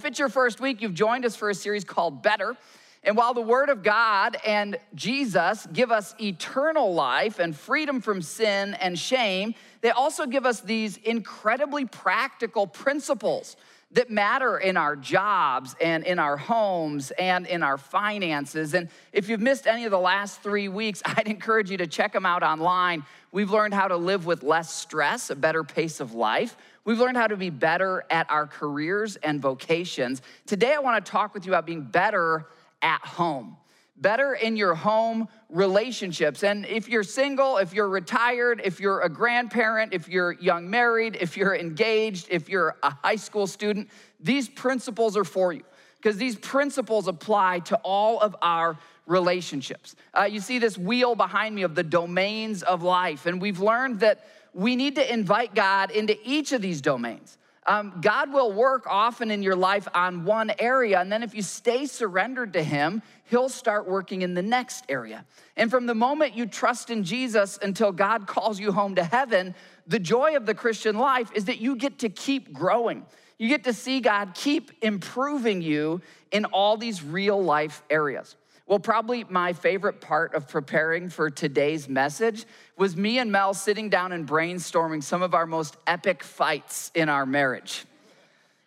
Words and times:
If 0.00 0.06
it's 0.06 0.18
your 0.18 0.30
first 0.30 0.60
week, 0.60 0.80
you've 0.80 0.94
joined 0.94 1.26
us 1.26 1.36
for 1.36 1.50
a 1.50 1.54
series 1.54 1.84
called 1.84 2.22
Better. 2.22 2.56
And 3.04 3.18
while 3.18 3.34
the 3.34 3.42
Word 3.42 3.68
of 3.68 3.82
God 3.82 4.38
and 4.46 4.78
Jesus 4.94 5.68
give 5.74 5.92
us 5.92 6.14
eternal 6.18 6.94
life 6.94 7.38
and 7.38 7.54
freedom 7.54 8.00
from 8.00 8.22
sin 8.22 8.72
and 8.80 8.98
shame, 8.98 9.54
they 9.82 9.90
also 9.90 10.24
give 10.24 10.46
us 10.46 10.60
these 10.60 10.96
incredibly 10.96 11.84
practical 11.84 12.66
principles 12.66 13.56
that 13.92 14.08
matter 14.08 14.56
in 14.56 14.78
our 14.78 14.96
jobs 14.96 15.76
and 15.82 16.04
in 16.04 16.18
our 16.18 16.38
homes 16.38 17.10
and 17.18 17.46
in 17.46 17.62
our 17.62 17.76
finances. 17.76 18.72
And 18.72 18.88
if 19.12 19.28
you've 19.28 19.42
missed 19.42 19.66
any 19.66 19.84
of 19.84 19.90
the 19.90 19.98
last 19.98 20.42
three 20.42 20.68
weeks, 20.68 21.02
I'd 21.04 21.28
encourage 21.28 21.70
you 21.70 21.76
to 21.76 21.86
check 21.86 22.14
them 22.14 22.24
out 22.24 22.42
online. 22.42 23.04
We've 23.32 23.50
learned 23.50 23.74
how 23.74 23.88
to 23.88 23.98
live 23.98 24.24
with 24.24 24.42
less 24.42 24.72
stress, 24.72 25.28
a 25.28 25.36
better 25.36 25.62
pace 25.62 26.00
of 26.00 26.14
life. 26.14 26.56
We've 26.84 26.98
learned 26.98 27.16
how 27.16 27.26
to 27.26 27.36
be 27.36 27.50
better 27.50 28.04
at 28.10 28.30
our 28.30 28.46
careers 28.46 29.16
and 29.16 29.40
vocations. 29.40 30.22
Today, 30.46 30.74
I 30.74 30.78
want 30.78 31.04
to 31.04 31.10
talk 31.10 31.34
with 31.34 31.44
you 31.44 31.52
about 31.52 31.66
being 31.66 31.82
better 31.82 32.46
at 32.80 33.04
home, 33.04 33.58
better 33.96 34.32
in 34.32 34.56
your 34.56 34.74
home 34.74 35.28
relationships. 35.50 36.42
And 36.42 36.64
if 36.64 36.88
you're 36.88 37.02
single, 37.02 37.58
if 37.58 37.74
you're 37.74 37.88
retired, 37.88 38.62
if 38.64 38.80
you're 38.80 39.02
a 39.02 39.10
grandparent, 39.10 39.92
if 39.92 40.08
you're 40.08 40.32
young 40.32 40.70
married, 40.70 41.18
if 41.20 41.36
you're 41.36 41.54
engaged, 41.54 42.28
if 42.30 42.48
you're 42.48 42.76
a 42.82 42.90
high 43.02 43.16
school 43.16 43.46
student, 43.46 43.90
these 44.18 44.48
principles 44.48 45.16
are 45.18 45.24
for 45.24 45.52
you 45.52 45.64
because 45.96 46.16
these 46.16 46.36
principles 46.36 47.08
apply 47.08 47.58
to 47.58 47.76
all 47.78 48.20
of 48.20 48.34
our 48.40 48.78
relationships. 49.06 49.96
Uh, 50.14 50.22
you 50.22 50.40
see 50.40 50.58
this 50.58 50.78
wheel 50.78 51.14
behind 51.14 51.54
me 51.54 51.62
of 51.62 51.74
the 51.74 51.82
domains 51.82 52.62
of 52.62 52.82
life, 52.82 53.26
and 53.26 53.40
we've 53.40 53.60
learned 53.60 54.00
that 54.00 54.24
we 54.54 54.76
need 54.76 54.96
to 54.96 55.12
invite 55.12 55.54
God 55.54 55.90
into 55.90 56.16
each 56.24 56.52
of 56.52 56.62
these 56.62 56.80
domains. 56.80 57.38
Um, 57.66 58.00
God 58.00 58.32
will 58.32 58.52
work 58.52 58.84
often 58.86 59.30
in 59.30 59.42
your 59.42 59.54
life 59.54 59.86
on 59.94 60.24
one 60.24 60.50
area, 60.58 61.00
and 61.00 61.12
then 61.12 61.22
if 61.22 61.34
you 61.34 61.42
stay 61.42 61.86
surrendered 61.86 62.54
to 62.54 62.62
Him, 62.62 63.02
He'll 63.24 63.50
start 63.50 63.86
working 63.86 64.22
in 64.22 64.34
the 64.34 64.42
next 64.42 64.84
area. 64.88 65.24
And 65.56 65.70
from 65.70 65.86
the 65.86 65.94
moment 65.94 66.36
you 66.36 66.46
trust 66.46 66.90
in 66.90 67.04
Jesus 67.04 67.58
until 67.62 67.92
God 67.92 68.26
calls 68.26 68.58
you 68.58 68.72
home 68.72 68.94
to 68.96 69.04
heaven, 69.04 69.54
the 69.86 69.98
joy 69.98 70.36
of 70.36 70.46
the 70.46 70.54
Christian 70.54 70.98
life 70.98 71.30
is 71.34 71.44
that 71.44 71.60
you 71.60 71.76
get 71.76 71.98
to 72.00 72.08
keep 72.08 72.52
growing. 72.52 73.04
You 73.38 73.48
get 73.48 73.64
to 73.64 73.72
see 73.72 74.00
God 74.00 74.34
keep 74.34 74.72
improving 74.82 75.62
you 75.62 76.00
in 76.32 76.46
all 76.46 76.76
these 76.76 77.02
real 77.02 77.42
life 77.42 77.82
areas. 77.90 78.36
Well, 78.70 78.78
probably 78.78 79.24
my 79.28 79.52
favorite 79.52 80.00
part 80.00 80.32
of 80.34 80.46
preparing 80.46 81.08
for 81.08 81.28
today's 81.28 81.88
message 81.88 82.44
was 82.76 82.96
me 82.96 83.18
and 83.18 83.32
Mel 83.32 83.52
sitting 83.52 83.88
down 83.88 84.12
and 84.12 84.28
brainstorming 84.28 85.02
some 85.02 85.22
of 85.22 85.34
our 85.34 85.44
most 85.44 85.76
epic 85.88 86.22
fights 86.22 86.92
in 86.94 87.08
our 87.08 87.26
marriage. 87.26 87.84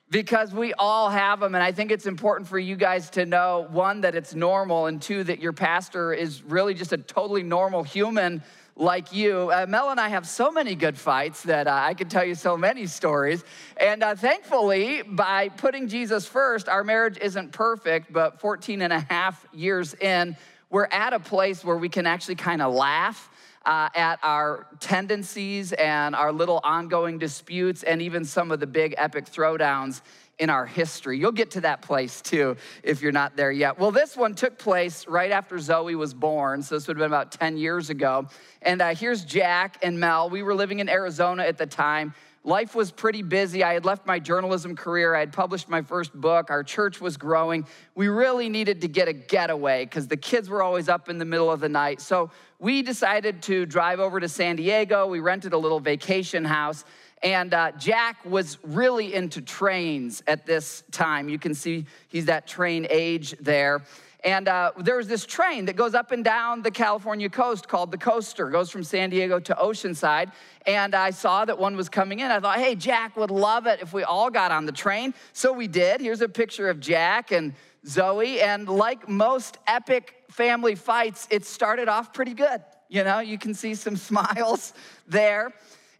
Because 0.09 0.54
we 0.54 0.74
all 0.74 1.09
have 1.09 1.40
them, 1.40 1.56
and 1.56 1.64
I 1.64 1.72
think 1.72 1.90
it's 1.90 2.06
important 2.06 2.50
for 2.50 2.59
you 2.59 2.76
guys 2.76 3.12
to 3.12 3.26
know 3.26 3.66
one, 3.72 4.02
that 4.02 4.14
it's 4.14 4.36
normal, 4.36 4.88
and 4.88 5.02
two, 5.02 5.24
that 5.24 5.40
your 5.40 5.53
pastor 5.53 6.12
is 6.12 6.44
really 6.44 6.74
just 6.74 6.91
a 6.91 6.97
totally 6.97 7.41
normal 7.41 7.81
human 7.81 8.44
like 8.75 9.13
you. 9.13 9.51
Uh, 9.51 9.66
Mel 9.67 9.89
and 9.89 10.00
I 10.00 10.09
have 10.09 10.28
so 10.28 10.51
many 10.51 10.75
good 10.75 10.97
fights 10.97 11.44
that 11.44 11.67
uh, 11.67 11.72
I 11.72 11.94
could 11.94 12.09
tell 12.09 12.25
you 12.25 12.35
so 12.35 12.57
many 12.57 12.88
stories. 12.88 13.44
And 13.78 14.03
uh, 14.03 14.16
thankfully, 14.16 15.03
by 15.03 15.50
putting 15.50 15.88
Jesus 15.88 16.25
first, 16.25 16.67
our 16.67 16.84
marriage 16.84 17.17
isn't 17.19 17.51
perfect, 17.51 18.11
but 18.11 18.39
14 18.39 18.81
and 18.81 18.91
a 18.91 19.00
half 19.01 19.45
years 19.53 19.94
in, 19.94 20.35
we're 20.69 20.88
at 20.91 21.13
a 21.13 21.19
place 21.19 21.63
where 21.63 21.78
we 21.78 21.89
can 21.89 22.07
actually 22.07 22.35
kind 22.35 22.61
of 22.61 22.73
laugh. 22.73 23.29
Uh, 23.66 23.88
at 23.95 24.19
our 24.23 24.67
tendencies 24.81 25.72
and 25.72 26.16
our 26.17 26.34
little 26.34 26.59
ongoing 26.66 27.17
disputes, 27.17 27.81
and 27.84 28.01
even 28.01 28.25
some 28.25 28.51
of 28.51 28.59
the 28.59 28.67
big 28.67 28.94
epic 28.97 29.23
throwdowns 29.23 30.01
in 30.40 30.50
our 30.50 30.66
history. 30.66 31.18
You'll 31.20 31.32
get 31.32 31.52
to 31.52 31.62
that 31.62 31.82
place 31.82 32.22
too 32.22 32.58
if 32.82 33.02
you're 33.02 33.12
not 33.12 33.36
there 33.36 33.52
yet. 33.52 33.78
Well, 33.78 33.92
this 33.92 34.18
one 34.18 34.34
took 34.34 34.58
place 34.58 35.08
right 35.08 35.32
after 35.32 35.60
Zoe 35.60 35.96
was 35.96 36.14
born, 36.14 36.64
so 36.64 36.76
this 36.76 36.88
would 36.88 36.98
have 36.98 37.04
been 37.04 37.12
about 37.14 37.32
10 37.32 37.58
years 37.58 37.90
ago. 37.90 38.28
And 38.62 38.82
uh, 38.82 38.96
here's 38.96 39.24
Jack 39.24 39.78
and 39.84 40.00
Mel. 40.00 40.30
We 40.30 40.44
were 40.44 40.56
living 40.56 40.80
in 40.80 40.90
Arizona 40.90 41.44
at 41.44 41.58
the 41.58 41.68
time. 41.68 42.14
Life 42.46 42.76
was 42.76 42.92
pretty 42.92 43.22
busy. 43.22 43.64
I 43.64 43.74
had 43.74 43.86
left 43.86 44.06
my 44.06 44.20
journalism 44.20 44.76
career. 44.76 45.16
I 45.16 45.22
had 45.22 45.32
published 45.32 45.70
my 45.70 45.82
first 45.82 46.14
book. 46.14 46.50
Our 46.50 46.62
church 46.62 47.00
was 47.00 47.16
growing. 47.16 47.66
We 47.96 48.10
really 48.10 48.50
needed 48.50 48.82
to 48.82 48.90
get 48.90 49.08
a 49.08 49.14
getaway 49.14 49.86
because 49.86 50.10
the 50.10 50.18
kids 50.18 50.50
were 50.50 50.62
always 50.62 50.90
up 50.90 51.08
in 51.08 51.20
the 51.20 51.26
middle 51.26 51.50
of 51.50 51.62
the 51.62 51.70
night. 51.70 52.02
So 52.02 52.32
we 52.60 52.82
decided 52.82 53.42
to 53.44 53.66
drive 53.66 54.02
over 54.02 54.20
to 54.20 54.28
San 54.28 54.58
Diego. 54.58 55.08
We 55.08 55.22
rented 55.22 55.54
a 55.54 55.58
little 55.58 55.80
vacation 55.80 56.44
house. 56.44 56.84
And 57.23 57.53
uh, 57.53 57.72
Jack 57.72 58.17
was 58.25 58.57
really 58.63 59.13
into 59.13 59.41
trains 59.41 60.22
at 60.28 60.45
this 60.45 60.84
time. 60.91 61.29
You 61.29 61.39
can 61.39 61.53
see 61.53 61.85
he's 62.09 62.25
that 62.25 62.45
train 62.45 62.85
age 62.89 63.34
there. 63.39 63.81
And 64.25 64.47
uh, 64.47 64.72
there's 64.78 65.07
this 65.07 65.25
train 65.25 65.66
that 65.66 65.75
goes 65.75 65.94
up 65.94 66.11
and 66.11 66.23
down 66.23 66.61
the 66.61 66.72
California 66.72 67.29
coast 67.29 67.67
called 67.67 67.91
the 67.91 67.97
Coaster, 67.97 68.47
it 68.47 68.51
goes 68.51 68.69
from 68.69 68.84
San 68.84 69.09
Diego 69.09 69.39
to 69.39 69.53
Oceanside. 69.56 70.31
And 70.66 70.95
I 70.95 71.09
saw 71.09 71.44
that 71.44 71.57
one 71.57 71.75
was 71.75 71.89
coming 71.89 72.19
in. 72.19 72.31
I 72.31 72.39
thought, 72.39 72.57
hey, 72.57 72.75
Jack 72.75 73.17
would 73.17 73.31
love 73.31 73.67
it 73.67 73.81
if 73.81 73.94
we 73.94 74.03
all 74.03 74.29
got 74.29 74.51
on 74.51 74.66
the 74.66 74.72
train. 74.72 75.13
So 75.34 75.51
we 75.51 75.67
did. 75.67 76.00
Here's 76.00 76.22
a 76.22 76.29
picture 76.29 76.69
of 76.69 76.79
Jack 76.79 77.31
and 77.31 77.53
Zoe. 77.85 78.40
And 78.40 78.69
like 78.69 79.09
most 79.09 79.57
epic 79.67 80.23
family 80.29 80.75
fights, 80.75 81.28
it 81.29 81.45
started 81.45 81.90
off 81.90 82.13
pretty 82.13 82.34
good. 82.34 82.61
You 82.88 83.03
know, 83.03 83.19
you 83.19 83.38
can 83.38 83.53
see 83.53 83.75
some 83.75 83.95
smiles 84.09 84.73
there. 85.05 85.53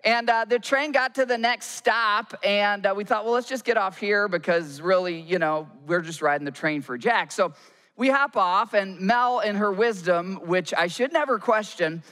And 0.06 0.30
uh, 0.30 0.44
the 0.46 0.60
train 0.60 0.92
got 0.92 1.16
to 1.16 1.26
the 1.26 1.38
next 1.38 1.68
stop, 1.78 2.34
and 2.44 2.86
uh, 2.86 2.94
we 2.96 3.06
thought, 3.06 3.24
well, 3.24 3.34
let's 3.34 3.48
just 3.48 3.64
get 3.64 3.78
off 3.78 3.98
here 3.98 4.28
because 4.28 4.82
really, 4.82 5.18
you 5.22 5.40
know, 5.40 5.70
we're 5.88 6.02
just 6.02 6.22
riding 6.22 6.44
the 6.44 6.52
train 6.52 6.82
for 6.82 6.98
Jack. 6.98 7.32
So 7.32 7.54
we 7.96 8.10
hop 8.10 8.36
off, 8.36 8.74
and 8.74 9.00
Mel, 9.00 9.40
in 9.40 9.56
her 9.56 9.72
wisdom, 9.72 10.42
which 10.44 10.74
I 10.74 10.88
should 10.88 11.14
never 11.14 11.40
question, 11.40 12.04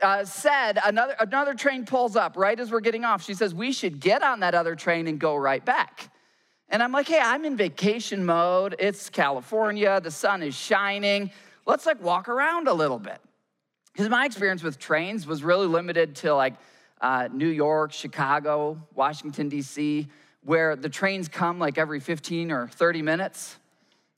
uh, 0.00 0.24
said 0.24 0.78
another, 0.84 1.14
another 1.20 1.54
train 1.54 1.84
pulls 1.84 2.16
up 2.16 2.36
right 2.36 2.58
as 2.58 2.70
we're 2.70 2.80
getting 2.80 3.04
off. 3.04 3.22
She 3.22 3.34
says, 3.34 3.54
We 3.54 3.72
should 3.72 4.00
get 4.00 4.22
on 4.22 4.40
that 4.40 4.54
other 4.54 4.74
train 4.74 5.06
and 5.06 5.18
go 5.18 5.36
right 5.36 5.64
back. 5.64 6.10
And 6.70 6.82
I'm 6.82 6.92
like, 6.92 7.08
Hey, 7.08 7.20
I'm 7.22 7.44
in 7.44 7.56
vacation 7.56 8.24
mode. 8.24 8.74
It's 8.78 9.10
California, 9.10 10.00
the 10.00 10.10
sun 10.10 10.42
is 10.42 10.54
shining. 10.54 11.30
Let's 11.66 11.84
like 11.84 12.02
walk 12.02 12.28
around 12.28 12.68
a 12.68 12.74
little 12.74 12.98
bit. 12.98 13.18
Because 13.92 14.08
my 14.08 14.24
experience 14.24 14.62
with 14.62 14.78
trains 14.78 15.26
was 15.26 15.44
really 15.44 15.66
limited 15.66 16.16
to 16.16 16.34
like, 16.34 16.54
uh, 17.04 17.28
New 17.30 17.48
York, 17.48 17.92
Chicago, 17.92 18.80
Washington, 18.94 19.50
D.C., 19.50 20.08
where 20.40 20.74
the 20.74 20.88
trains 20.88 21.28
come 21.28 21.58
like 21.58 21.76
every 21.76 22.00
15 22.00 22.50
or 22.50 22.68
30 22.68 23.02
minutes. 23.02 23.58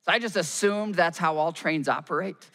So 0.04 0.12
I 0.12 0.20
just 0.20 0.36
assumed 0.36 0.94
that's 0.94 1.18
how 1.18 1.36
all 1.36 1.50
trains 1.50 1.88
operate. 1.88 2.48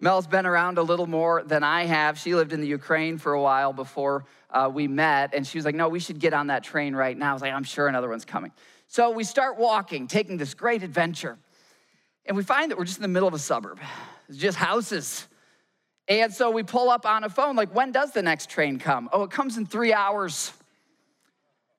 Mel's 0.00 0.26
been 0.26 0.46
around 0.46 0.78
a 0.78 0.82
little 0.82 1.06
more 1.06 1.44
than 1.44 1.62
I 1.62 1.84
have. 1.84 2.18
She 2.18 2.34
lived 2.34 2.52
in 2.52 2.60
the 2.60 2.66
Ukraine 2.66 3.18
for 3.18 3.34
a 3.34 3.40
while 3.40 3.72
before 3.72 4.24
uh, 4.50 4.68
we 4.72 4.88
met, 4.88 5.32
and 5.32 5.46
she 5.46 5.58
was 5.58 5.64
like, 5.64 5.76
No, 5.76 5.88
we 5.88 6.00
should 6.00 6.18
get 6.18 6.34
on 6.34 6.48
that 6.48 6.64
train 6.64 6.96
right 6.96 7.16
now. 7.16 7.30
I 7.30 7.32
was 7.32 7.42
like, 7.42 7.52
I'm 7.52 7.62
sure 7.62 7.86
another 7.86 8.08
one's 8.08 8.24
coming. 8.24 8.50
So 8.88 9.12
we 9.12 9.22
start 9.22 9.58
walking, 9.58 10.08
taking 10.08 10.38
this 10.38 10.54
great 10.54 10.82
adventure, 10.82 11.38
and 12.26 12.36
we 12.36 12.42
find 12.42 12.72
that 12.72 12.78
we're 12.78 12.84
just 12.84 12.98
in 12.98 13.02
the 13.02 13.08
middle 13.08 13.28
of 13.28 13.34
a 13.34 13.38
suburb. 13.38 13.78
It's 14.28 14.38
just 14.38 14.58
houses. 14.58 15.28
And 16.20 16.32
so 16.32 16.50
we 16.50 16.62
pull 16.62 16.90
up 16.90 17.06
on 17.06 17.24
a 17.24 17.30
phone, 17.30 17.56
like, 17.56 17.74
when 17.74 17.90
does 17.90 18.12
the 18.12 18.22
next 18.22 18.50
train 18.50 18.78
come? 18.78 19.08
Oh, 19.12 19.22
it 19.22 19.30
comes 19.30 19.56
in 19.56 19.64
three 19.64 19.94
hours. 19.94 20.52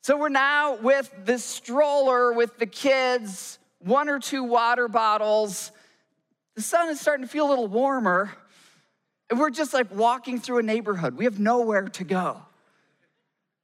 So 0.01 0.17
we're 0.17 0.29
now 0.29 0.75
with 0.77 1.13
this 1.23 1.45
stroller 1.45 2.33
with 2.33 2.57
the 2.57 2.65
kids, 2.65 3.59
one 3.79 4.09
or 4.09 4.19
two 4.19 4.43
water 4.43 4.87
bottles. 4.87 5.71
The 6.55 6.63
sun 6.63 6.89
is 6.89 6.99
starting 6.99 7.25
to 7.25 7.31
feel 7.31 7.47
a 7.47 7.49
little 7.49 7.67
warmer. 7.67 8.31
And 9.29 9.39
we're 9.39 9.51
just 9.51 9.73
like 9.73 9.93
walking 9.93 10.39
through 10.39 10.57
a 10.57 10.63
neighborhood. 10.63 11.15
We 11.15 11.25
have 11.25 11.39
nowhere 11.39 11.87
to 11.89 12.03
go. 12.03 12.41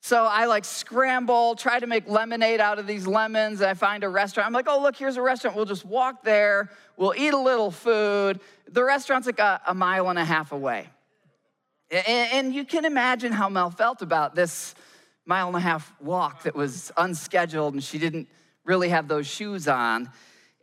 So 0.01 0.25
I 0.25 0.45
like 0.45 0.63
scramble, 0.63 1.55
try 1.55 1.79
to 1.79 1.87
make 1.87 2.07
lemonade 2.07 2.61
out 2.61 2.79
of 2.79 2.87
these 2.87 3.05
lemons. 3.05 3.59
and 3.59 3.69
I 3.69 3.73
find 3.73 4.03
a 4.03 4.09
restaurant. 4.09 4.47
I'm 4.47 4.53
like, 4.53 4.67
oh, 4.69 4.81
look, 4.81 4.95
here's 4.95 5.17
a 5.17 5.21
restaurant. 5.21 5.55
We'll 5.55 5.65
just 5.65 5.85
walk 5.85 6.23
there. 6.23 6.69
We'll 6.95 7.13
eat 7.17 7.33
a 7.33 7.37
little 7.37 7.69
food. 7.69 8.39
The 8.71 8.83
restaurant's 8.83 9.25
like 9.25 9.39
a, 9.39 9.61
a 9.67 9.73
mile 9.73 10.09
and 10.09 10.17
a 10.17 10.23
half 10.23 10.51
away. 10.51 10.87
And, 11.91 12.31
and 12.31 12.55
you 12.55 12.63
can 12.65 12.85
imagine 12.85 13.31
how 13.31 13.49
Mel 13.49 13.71
felt 13.71 14.01
about 14.01 14.35
this 14.35 14.73
mile 15.25 15.47
and 15.47 15.57
a 15.57 15.59
half 15.59 15.93
walk 15.99 16.43
that 16.43 16.55
was 16.55 16.91
unscheduled, 16.97 17.73
and 17.73 17.83
she 17.83 17.97
didn't 17.97 18.27
really 18.63 18.89
have 18.89 19.07
those 19.07 19.27
shoes 19.27 19.67
on. 19.67 20.09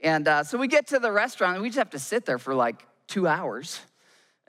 And 0.02 0.26
uh, 0.26 0.44
so 0.44 0.56
we 0.58 0.68
get 0.68 0.88
to 0.88 0.98
the 0.98 1.12
restaurant, 1.12 1.54
and 1.54 1.62
we 1.62 1.68
just 1.68 1.78
have 1.78 1.90
to 1.90 1.98
sit 1.98 2.24
there 2.24 2.38
for 2.38 2.54
like 2.54 2.86
two 3.06 3.26
hours 3.26 3.80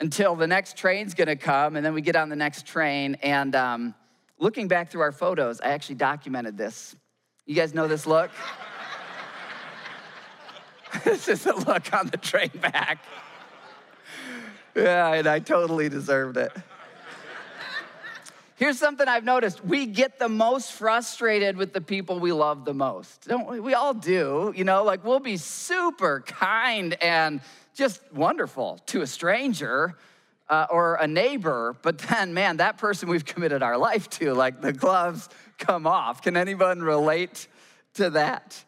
until 0.00 0.34
the 0.34 0.46
next 0.46 0.76
train's 0.76 1.14
gonna 1.14 1.36
come, 1.36 1.76
and 1.76 1.84
then 1.84 1.94
we 1.94 2.00
get 2.00 2.16
on 2.16 2.28
the 2.28 2.36
next 2.36 2.66
train. 2.66 3.16
And 3.22 3.54
um, 3.54 3.94
looking 4.38 4.68
back 4.68 4.90
through 4.90 5.02
our 5.02 5.12
photos, 5.12 5.60
I 5.60 5.70
actually 5.70 5.96
documented 5.96 6.56
this. 6.56 6.96
You 7.46 7.54
guys 7.54 7.74
know 7.74 7.88
this 7.88 8.06
look? 8.06 8.30
this 11.04 11.28
is 11.28 11.44
the 11.44 11.54
look 11.54 11.92
on 11.92 12.08
the 12.08 12.16
train 12.16 12.50
back. 12.60 13.04
Yeah, 14.74 15.14
and 15.14 15.26
I 15.26 15.40
totally 15.40 15.88
deserved 15.88 16.36
it. 16.36 16.52
Here's 18.56 18.78
something 18.78 19.06
I've 19.06 19.24
noticed. 19.24 19.64
We 19.64 19.86
get 19.86 20.18
the 20.18 20.28
most 20.28 20.72
frustrated 20.72 21.56
with 21.56 21.72
the 21.72 21.80
people 21.80 22.18
we 22.18 22.32
love 22.32 22.64
the 22.64 22.74
most. 22.74 23.28
Don't 23.28 23.48
we? 23.48 23.60
We 23.60 23.74
all 23.74 23.94
do. 23.94 24.52
You 24.56 24.64
know, 24.64 24.82
like 24.82 25.04
we'll 25.04 25.20
be 25.20 25.36
super 25.36 26.22
kind 26.26 27.00
and 27.00 27.40
just 27.74 28.00
wonderful 28.12 28.80
to 28.86 29.02
a 29.02 29.06
stranger 29.06 29.96
uh, 30.48 30.66
or 30.70 30.94
a 30.94 31.06
neighbor, 31.06 31.76
but 31.82 31.98
then, 31.98 32.34
man, 32.34 32.58
that 32.58 32.78
person 32.78 33.08
we've 33.08 33.24
committed 33.24 33.62
our 33.62 33.76
life 33.76 34.08
to, 34.10 34.34
like 34.34 34.60
the 34.60 34.72
gloves 34.72 35.28
come 35.58 35.86
off. 35.86 36.22
Can 36.22 36.36
anyone 36.36 36.80
relate 36.80 37.48
to 37.94 38.10
that? 38.10 38.64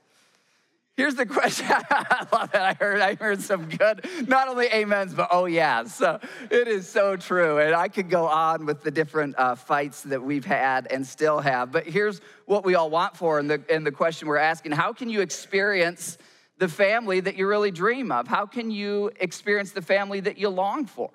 Here's 0.97 1.15
the 1.15 1.25
question. 1.25 1.67
I 1.71 2.27
love 2.31 2.53
that. 2.53 2.63
I 2.63 2.75
heard, 2.75 3.01
I 3.01 3.15
heard 3.15 3.41
some 3.41 3.71
good, 3.71 4.07
not 4.29 4.49
only 4.49 4.71
amens, 4.71 5.15
but 5.15 5.29
oh 5.31 5.47
yeah. 5.47 5.85
So 5.85 6.21
it 6.51 6.69
is 6.69 6.87
so 6.87 7.17
true. 7.17 7.59
And 7.59 7.75
I 7.75 7.89
could 7.89 8.11
go 8.11 8.27
on 8.27 8.67
with 8.67 8.83
the 8.83 8.91
different 8.91 9.39
uh, 9.39 9.55
fights 9.55 10.03
that 10.03 10.23
we've 10.23 10.45
had 10.45 10.89
and 10.91 11.07
still 11.07 11.41
have. 11.41 11.73
But 11.73 11.87
here's 11.87 12.21
what 12.45 12.67
we 12.67 12.75
all 12.75 12.91
want 12.91 13.17
for, 13.17 13.39
and 13.39 13.49
the, 13.49 13.63
and 13.71 13.87
the 13.87 13.93
question 13.93 14.29
we're 14.29 14.37
asking 14.37 14.73
How 14.73 14.93
can 14.93 15.09
you 15.09 15.23
experience 15.23 16.19
the 16.59 16.69
family 16.69 17.21
that 17.21 17.37
you 17.37 17.47
really 17.47 17.71
dream 17.71 18.13
of? 18.13 18.29
How 18.29 18.45
can 18.45 18.71
you 18.71 19.11
experience 19.21 19.73
the 19.73 19.81
family 19.81 20.21
that 20.21 20.37
you 20.37 20.51
long 20.51 20.85
for? 20.85 21.11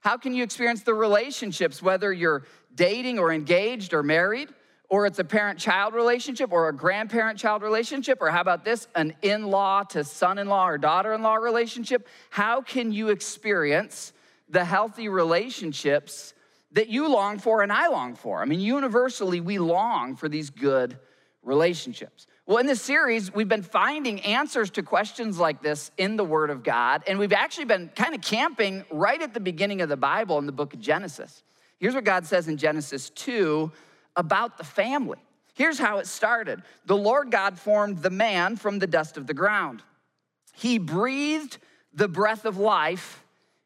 How 0.00 0.16
can 0.16 0.34
you 0.34 0.42
experience 0.42 0.82
the 0.82 0.94
relationships, 0.94 1.82
whether 1.82 2.12
you're 2.12 2.44
dating 2.74 3.18
or 3.18 3.32
engaged 3.32 3.92
or 3.92 4.02
married? 4.02 4.48
or 4.88 5.06
it's 5.06 5.18
a 5.18 5.24
parent 5.24 5.58
child 5.58 5.94
relationship 5.94 6.50
or 6.50 6.68
a 6.68 6.72
grandparent 6.72 7.38
child 7.38 7.62
relationship, 7.62 8.18
or 8.20 8.30
how 8.30 8.40
about 8.40 8.64
this, 8.64 8.88
an 8.94 9.14
in 9.22 9.44
law 9.44 9.82
to 9.82 10.02
son 10.02 10.38
in 10.38 10.48
law 10.48 10.66
or 10.66 10.78
daughter 10.78 11.12
in 11.12 11.22
law 11.22 11.34
relationship? 11.34 12.08
How 12.30 12.62
can 12.62 12.90
you 12.90 13.10
experience 13.10 14.12
the 14.48 14.64
healthy 14.64 15.08
relationships 15.08 16.32
that 16.72 16.88
you 16.88 17.08
long 17.08 17.38
for 17.38 17.62
and 17.62 17.70
I 17.70 17.88
long 17.88 18.14
for? 18.14 18.40
I 18.40 18.46
mean, 18.46 18.60
universally, 18.60 19.40
we 19.40 19.58
long 19.58 20.16
for 20.16 20.28
these 20.28 20.48
good 20.48 20.98
relationships. 21.42 22.26
Well, 22.48 22.56
in 22.56 22.64
this 22.64 22.80
series, 22.80 23.30
we've 23.30 23.46
been 23.46 23.62
finding 23.62 24.22
answers 24.22 24.70
to 24.70 24.82
questions 24.82 25.38
like 25.38 25.60
this 25.60 25.90
in 25.98 26.16
the 26.16 26.24
Word 26.24 26.48
of 26.48 26.62
God, 26.62 27.02
and 27.06 27.18
we've 27.18 27.34
actually 27.34 27.66
been 27.66 27.90
kind 27.94 28.14
of 28.14 28.22
camping 28.22 28.86
right 28.90 29.20
at 29.20 29.34
the 29.34 29.40
beginning 29.40 29.82
of 29.82 29.90
the 29.90 29.98
Bible 29.98 30.38
in 30.38 30.46
the 30.46 30.52
book 30.52 30.72
of 30.72 30.80
Genesis. 30.80 31.42
Here's 31.78 31.94
what 31.94 32.04
God 32.04 32.24
says 32.24 32.48
in 32.48 32.56
Genesis 32.56 33.10
2 33.10 33.70
about 34.16 34.56
the 34.56 34.64
family. 34.64 35.18
Here's 35.52 35.78
how 35.78 35.98
it 35.98 36.06
started 36.06 36.62
The 36.86 36.96
Lord 36.96 37.30
God 37.30 37.58
formed 37.58 37.98
the 37.98 38.08
man 38.08 38.56
from 38.56 38.78
the 38.78 38.86
dust 38.86 39.18
of 39.18 39.26
the 39.26 39.34
ground. 39.34 39.82
He 40.54 40.78
breathed 40.78 41.58
the 41.92 42.08
breath 42.08 42.46
of 42.46 42.56
life 42.56 43.22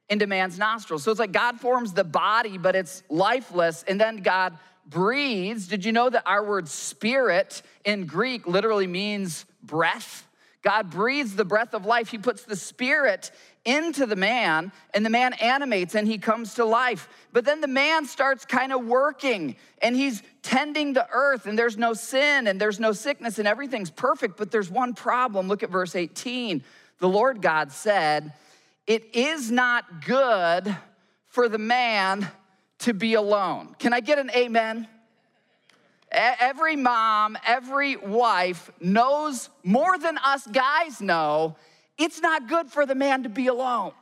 into 0.09 0.27
man's 0.27 0.59
nostrils. 0.59 1.05
So 1.05 1.13
it's 1.13 1.21
like 1.21 1.31
God 1.31 1.61
forms 1.61 1.93
the 1.93 2.03
body, 2.03 2.59
but 2.59 2.75
it's 2.75 3.05
lifeless, 3.09 3.85
and 3.87 4.01
then 4.01 4.17
God 4.17 4.59
breathes. 4.87 5.69
Did 5.69 5.85
you 5.85 5.93
know 5.93 6.11
that 6.11 6.23
our 6.27 6.45
word 6.45 6.69
spirit 6.69 7.63
in 7.85 8.07
Greek 8.07 8.47
literally 8.47 8.87
means 8.87 9.45
breath? 9.63 10.27
God 10.63 10.91
breathes 10.91 11.35
the 11.35 11.45
breath 11.45 11.75
of 11.75 11.85
life. 11.85 12.09
He 12.09 12.19
puts 12.19 12.45
the 12.45 12.57
spirit 12.57 13.33
into 13.65 14.07
the 14.07 14.17
man, 14.17 14.73
and 14.95 15.05
the 15.05 15.11
man 15.11 15.35
animates 15.35 15.95
and 15.95 16.07
he 16.07 16.19
comes 16.19 16.55
to 16.55 16.65
life. 16.65 17.09
But 17.33 17.45
then 17.45 17.61
the 17.61 17.69
man 17.69 18.07
starts 18.07 18.45
kind 18.45 18.73
of 18.73 18.85
working 18.85 19.57
and 19.81 19.95
he's 19.95 20.23
tending 20.43 20.93
the 20.93 21.07
earth, 21.13 21.47
and 21.47 21.59
there's 21.59 21.77
no 21.77 21.95
sin 21.95 22.47
and 22.47 22.61
there's 22.61 22.81
no 22.81 22.93
sickness, 22.93 23.39
and 23.39 23.47
everything's 23.47 23.91
perfect. 23.91 24.37
But 24.37 24.51
there's 24.51 24.71
one 24.71 24.95
problem. 24.95 25.49
Look 25.49 25.63
at 25.63 25.71
verse 25.71 25.95
18. 25.95 26.63
The 26.99 27.09
Lord 27.09 27.43
God 27.43 27.73
said, 27.73 28.33
It 28.87 29.15
is 29.15 29.51
not 29.51 30.05
good 30.05 30.77
for 31.27 31.49
the 31.49 31.59
man 31.59 32.29
to 32.83 32.95
be 32.95 33.15
alone. 33.15 33.75
Can 33.79 33.93
I 33.93 34.01
get 34.01 34.19
an 34.19 34.31
amen? 34.31 34.89
Every 36.11 36.77
mom, 36.77 37.39
every 37.47 37.97
wife 37.97 38.71
knows 38.81 39.49
more 39.65 39.97
than 39.99 40.19
us 40.19 40.47
guys 40.47 41.01
know 41.01 41.57
it's 41.97 42.21
not 42.21 42.49
good 42.49 42.71
for 42.71 42.85
the 42.85 42.95
man 42.95 43.23
to 43.23 43.29
be 43.29 43.47
alone. 43.47 43.93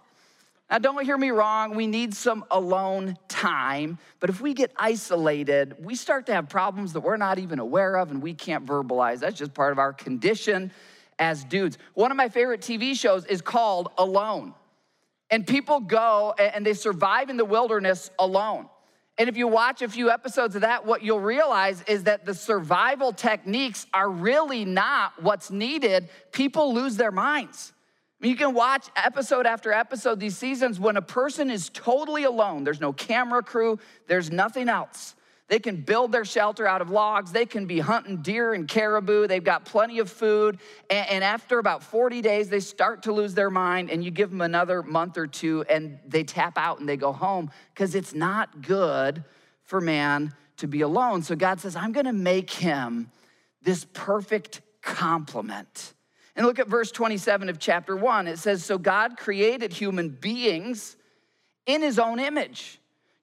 Now, 0.71 0.79
don't 0.79 1.05
hear 1.05 1.19
me 1.19 1.31
wrong, 1.31 1.75
we 1.75 1.89
need 1.89 2.15
some 2.15 2.45
alone 2.51 3.17
time, 3.29 3.99
but 4.21 4.31
if 4.31 4.41
we 4.41 4.55
get 4.55 4.73
isolated, 4.77 5.75
we 5.85 5.97
start 5.97 6.27
to 6.27 6.33
have 6.33 6.49
problems 6.49 6.93
that 6.93 7.01
we're 7.01 7.17
not 7.17 7.41
even 7.41 7.59
aware 7.59 7.97
of 7.97 8.13
and 8.13 8.23
we 8.23 8.35
can't 8.35 8.65
verbalize. 8.65 9.19
That's 9.19 9.37
just 9.37 9.53
part 9.53 9.73
of 9.73 9.81
our 9.81 9.93
condition 9.93 10.71
as 11.19 11.45
dudes. 11.45 11.77
One 11.95 12.13
of 12.13 12.17
my 12.17 12.29
favorite 12.29 12.61
TV 12.61 12.97
shows 12.97 13.27
is 13.27 13.43
called 13.43 13.91
Alone. 13.99 14.55
And 15.31 15.47
people 15.47 15.81
go 15.81 16.35
and 16.39 16.67
they 16.67 16.75
survive 16.75 17.31
in 17.31 17.37
the 17.37 17.45
wilderness 17.45 18.11
alone. 18.19 18.69
And 19.19 19.29
if 19.29 19.37
you 19.37 19.47
watch 19.49 19.83
a 19.83 19.89
few 19.89 20.11
episodes 20.11 20.55
of 20.55 20.63
that, 20.63 20.87
what 20.87 21.03
you'll 21.03 21.21
realize 21.21 21.83
is 21.87 22.05
that 22.05 22.25
the 22.25 22.35
survival 22.35 23.13
techniques 23.13 23.87
are 23.93 24.09
really 24.09 24.65
not 24.65 25.13
what's 25.23 25.51
needed. 25.51 26.09
People 26.33 26.73
lose 26.73 26.97
their 26.97 27.13
minds. 27.13 27.73
You 28.23 28.37
can 28.37 28.55
watch 28.55 28.89
episode 28.97 29.47
after 29.47 29.73
episode 29.73 30.21
these 30.21 30.37
seasons 30.37 30.81
when 30.81 30.97
a 30.97 31.03
person 31.03 31.51
is 31.51 31.71
totally 31.73 32.25
alone. 32.25 32.65
There's 32.65 32.81
no 32.81 32.93
camera 32.93 33.43
crew, 33.43 33.79
there's 34.09 34.31
nothing 34.31 34.69
else. 34.69 35.15
They 35.51 35.59
can 35.59 35.83
build 35.83 36.13
their 36.13 36.25
shelter 36.25 36.65
out 36.65 36.81
of 36.81 36.91
logs. 36.91 37.33
They 37.33 37.45
can 37.45 37.67
be 37.67 37.81
hunting 37.81 38.23
deer 38.23 38.55
and 38.55 38.69
caribou. 38.69 39.27
They've 39.27 39.43
got 39.43 39.65
plenty 39.65 39.99
of 39.99 40.09
food. 40.09 40.61
And, 40.89 41.25
after 41.25 41.59
about 41.59 41.83
40 41.83 42.23
days, 42.23 42.49
they 42.49 42.61
start 42.61 43.03
to 43.03 43.13
lose 43.13 43.35
their 43.35 43.51
mind. 43.51 43.91
And 43.91 44.05
you 44.05 44.13
give 44.13 44.31
them 44.31 44.41
another 44.41 44.81
month 44.83 45.19
or 45.19 45.27
two, 45.27 45.65
and 45.69 45.99
they 46.07 46.23
tap 46.23 46.57
out 46.57 46.79
and 46.79 46.89
they 46.89 46.97
go 46.97 47.13
home 47.13 47.51
because 47.75 47.97
it's 47.97 48.15
not 48.15 48.63
good 48.63 49.25
for 49.65 49.81
man 49.81 50.33
to 50.59 50.69
be 50.69 50.83
alone. 50.83 51.23
So 51.23 51.35
God 51.35 51.61
says, 51.61 51.75
I'm 51.75 51.91
going 51.91 52.07
to 52.07 52.13
make 52.13 52.51
him 52.51 53.11
this 53.61 53.85
perfect 53.93 54.61
complement 54.83 55.95
and 56.37 56.47
look 56.47 56.59
at 56.59 56.69
verse 56.69 56.91
27 56.91 57.49
of 57.49 57.59
chapter 57.59 57.95
1. 57.95 58.27
It 58.27 58.39
says, 58.39 58.65
So 58.65 58.79
God 58.79 59.19
created 59.19 59.73
human 59.73 60.09
beings 60.09 60.97
in 61.67 61.83
his 61.83 61.99
own 61.99 62.19
image. 62.19 62.80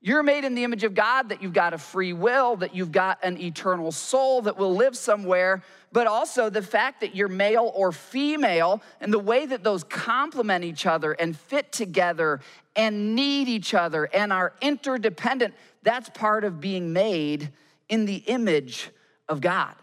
You're 0.07 0.23
made 0.23 0.45
in 0.45 0.55
the 0.55 0.63
image 0.63 0.85
of 0.85 0.95
God, 0.95 1.27
that 1.27 1.43
you've 1.43 1.51
got 1.51 1.73
a 1.73 1.77
free 1.77 2.13
will, 2.13 2.55
that 2.55 2.73
you've 2.73 2.93
got 2.93 3.21
an 3.25 3.37
eternal 3.41 3.91
soul 3.91 4.41
that 4.43 4.55
will 4.55 4.73
live 4.73 4.95
somewhere, 4.95 5.61
but 5.91 6.07
also 6.07 6.49
the 6.49 6.61
fact 6.61 7.01
that 7.01 7.13
you're 7.13 7.27
male 7.27 7.73
or 7.75 7.91
female 7.91 8.81
and 9.01 9.11
the 9.11 9.19
way 9.19 9.45
that 9.45 9.65
those 9.65 9.83
complement 9.83 10.63
each 10.63 10.85
other 10.85 11.11
and 11.11 11.35
fit 11.35 11.73
together 11.73 12.39
and 12.73 13.17
need 13.17 13.49
each 13.49 13.73
other 13.73 14.05
and 14.13 14.31
are 14.31 14.53
interdependent. 14.61 15.53
That's 15.83 16.07
part 16.11 16.45
of 16.45 16.61
being 16.61 16.93
made 16.93 17.51
in 17.89 18.05
the 18.05 18.23
image 18.27 18.91
of 19.27 19.41
God. 19.41 19.75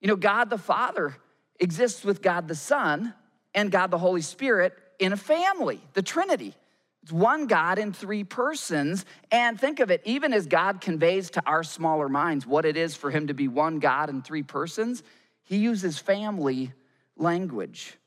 You 0.00 0.08
know, 0.08 0.16
God 0.16 0.50
the 0.50 0.58
Father 0.58 1.16
exists 1.60 2.02
with 2.02 2.20
God 2.20 2.48
the 2.48 2.56
Son 2.56 3.14
and 3.54 3.70
God 3.70 3.92
the 3.92 3.98
Holy 3.98 4.22
Spirit 4.22 4.76
in 4.98 5.12
a 5.12 5.16
family, 5.16 5.80
the 5.92 6.02
Trinity. 6.02 6.56
It's 7.02 7.12
one 7.12 7.46
God 7.46 7.78
in 7.78 7.92
three 7.92 8.24
persons. 8.24 9.04
And 9.30 9.58
think 9.58 9.80
of 9.80 9.90
it, 9.90 10.02
even 10.04 10.32
as 10.32 10.46
God 10.46 10.80
conveys 10.80 11.30
to 11.30 11.42
our 11.46 11.62
smaller 11.62 12.08
minds 12.08 12.46
what 12.46 12.64
it 12.64 12.76
is 12.76 12.94
for 12.94 13.10
Him 13.10 13.26
to 13.26 13.34
be 13.34 13.48
one 13.48 13.78
God 13.78 14.08
in 14.08 14.22
three 14.22 14.42
persons, 14.42 15.02
He 15.42 15.56
uses 15.56 15.98
family 15.98 16.72
language. 17.16 17.98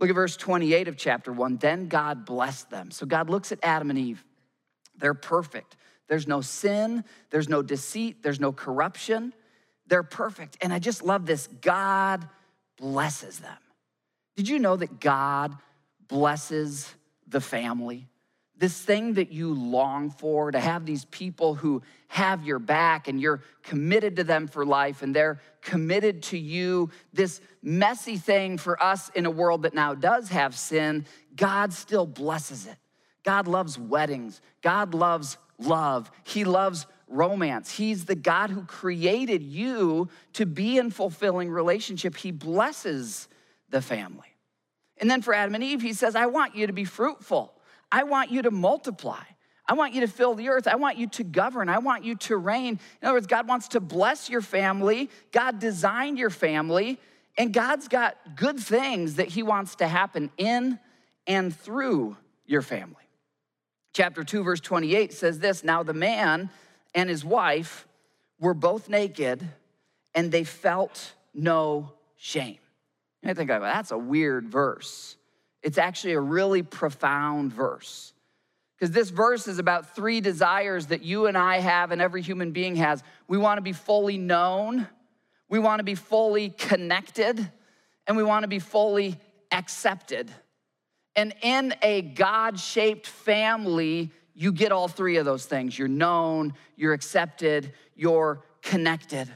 Look 0.00 0.10
at 0.10 0.14
verse 0.14 0.36
28 0.36 0.88
of 0.88 0.96
chapter 0.96 1.32
1. 1.32 1.58
Then 1.58 1.88
God 1.88 2.24
blessed 2.24 2.70
them. 2.70 2.90
So 2.90 3.06
God 3.06 3.30
looks 3.30 3.52
at 3.52 3.58
Adam 3.62 3.90
and 3.90 3.98
Eve. 3.98 4.24
They're 4.96 5.14
perfect. 5.14 5.76
There's 6.08 6.26
no 6.26 6.40
sin, 6.40 7.04
there's 7.30 7.48
no 7.48 7.62
deceit, 7.62 8.22
there's 8.22 8.40
no 8.40 8.52
corruption. 8.52 9.32
They're 9.86 10.02
perfect. 10.02 10.58
And 10.60 10.72
I 10.72 10.78
just 10.78 11.02
love 11.02 11.26
this. 11.26 11.46
God 11.46 12.28
blesses 12.76 13.38
them. 13.38 13.56
Did 14.36 14.48
you 14.48 14.58
know 14.58 14.76
that 14.76 15.00
God 15.00 15.56
blesses 16.08 16.92
the 17.26 17.40
family? 17.40 18.08
This 18.56 18.80
thing 18.80 19.14
that 19.14 19.32
you 19.32 19.52
long 19.52 20.10
for, 20.10 20.50
to 20.52 20.60
have 20.60 20.86
these 20.86 21.04
people 21.06 21.54
who 21.54 21.82
have 22.08 22.44
your 22.44 22.60
back 22.60 23.08
and 23.08 23.20
you're 23.20 23.42
committed 23.64 24.16
to 24.16 24.24
them 24.24 24.46
for 24.46 24.64
life 24.64 25.02
and 25.02 25.14
they're 25.14 25.40
committed 25.60 26.22
to 26.24 26.38
you. 26.38 26.90
This 27.12 27.40
messy 27.62 28.16
thing 28.16 28.56
for 28.58 28.80
us 28.80 29.08
in 29.10 29.26
a 29.26 29.30
world 29.30 29.62
that 29.62 29.74
now 29.74 29.94
does 29.94 30.28
have 30.28 30.56
sin, 30.56 31.06
God 31.34 31.72
still 31.72 32.06
blesses 32.06 32.66
it. 32.66 32.76
God 33.24 33.48
loves 33.48 33.78
weddings. 33.78 34.40
God 34.62 34.94
loves 34.94 35.36
love. 35.58 36.10
He 36.22 36.44
loves 36.44 36.86
romance. 37.08 37.70
He's 37.70 38.04
the 38.04 38.14
God 38.14 38.50
who 38.50 38.64
created 38.64 39.42
you 39.42 40.08
to 40.34 40.46
be 40.46 40.78
in 40.78 40.90
fulfilling 40.90 41.50
relationship. 41.50 42.16
He 42.16 42.30
blesses 42.30 43.28
the 43.70 43.82
family. 43.82 44.28
And 44.98 45.10
then 45.10 45.22
for 45.22 45.34
Adam 45.34 45.54
and 45.54 45.64
Eve, 45.64 45.82
he 45.82 45.92
says, 45.92 46.14
I 46.14 46.26
want 46.26 46.54
you 46.54 46.66
to 46.66 46.72
be 46.72 46.84
fruitful. 46.84 47.53
I 47.94 48.02
want 48.02 48.32
you 48.32 48.42
to 48.42 48.50
multiply. 48.50 49.22
I 49.68 49.74
want 49.74 49.94
you 49.94 50.00
to 50.00 50.08
fill 50.08 50.34
the 50.34 50.48
earth. 50.48 50.66
I 50.66 50.74
want 50.74 50.98
you 50.98 51.06
to 51.10 51.22
govern. 51.22 51.68
I 51.68 51.78
want 51.78 52.02
you 52.04 52.16
to 52.16 52.36
reign. 52.36 52.80
In 53.00 53.06
other 53.06 53.14
words, 53.14 53.28
God 53.28 53.46
wants 53.46 53.68
to 53.68 53.80
bless 53.80 54.28
your 54.28 54.40
family. 54.40 55.10
God 55.30 55.60
designed 55.60 56.18
your 56.18 56.28
family, 56.28 56.98
and 57.38 57.54
God's 57.54 57.86
got 57.86 58.16
good 58.34 58.58
things 58.58 59.14
that 59.14 59.28
He 59.28 59.44
wants 59.44 59.76
to 59.76 59.86
happen 59.86 60.32
in 60.36 60.80
and 61.28 61.54
through 61.54 62.16
your 62.46 62.62
family. 62.62 62.96
Chapter 63.92 64.24
2, 64.24 64.42
verse 64.42 64.60
28 64.60 65.12
says 65.12 65.38
this 65.38 65.62
Now 65.62 65.84
the 65.84 65.94
man 65.94 66.50
and 66.96 67.08
his 67.08 67.24
wife 67.24 67.86
were 68.40 68.54
both 68.54 68.88
naked, 68.88 69.48
and 70.16 70.32
they 70.32 70.42
felt 70.42 71.14
no 71.32 71.92
shame. 72.16 72.58
And 73.22 73.30
I 73.30 73.34
think, 73.34 73.52
oh, 73.52 73.60
that's 73.60 73.92
a 73.92 73.98
weird 73.98 74.48
verse. 74.48 75.16
It's 75.64 75.78
actually 75.78 76.12
a 76.12 76.20
really 76.20 76.62
profound 76.62 77.52
verse. 77.52 78.12
Because 78.76 78.92
this 78.92 79.08
verse 79.08 79.48
is 79.48 79.58
about 79.58 79.96
three 79.96 80.20
desires 80.20 80.88
that 80.88 81.02
you 81.02 81.26
and 81.26 81.38
I 81.38 81.58
have 81.58 81.90
and 81.90 82.02
every 82.02 82.20
human 82.20 82.52
being 82.52 82.76
has. 82.76 83.02
We 83.28 83.38
want 83.38 83.56
to 83.56 83.62
be 83.62 83.72
fully 83.72 84.18
known, 84.18 84.86
we 85.48 85.58
want 85.58 85.80
to 85.80 85.84
be 85.84 85.94
fully 85.94 86.50
connected, 86.50 87.50
and 88.06 88.16
we 88.16 88.22
want 88.22 88.42
to 88.42 88.48
be 88.48 88.58
fully 88.58 89.16
accepted. 89.50 90.30
And 91.16 91.34
in 91.40 91.74
a 91.80 92.02
God 92.02 92.60
shaped 92.60 93.06
family, 93.06 94.10
you 94.34 94.52
get 94.52 94.70
all 94.70 94.88
three 94.88 95.16
of 95.16 95.24
those 95.24 95.46
things. 95.46 95.78
You're 95.78 95.88
known, 95.88 96.52
you're 96.76 96.92
accepted, 96.92 97.72
you're 97.96 98.44
connected. 98.60 99.34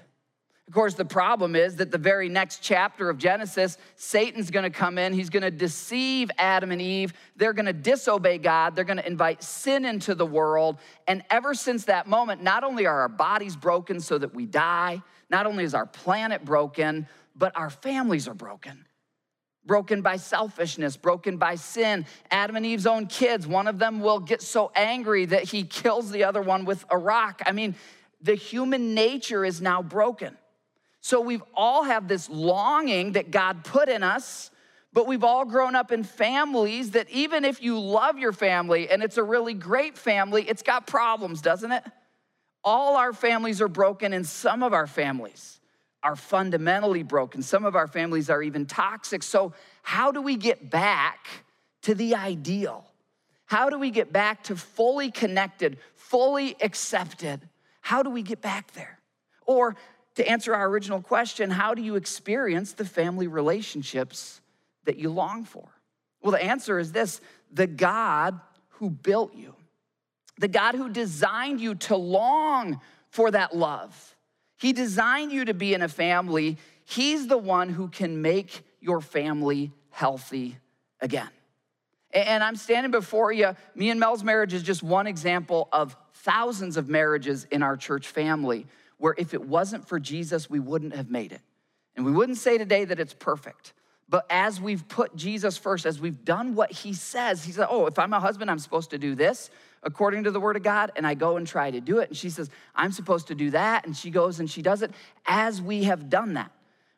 Of 0.68 0.74
course, 0.74 0.92
the 0.92 1.04
problem 1.06 1.56
is 1.56 1.76
that 1.76 1.90
the 1.90 1.96
very 1.96 2.28
next 2.28 2.58
chapter 2.62 3.08
of 3.08 3.16
Genesis, 3.16 3.78
Satan's 3.96 4.50
gonna 4.50 4.68
come 4.68 4.98
in. 4.98 5.14
He's 5.14 5.30
gonna 5.30 5.50
deceive 5.50 6.30
Adam 6.36 6.72
and 6.72 6.82
Eve. 6.82 7.14
They're 7.36 7.54
gonna 7.54 7.72
disobey 7.72 8.36
God. 8.36 8.76
They're 8.76 8.84
gonna 8.84 9.00
invite 9.06 9.42
sin 9.42 9.86
into 9.86 10.14
the 10.14 10.26
world. 10.26 10.78
And 11.06 11.22
ever 11.30 11.54
since 11.54 11.86
that 11.86 12.06
moment, 12.06 12.42
not 12.42 12.64
only 12.64 12.84
are 12.84 13.00
our 13.00 13.08
bodies 13.08 13.56
broken 13.56 13.98
so 13.98 14.18
that 14.18 14.34
we 14.34 14.44
die, 14.44 15.02
not 15.30 15.46
only 15.46 15.64
is 15.64 15.72
our 15.72 15.86
planet 15.86 16.44
broken, 16.44 17.08
but 17.34 17.56
our 17.56 17.70
families 17.70 18.28
are 18.28 18.34
broken. 18.34 18.84
Broken 19.64 20.02
by 20.02 20.16
selfishness, 20.16 20.98
broken 20.98 21.38
by 21.38 21.54
sin. 21.54 22.04
Adam 22.30 22.56
and 22.56 22.66
Eve's 22.66 22.86
own 22.86 23.06
kids, 23.06 23.46
one 23.46 23.68
of 23.68 23.78
them 23.78 24.00
will 24.00 24.20
get 24.20 24.42
so 24.42 24.70
angry 24.74 25.24
that 25.24 25.44
he 25.44 25.62
kills 25.62 26.10
the 26.10 26.24
other 26.24 26.42
one 26.42 26.66
with 26.66 26.84
a 26.90 26.98
rock. 26.98 27.40
I 27.46 27.52
mean, 27.52 27.74
the 28.20 28.34
human 28.34 28.92
nature 28.92 29.46
is 29.46 29.62
now 29.62 29.80
broken. 29.80 30.36
So 31.08 31.22
we've 31.22 31.42
all 31.54 31.84
have 31.84 32.06
this 32.06 32.28
longing 32.28 33.12
that 33.12 33.30
God 33.30 33.64
put 33.64 33.88
in 33.88 34.02
us, 34.02 34.50
but 34.92 35.06
we've 35.06 35.24
all 35.24 35.46
grown 35.46 35.74
up 35.74 35.90
in 35.90 36.04
families 36.04 36.90
that 36.90 37.08
even 37.08 37.46
if 37.46 37.62
you 37.62 37.80
love 37.80 38.18
your 38.18 38.34
family 38.34 38.90
and 38.90 39.02
it's 39.02 39.16
a 39.16 39.22
really 39.22 39.54
great 39.54 39.96
family, 39.96 40.42
it's 40.46 40.62
got 40.62 40.86
problems, 40.86 41.40
doesn't 41.40 41.72
it? 41.72 41.82
All 42.62 42.96
our 42.96 43.14
families 43.14 43.62
are 43.62 43.68
broken, 43.68 44.12
and 44.12 44.26
some 44.26 44.62
of 44.62 44.74
our 44.74 44.86
families 44.86 45.60
are 46.02 46.14
fundamentally 46.14 47.04
broken. 47.04 47.40
Some 47.40 47.64
of 47.64 47.74
our 47.74 47.86
families 47.86 48.28
are 48.28 48.42
even 48.42 48.66
toxic. 48.66 49.22
So, 49.22 49.54
how 49.82 50.12
do 50.12 50.20
we 50.20 50.36
get 50.36 50.68
back 50.68 51.26
to 51.84 51.94
the 51.94 52.16
ideal? 52.16 52.84
How 53.46 53.70
do 53.70 53.78
we 53.78 53.90
get 53.90 54.12
back 54.12 54.44
to 54.44 54.56
fully 54.56 55.10
connected, 55.10 55.78
fully 55.94 56.54
accepted? 56.60 57.48
How 57.80 58.02
do 58.02 58.10
we 58.10 58.22
get 58.22 58.42
back 58.42 58.72
there? 58.72 58.98
Or 59.46 59.74
to 60.18 60.28
answer 60.28 60.52
our 60.52 60.68
original 60.68 61.00
question, 61.00 61.48
how 61.48 61.74
do 61.74 61.80
you 61.80 61.94
experience 61.94 62.72
the 62.72 62.84
family 62.84 63.28
relationships 63.28 64.40
that 64.82 64.98
you 64.98 65.10
long 65.10 65.44
for? 65.44 65.68
Well, 66.20 66.32
the 66.32 66.42
answer 66.42 66.80
is 66.80 66.90
this 66.90 67.20
the 67.52 67.68
God 67.68 68.40
who 68.70 68.90
built 68.90 69.34
you, 69.34 69.54
the 70.36 70.48
God 70.48 70.74
who 70.74 70.88
designed 70.88 71.60
you 71.60 71.76
to 71.76 71.96
long 71.96 72.80
for 73.10 73.30
that 73.30 73.56
love. 73.56 74.16
He 74.56 74.72
designed 74.72 75.30
you 75.30 75.44
to 75.44 75.54
be 75.54 75.72
in 75.72 75.82
a 75.82 75.88
family. 75.88 76.58
He's 76.84 77.28
the 77.28 77.38
one 77.38 77.68
who 77.68 77.86
can 77.86 78.20
make 78.20 78.62
your 78.80 79.00
family 79.00 79.70
healthy 79.90 80.58
again. 81.00 81.30
And 82.12 82.42
I'm 82.42 82.56
standing 82.56 82.90
before 82.90 83.30
you. 83.30 83.54
Me 83.76 83.90
and 83.90 84.00
Mel's 84.00 84.24
marriage 84.24 84.52
is 84.52 84.64
just 84.64 84.82
one 84.82 85.06
example 85.06 85.68
of 85.70 85.96
thousands 86.12 86.76
of 86.76 86.88
marriages 86.88 87.46
in 87.52 87.62
our 87.62 87.76
church 87.76 88.08
family 88.08 88.66
where 88.98 89.14
if 89.16 89.34
it 89.34 89.44
wasn't 89.44 89.88
for 89.88 89.98
Jesus, 89.98 90.50
we 90.50 90.60
wouldn't 90.60 90.94
have 90.94 91.10
made 91.10 91.32
it. 91.32 91.40
And 91.96 92.04
we 92.04 92.12
wouldn't 92.12 92.38
say 92.38 92.58
today 92.58 92.84
that 92.84 93.00
it's 93.00 93.14
perfect. 93.14 93.72
But 94.08 94.26
as 94.30 94.60
we've 94.60 94.86
put 94.88 95.14
Jesus 95.16 95.56
first, 95.56 95.84
as 95.84 96.00
we've 96.00 96.24
done 96.24 96.54
what 96.54 96.72
he 96.72 96.92
says, 96.94 97.44
he 97.44 97.52
said, 97.52 97.66
Oh, 97.70 97.86
if 97.86 97.98
I'm 97.98 98.12
a 98.12 98.20
husband, 98.20 98.50
I'm 98.50 98.58
supposed 98.58 98.90
to 98.90 98.98
do 98.98 99.14
this 99.14 99.50
according 99.82 100.24
to 100.24 100.30
the 100.30 100.40
word 100.40 100.56
of 100.56 100.62
God. 100.62 100.92
And 100.96 101.06
I 101.06 101.14
go 101.14 101.36
and 101.36 101.46
try 101.46 101.70
to 101.70 101.80
do 101.80 101.98
it. 101.98 102.08
And 102.08 102.16
she 102.16 102.30
says, 102.30 102.50
I'm 102.74 102.92
supposed 102.92 103.28
to 103.28 103.34
do 103.34 103.50
that. 103.50 103.86
And 103.86 103.96
she 103.96 104.10
goes 104.10 104.40
and 104.40 104.50
she 104.50 104.62
does 104.62 104.82
it. 104.82 104.92
As 105.26 105.60
we 105.60 105.84
have 105.84 106.08
done 106.08 106.34
that, 106.34 106.50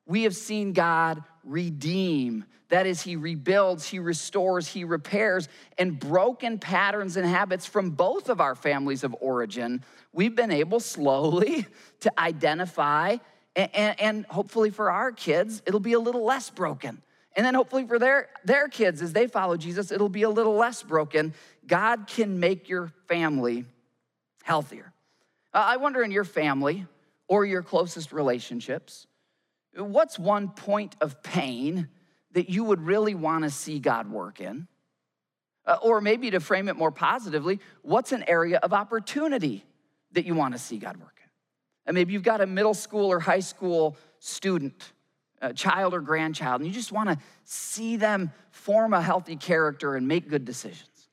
we 0.06 0.22
have 0.22 0.36
seen 0.36 0.72
God 0.72 1.22
redeem. 1.44 2.44
That 2.68 2.86
is, 2.86 3.02
He 3.02 3.16
rebuilds, 3.16 3.86
He 3.86 3.98
restores, 3.98 4.68
He 4.68 4.84
repairs, 4.84 5.48
and 5.78 5.98
broken 5.98 6.58
patterns 6.58 7.16
and 7.16 7.26
habits 7.26 7.66
from 7.66 7.90
both 7.90 8.28
of 8.28 8.40
our 8.40 8.54
families 8.54 9.04
of 9.04 9.14
origin, 9.20 9.84
we've 10.12 10.36
been 10.36 10.52
able 10.52 10.80
slowly 10.80 11.66
to 12.00 12.20
identify, 12.20 13.16
and, 13.56 13.70
and, 13.74 14.00
and 14.00 14.26
hopefully 14.26 14.70
for 14.70 14.90
our 14.90 15.12
kids, 15.12 15.62
it'll 15.66 15.80
be 15.80 15.94
a 15.94 16.00
little 16.00 16.24
less 16.24 16.50
broken. 16.50 17.02
And 17.36 17.46
then 17.46 17.54
hopefully 17.54 17.86
for 17.86 17.98
their, 17.98 18.28
their 18.44 18.68
kids, 18.68 19.02
as 19.02 19.12
they 19.12 19.26
follow 19.26 19.56
Jesus, 19.56 19.92
it'll 19.92 20.08
be 20.08 20.22
a 20.22 20.30
little 20.30 20.56
less 20.56 20.82
broken. 20.82 21.32
God 21.66 22.06
can 22.06 22.40
make 22.40 22.68
your 22.68 22.92
family 23.06 23.64
healthier. 24.42 24.92
I 25.52 25.76
wonder 25.76 26.02
in 26.02 26.10
your 26.10 26.24
family 26.24 26.86
or 27.28 27.44
your 27.44 27.62
closest 27.62 28.12
relationships, 28.12 29.06
what's 29.76 30.18
one 30.18 30.48
point 30.48 30.96
of 31.00 31.22
pain 31.22 31.88
that 32.32 32.48
you 32.48 32.64
would 32.64 32.80
really 32.80 33.14
want 33.14 33.44
to 33.44 33.50
see 33.50 33.78
God 33.78 34.10
work 34.10 34.40
in? 34.40 34.66
Uh, 35.66 35.76
or 35.82 36.00
maybe 36.00 36.30
to 36.30 36.40
frame 36.40 36.68
it 36.68 36.76
more 36.76 36.90
positively, 36.90 37.60
what's 37.82 38.12
an 38.12 38.24
area 38.26 38.58
of 38.58 38.72
opportunity 38.72 39.64
that 40.12 40.24
you 40.24 40.34
want 40.34 40.54
to 40.54 40.58
see 40.58 40.78
God 40.78 40.96
work 40.96 41.18
in? 41.22 41.30
And 41.86 41.94
maybe 41.94 42.12
you've 42.12 42.22
got 42.22 42.40
a 42.40 42.46
middle 42.46 42.74
school 42.74 43.10
or 43.10 43.20
high 43.20 43.40
school 43.40 43.96
student, 44.18 44.92
a 45.40 45.52
child 45.52 45.94
or 45.94 46.00
grandchild, 46.00 46.60
and 46.60 46.68
you 46.68 46.74
just 46.74 46.92
want 46.92 47.08
to 47.08 47.18
see 47.44 47.96
them 47.96 48.32
form 48.50 48.94
a 48.94 49.02
healthy 49.02 49.36
character 49.36 49.96
and 49.96 50.08
make 50.08 50.28
good 50.28 50.44
decisions. 50.44 51.08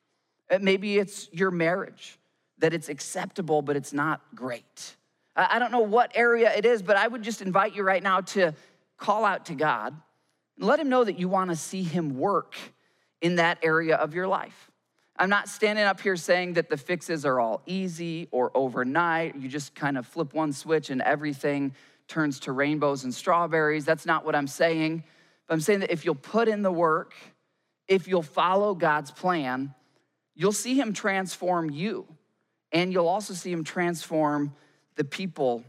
Uh, 0.50 0.60
maybe 0.62 0.98
it's 0.98 1.30
your 1.32 1.52
marriage, 1.52 2.18
that 2.58 2.74
it's 2.74 2.90
acceptable, 2.90 3.62
but 3.62 3.76
it's 3.76 3.94
not 3.94 4.22
great. 4.34 4.97
I 5.38 5.60
don't 5.60 5.72
know 5.72 5.82
what 5.82 6.12
area 6.16 6.52
it 6.56 6.66
is, 6.66 6.82
but 6.82 6.98
I 6.98 7.08
would 7.08 7.22
just 7.22 7.44
invite 7.44 7.76
you 7.76 7.84
right 7.84 8.02
now 8.02 8.22
to 8.22 8.54
call 8.98 9.24
out 9.24 9.46
to 9.46 9.56
God 9.56 9.96
and 10.58 10.66
let 10.66 10.80
Him 10.80 10.90
know 10.90 11.04
that 11.04 11.20
you 11.20 11.30
want 11.30 11.52
to 11.52 11.56
see 11.56 11.84
Him 11.84 12.18
work 12.18 12.56
in 13.22 13.36
that 13.36 13.60
area 13.62 13.96
of 13.96 14.16
your 14.16 14.28
life. 14.28 14.72
I'm 15.20 15.30
not 15.30 15.48
standing 15.48 15.86
up 15.86 16.00
here 16.00 16.16
saying 16.16 16.54
that 16.54 16.70
the 16.70 16.78
fixes 16.78 17.26
are 17.26 17.40
all 17.40 17.62
easy 17.66 18.28
or 18.32 18.52
overnight. 18.56 19.36
You 19.36 19.48
just 19.48 19.76
kind 19.76 19.98
of 19.98 20.06
flip 20.06 20.34
one 20.34 20.54
switch 20.54 20.90
and 20.90 21.02
everything 21.02 21.74
turns 22.08 22.40
to 22.42 22.52
rainbows 22.52 23.04
and 23.04 23.14
strawberries. 23.14 23.86
That's 23.86 24.06
not 24.06 24.26
what 24.26 24.36
I'm 24.36 24.48
saying. 24.48 25.04
But 25.48 25.54
I'm 25.54 25.62
saying 25.62 25.80
that 25.80 25.92
if 25.92 26.06
you'll 26.06 26.16
put 26.16 26.48
in 26.48 26.62
the 26.62 26.72
work, 26.72 27.14
if 27.88 28.08
you'll 28.08 28.22
follow 28.22 28.76
God's 28.76 29.12
plan, 29.12 29.74
you'll 30.36 30.52
see 30.52 30.80
Him 30.80 30.94
transform 30.94 31.70
you. 31.70 32.08
And 32.72 32.92
you'll 32.92 33.08
also 33.08 33.34
see 33.34 33.52
Him 33.52 33.64
transform 33.64 34.54
the 34.98 35.04
people 35.04 35.64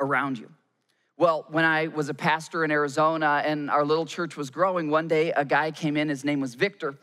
around 0.00 0.38
you. 0.38 0.50
Well, 1.16 1.46
when 1.48 1.64
I 1.64 1.88
was 1.88 2.08
a 2.08 2.14
pastor 2.14 2.64
in 2.64 2.70
Arizona 2.70 3.42
and 3.44 3.70
our 3.70 3.84
little 3.84 4.06
church 4.06 4.36
was 4.36 4.50
growing, 4.50 4.90
one 4.90 5.08
day 5.08 5.32
a 5.32 5.44
guy 5.44 5.70
came 5.70 5.96
in, 5.96 6.08
his 6.08 6.24
name 6.24 6.40
was 6.40 6.54
Victor. 6.54 6.96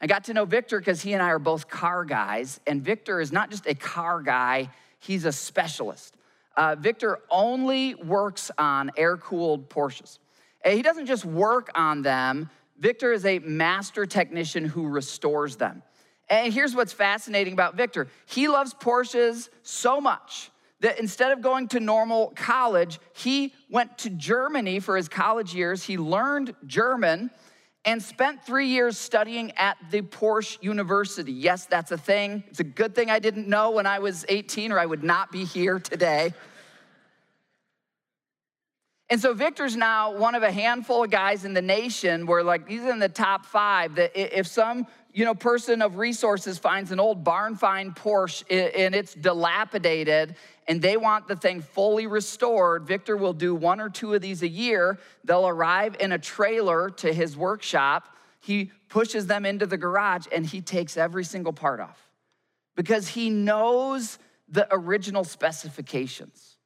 I 0.00 0.06
got 0.06 0.24
to 0.24 0.34
know 0.34 0.44
Victor 0.44 0.78
because 0.78 1.02
he 1.02 1.12
and 1.12 1.22
I 1.22 1.28
are 1.28 1.38
both 1.38 1.68
car 1.68 2.04
guys, 2.04 2.58
and 2.66 2.82
Victor 2.82 3.20
is 3.20 3.32
not 3.32 3.50
just 3.50 3.66
a 3.66 3.74
car 3.74 4.22
guy, 4.22 4.70
he's 4.98 5.24
a 5.24 5.32
specialist. 5.32 6.16
Uh, 6.56 6.74
Victor 6.78 7.20
only 7.30 7.94
works 7.94 8.50
on 8.58 8.90
air 8.96 9.16
cooled 9.16 9.68
Porsches. 9.70 10.18
And 10.64 10.74
he 10.74 10.82
doesn't 10.82 11.06
just 11.06 11.24
work 11.24 11.70
on 11.74 12.02
them, 12.02 12.50
Victor 12.78 13.12
is 13.12 13.24
a 13.26 13.38
master 13.40 14.06
technician 14.06 14.64
who 14.64 14.88
restores 14.88 15.56
them. 15.56 15.82
And 16.28 16.52
here's 16.52 16.74
what's 16.74 16.92
fascinating 16.92 17.52
about 17.52 17.76
Victor 17.76 18.08
he 18.26 18.48
loves 18.48 18.74
Porsches 18.74 19.48
so 19.62 20.00
much 20.00 20.50
that 20.80 20.98
instead 20.98 21.32
of 21.32 21.40
going 21.40 21.68
to 21.68 21.80
normal 21.80 22.32
college, 22.34 22.98
he 23.12 23.54
went 23.68 23.98
to 23.98 24.10
Germany 24.10 24.80
for 24.80 24.96
his 24.96 25.08
college 25.08 25.54
years. 25.54 25.82
He 25.82 25.98
learned 25.98 26.54
German 26.66 27.30
and 27.84 28.02
spent 28.02 28.44
three 28.44 28.66
years 28.66 28.98
studying 28.98 29.52
at 29.52 29.76
the 29.90 30.02
Porsche 30.02 30.62
University. 30.62 31.32
Yes, 31.32 31.66
that's 31.66 31.92
a 31.92 31.98
thing. 31.98 32.44
It's 32.48 32.60
a 32.60 32.64
good 32.64 32.94
thing 32.94 33.10
I 33.10 33.18
didn't 33.18 33.48
know 33.48 33.70
when 33.70 33.86
I 33.86 34.00
was 34.00 34.24
18, 34.28 34.72
or 34.72 34.78
I 34.78 34.86
would 34.86 35.02
not 35.02 35.32
be 35.32 35.44
here 35.44 35.78
today. 35.78 36.34
And 39.10 39.20
so 39.20 39.34
Victor's 39.34 39.76
now 39.76 40.16
one 40.16 40.36
of 40.36 40.44
a 40.44 40.52
handful 40.52 41.02
of 41.02 41.10
guys 41.10 41.44
in 41.44 41.52
the 41.52 41.62
nation 41.62 42.26
where 42.26 42.44
like 42.44 42.68
he's 42.68 42.84
in 42.84 43.00
the 43.00 43.08
top 43.08 43.44
five 43.44 43.96
that 43.96 44.12
if 44.14 44.46
some 44.46 44.86
you 45.12 45.24
know 45.24 45.34
person 45.34 45.82
of 45.82 45.96
resources 45.96 46.58
finds 46.58 46.92
an 46.92 47.00
old 47.00 47.24
barn 47.24 47.56
find 47.56 47.94
Porsche 47.94 48.44
and 48.50 48.94
it's 48.94 49.14
dilapidated 49.14 50.36
and 50.70 50.80
they 50.80 50.96
want 50.96 51.26
the 51.26 51.34
thing 51.34 51.62
fully 51.62 52.06
restored, 52.06 52.86
Victor 52.86 53.16
will 53.16 53.32
do 53.32 53.56
one 53.56 53.80
or 53.80 53.88
two 53.88 54.14
of 54.14 54.22
these 54.22 54.44
a 54.44 54.48
year. 54.48 55.00
They'll 55.24 55.48
arrive 55.48 55.96
in 55.98 56.12
a 56.12 56.18
trailer 56.18 56.90
to 56.90 57.12
his 57.12 57.36
workshop. 57.36 58.16
He 58.38 58.70
pushes 58.88 59.26
them 59.26 59.44
into 59.44 59.66
the 59.66 59.76
garage 59.76 60.26
and 60.30 60.46
he 60.46 60.60
takes 60.60 60.96
every 60.96 61.24
single 61.24 61.52
part 61.52 61.80
off 61.80 61.98
because 62.76 63.08
he 63.08 63.30
knows 63.30 64.20
the 64.48 64.68
original 64.70 65.24
specifications. 65.24 66.56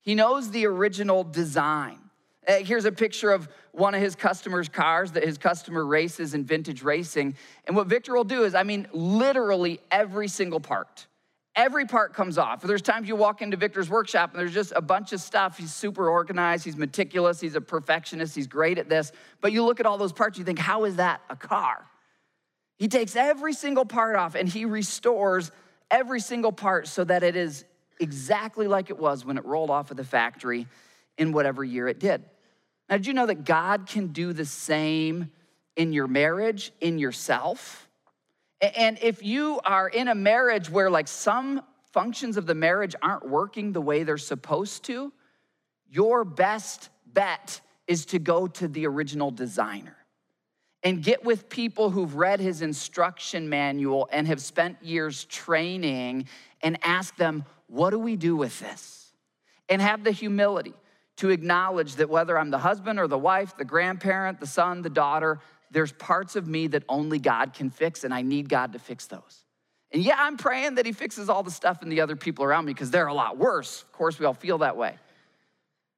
He 0.00 0.14
knows 0.14 0.50
the 0.52 0.64
original 0.64 1.22
design. 1.22 1.99
Uh, 2.46 2.54
here's 2.58 2.86
a 2.86 2.92
picture 2.92 3.30
of 3.30 3.48
one 3.72 3.94
of 3.94 4.00
his 4.00 4.16
customers' 4.16 4.68
cars 4.68 5.12
that 5.12 5.24
his 5.24 5.38
customer 5.38 5.84
races 5.84 6.34
in 6.34 6.44
vintage 6.44 6.82
racing. 6.82 7.34
And 7.66 7.76
what 7.76 7.86
Victor 7.86 8.14
will 8.14 8.24
do 8.24 8.44
is, 8.44 8.54
I 8.54 8.62
mean, 8.62 8.88
literally 8.92 9.80
every 9.90 10.28
single 10.28 10.60
part. 10.60 11.06
Every 11.56 11.84
part 11.84 12.14
comes 12.14 12.38
off. 12.38 12.62
There's 12.62 12.80
times 12.80 13.08
you 13.08 13.16
walk 13.16 13.42
into 13.42 13.56
Victor's 13.56 13.90
workshop 13.90 14.30
and 14.30 14.40
there's 14.40 14.54
just 14.54 14.72
a 14.74 14.80
bunch 14.80 15.12
of 15.12 15.20
stuff. 15.20 15.58
He's 15.58 15.74
super 15.74 16.08
organized, 16.08 16.64
he's 16.64 16.76
meticulous, 16.76 17.40
he's 17.40 17.56
a 17.56 17.60
perfectionist, 17.60 18.34
he's 18.34 18.46
great 18.46 18.78
at 18.78 18.88
this. 18.88 19.12
But 19.40 19.52
you 19.52 19.64
look 19.64 19.80
at 19.80 19.86
all 19.86 19.98
those 19.98 20.12
parts, 20.12 20.38
you 20.38 20.44
think, 20.44 20.58
how 20.58 20.84
is 20.84 20.96
that 20.96 21.20
a 21.28 21.36
car? 21.36 21.84
He 22.78 22.88
takes 22.88 23.16
every 23.16 23.52
single 23.52 23.84
part 23.84 24.16
off 24.16 24.36
and 24.36 24.48
he 24.48 24.64
restores 24.64 25.50
every 25.90 26.20
single 26.20 26.52
part 26.52 26.86
so 26.86 27.04
that 27.04 27.22
it 27.22 27.36
is 27.36 27.64
exactly 27.98 28.66
like 28.66 28.88
it 28.88 28.98
was 28.98 29.24
when 29.24 29.36
it 29.36 29.44
rolled 29.44 29.70
off 29.70 29.90
of 29.90 29.96
the 29.96 30.04
factory 30.04 30.66
in 31.20 31.32
whatever 31.32 31.62
year 31.62 31.86
it 31.86 32.00
did. 32.00 32.24
Now, 32.88 32.96
did 32.96 33.06
you 33.06 33.12
know 33.12 33.26
that 33.26 33.44
God 33.44 33.86
can 33.86 34.08
do 34.08 34.32
the 34.32 34.46
same 34.46 35.30
in 35.76 35.92
your 35.92 36.08
marriage, 36.08 36.72
in 36.80 36.98
yourself? 36.98 37.88
And 38.60 38.98
if 39.00 39.22
you 39.22 39.60
are 39.64 39.88
in 39.88 40.08
a 40.08 40.14
marriage 40.14 40.68
where, 40.68 40.90
like, 40.90 41.06
some 41.06 41.62
functions 41.92 42.36
of 42.36 42.46
the 42.46 42.54
marriage 42.54 42.96
aren't 43.00 43.28
working 43.28 43.72
the 43.72 43.80
way 43.80 44.02
they're 44.02 44.18
supposed 44.18 44.84
to, 44.84 45.12
your 45.88 46.24
best 46.24 46.88
bet 47.06 47.60
is 47.86 48.06
to 48.06 48.18
go 48.18 48.46
to 48.46 48.66
the 48.66 48.86
original 48.86 49.30
designer 49.30 49.96
and 50.82 51.02
get 51.02 51.24
with 51.24 51.48
people 51.48 51.90
who've 51.90 52.14
read 52.14 52.40
his 52.40 52.62
instruction 52.62 53.48
manual 53.48 54.08
and 54.12 54.26
have 54.26 54.40
spent 54.40 54.82
years 54.82 55.24
training 55.24 56.26
and 56.62 56.78
ask 56.82 57.16
them, 57.16 57.44
What 57.66 57.90
do 57.90 57.98
we 57.98 58.16
do 58.16 58.36
with 58.36 58.58
this? 58.60 59.12
And 59.68 59.82
have 59.82 60.02
the 60.02 60.10
humility 60.10 60.74
to 61.20 61.28
acknowledge 61.28 61.96
that 61.96 62.08
whether 62.08 62.38
I'm 62.38 62.50
the 62.50 62.58
husband 62.58 62.98
or 62.98 63.06
the 63.06 63.18
wife, 63.18 63.54
the 63.58 63.64
grandparent, 63.64 64.40
the 64.40 64.46
son, 64.46 64.80
the 64.80 64.88
daughter, 64.88 65.38
there's 65.70 65.92
parts 65.92 66.34
of 66.34 66.46
me 66.48 66.66
that 66.68 66.82
only 66.88 67.18
God 67.18 67.52
can 67.52 67.68
fix, 67.68 68.04
and 68.04 68.14
I 68.14 68.22
need 68.22 68.48
God 68.48 68.72
to 68.72 68.78
fix 68.78 69.06
those. 69.06 69.44
And 69.92 70.02
yeah, 70.02 70.16
I'm 70.18 70.38
praying 70.38 70.76
that 70.76 70.86
He 70.86 70.92
fixes 70.92 71.28
all 71.28 71.42
the 71.42 71.50
stuff 71.50 71.82
in 71.82 71.90
the 71.90 72.00
other 72.00 72.16
people 72.16 72.42
around 72.42 72.64
me 72.64 72.72
because 72.72 72.90
they're 72.90 73.06
a 73.06 73.12
lot 73.12 73.36
worse. 73.36 73.82
Of 73.82 73.92
course, 73.92 74.18
we 74.18 74.24
all 74.24 74.32
feel 74.32 74.58
that 74.58 74.78
way. 74.78 74.96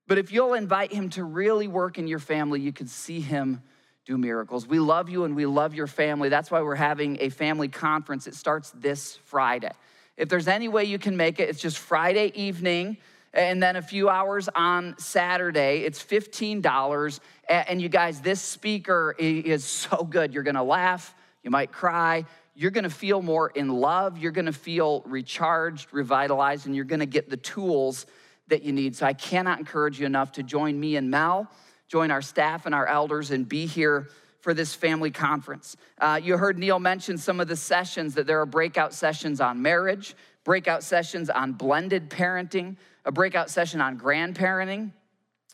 But 0.08 0.18
if 0.18 0.32
you'll 0.32 0.54
invite 0.54 0.92
Him 0.92 1.08
to 1.10 1.22
really 1.22 1.68
work 1.68 1.98
in 1.98 2.08
your 2.08 2.18
family, 2.18 2.60
you 2.60 2.72
can 2.72 2.88
see 2.88 3.20
Him 3.20 3.62
do 4.04 4.18
miracles. 4.18 4.66
We 4.66 4.80
love 4.80 5.08
you 5.08 5.22
and 5.22 5.36
we 5.36 5.46
love 5.46 5.72
your 5.72 5.86
family. 5.86 6.30
That's 6.30 6.50
why 6.50 6.62
we're 6.62 6.74
having 6.74 7.18
a 7.20 7.28
family 7.28 7.68
conference. 7.68 8.26
It 8.26 8.34
starts 8.34 8.72
this 8.72 9.20
Friday. 9.26 9.70
If 10.16 10.28
there's 10.28 10.48
any 10.48 10.66
way 10.66 10.84
you 10.84 10.98
can 10.98 11.16
make 11.16 11.38
it, 11.38 11.48
it's 11.48 11.60
just 11.60 11.78
Friday 11.78 12.32
evening 12.34 12.96
and 13.34 13.62
then 13.62 13.76
a 13.76 13.82
few 13.82 14.08
hours 14.08 14.48
on 14.54 14.94
Saturday. 14.98 15.84
It's 15.84 16.02
$15. 16.02 17.20
And 17.48 17.80
you 17.80 17.88
guys, 17.88 18.20
this 18.20 18.40
speaker 18.40 19.14
is 19.18 19.64
so 19.64 20.04
good. 20.04 20.34
You're 20.34 20.42
gonna 20.42 20.64
laugh, 20.64 21.14
you 21.42 21.50
might 21.50 21.72
cry, 21.72 22.24
you're 22.54 22.70
gonna 22.70 22.90
feel 22.90 23.22
more 23.22 23.50
in 23.50 23.68
love, 23.68 24.18
you're 24.18 24.32
gonna 24.32 24.52
feel 24.52 25.02
recharged, 25.06 25.88
revitalized, 25.92 26.66
and 26.66 26.76
you're 26.76 26.84
gonna 26.84 27.06
get 27.06 27.30
the 27.30 27.36
tools 27.36 28.06
that 28.48 28.62
you 28.62 28.72
need. 28.72 28.94
So 28.94 29.06
I 29.06 29.14
cannot 29.14 29.58
encourage 29.58 29.98
you 29.98 30.06
enough 30.06 30.32
to 30.32 30.42
join 30.42 30.78
me 30.78 30.96
and 30.96 31.10
Mel, 31.10 31.50
join 31.88 32.10
our 32.10 32.22
staff 32.22 32.66
and 32.66 32.74
our 32.74 32.86
elders, 32.86 33.30
and 33.30 33.48
be 33.48 33.66
here 33.66 34.08
for 34.40 34.52
this 34.52 34.74
family 34.74 35.10
conference. 35.10 35.76
Uh, 35.98 36.20
you 36.22 36.36
heard 36.36 36.58
Neil 36.58 36.80
mention 36.80 37.16
some 37.16 37.40
of 37.40 37.46
the 37.48 37.56
sessions 37.56 38.14
that 38.14 38.26
there 38.26 38.40
are 38.40 38.46
breakout 38.46 38.92
sessions 38.92 39.40
on 39.40 39.62
marriage, 39.62 40.14
breakout 40.44 40.82
sessions 40.82 41.30
on 41.30 41.52
blended 41.52 42.10
parenting, 42.10 42.76
a 43.04 43.12
breakout 43.12 43.50
session 43.50 43.80
on 43.80 43.98
grandparenting. 43.98 44.92